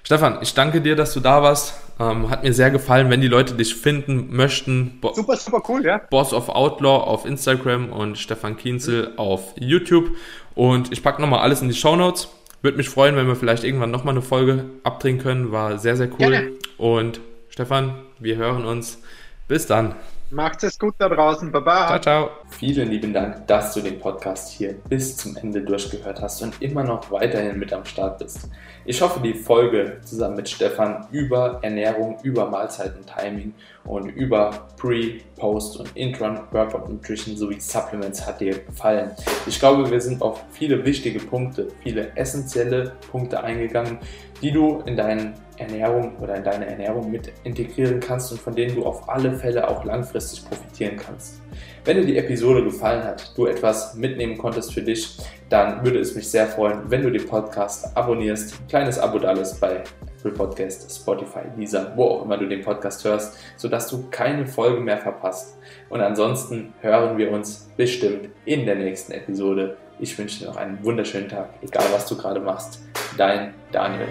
Stefan, 0.06 0.38
ich 0.40 0.54
danke 0.54 0.80
dir, 0.80 0.94
dass 0.94 1.14
du 1.14 1.18
da 1.18 1.42
warst. 1.42 1.74
Ähm, 1.98 2.30
hat 2.30 2.44
mir 2.44 2.52
sehr 2.52 2.70
gefallen, 2.70 3.10
wenn 3.10 3.20
die 3.20 3.26
Leute 3.26 3.54
dich 3.54 3.74
finden 3.74 4.28
möchten. 4.36 5.00
Bo 5.00 5.12
super, 5.12 5.36
super 5.36 5.60
cool, 5.68 5.84
ja. 5.84 5.98
Boss 5.98 6.32
of 6.32 6.48
Outlaw 6.48 7.02
auf 7.02 7.26
Instagram 7.26 7.90
und 7.90 8.16
Stefan 8.16 8.56
Kienzel 8.56 9.08
mhm. 9.08 9.18
auf 9.18 9.54
YouTube. 9.58 10.12
Und 10.54 10.92
ich 10.92 11.02
packe 11.02 11.20
nochmal 11.20 11.40
alles 11.40 11.60
in 11.60 11.66
die 11.66 11.74
Show 11.74 11.96
Notes. 11.96 12.28
Würde 12.62 12.76
mich 12.76 12.88
freuen, 12.88 13.16
wenn 13.16 13.26
wir 13.26 13.34
vielleicht 13.34 13.64
irgendwann 13.64 13.90
nochmal 13.90 14.14
eine 14.14 14.22
Folge 14.22 14.66
abdrehen 14.84 15.18
können. 15.18 15.50
War 15.50 15.76
sehr, 15.80 15.96
sehr 15.96 16.06
cool. 16.12 16.30
Gerne. 16.30 16.52
Und 16.78 17.18
Stefan, 17.48 17.96
wir 18.20 18.36
hören 18.36 18.64
uns. 18.64 19.02
Bis 19.48 19.66
dann. 19.66 19.96
Macht 20.30 20.62
es 20.62 20.78
gut 20.78 20.94
da 20.98 21.08
draußen. 21.08 21.50
Baba. 21.50 21.86
Ciao, 21.86 22.00
ciao. 22.00 22.30
Vielen 22.50 22.90
lieben 22.90 23.12
Dank, 23.12 23.46
dass 23.48 23.74
du 23.74 23.80
den 23.80 23.98
Podcast 23.98 24.52
hier 24.52 24.74
bis 24.88 25.16
zum 25.16 25.36
Ende 25.36 25.62
durchgehört 25.62 26.20
hast 26.20 26.42
und 26.42 26.62
immer 26.62 26.84
noch 26.84 27.10
weiterhin 27.10 27.58
mit 27.58 27.72
am 27.72 27.84
Start 27.84 28.18
bist. 28.18 28.48
Ich 28.88 29.02
hoffe, 29.02 29.18
die 29.18 29.34
Folge 29.34 29.96
zusammen 30.04 30.36
mit 30.36 30.48
Stefan 30.48 31.08
über 31.10 31.58
Ernährung, 31.62 32.18
über 32.22 32.48
Mahlzeiten-Timing 32.48 33.52
und 33.84 34.10
über 34.10 34.68
Pre-, 34.76 35.22
Post- 35.36 35.80
und 35.80 35.96
Intron 35.96 36.38
Workout 36.52 36.88
Nutrition 36.88 37.36
sowie 37.36 37.58
Supplements 37.58 38.24
hat 38.24 38.40
dir 38.40 38.60
gefallen. 38.60 39.10
Ich 39.44 39.58
glaube, 39.58 39.90
wir 39.90 40.00
sind 40.00 40.22
auf 40.22 40.44
viele 40.52 40.84
wichtige 40.84 41.18
Punkte, 41.18 41.66
viele 41.82 42.16
essentielle 42.16 42.92
Punkte 43.10 43.42
eingegangen, 43.42 43.98
die 44.42 44.52
du 44.52 44.82
in 44.86 44.96
deinen 44.96 45.34
Ernährung 45.56 46.16
oder 46.18 46.36
in 46.36 46.44
deine 46.44 46.66
Ernährung 46.66 47.10
mit 47.10 47.32
integrieren 47.44 48.00
kannst 48.00 48.32
und 48.32 48.40
von 48.40 48.54
denen 48.54 48.74
du 48.74 48.84
auf 48.84 49.08
alle 49.08 49.32
Fälle 49.32 49.68
auch 49.68 49.84
langfristig 49.84 50.44
profitieren 50.46 50.96
kannst. 50.96 51.40
Wenn 51.84 51.96
dir 51.96 52.04
die 52.04 52.18
Episode 52.18 52.62
gefallen 52.62 53.04
hat, 53.04 53.32
du 53.36 53.46
etwas 53.46 53.94
mitnehmen 53.94 54.36
konntest 54.36 54.74
für 54.74 54.82
dich, 54.82 55.18
dann 55.48 55.84
würde 55.84 55.98
es 55.98 56.14
mich 56.14 56.28
sehr 56.28 56.46
freuen, 56.46 56.90
wenn 56.90 57.02
du 57.02 57.10
den 57.10 57.26
Podcast 57.26 57.96
abonnierst. 57.96 58.68
kleines 58.68 58.98
Abo 58.98 59.18
da 59.18 59.32
lässt 59.32 59.60
bei 59.60 59.82
Apple 60.26 60.32
Podcast, 60.32 60.90
Spotify, 60.90 61.42
Deezer, 61.56 61.92
wo 61.94 62.04
auch 62.04 62.24
immer 62.24 62.36
du 62.36 62.48
den 62.48 62.60
Podcast 62.60 63.04
hörst, 63.04 63.38
sodass 63.56 63.88
du 63.88 64.08
keine 64.10 64.44
Folge 64.44 64.80
mehr 64.80 64.98
verpasst. 64.98 65.56
Und 65.88 66.00
ansonsten 66.00 66.74
hören 66.80 67.16
wir 67.16 67.30
uns 67.30 67.70
bestimmt 67.76 68.30
in 68.44 68.66
der 68.66 68.74
nächsten 68.74 69.12
Episode. 69.12 69.76
Ich 69.98 70.16
wünsche 70.18 70.40
dir 70.40 70.46
noch 70.46 70.56
einen 70.56 70.82
wunderschönen 70.84 71.28
Tag, 71.28 71.50
egal 71.62 71.86
was 71.92 72.06
du 72.06 72.16
gerade 72.16 72.40
machst. 72.40 72.80
Dein 73.16 73.54
Daniel. 73.72 74.08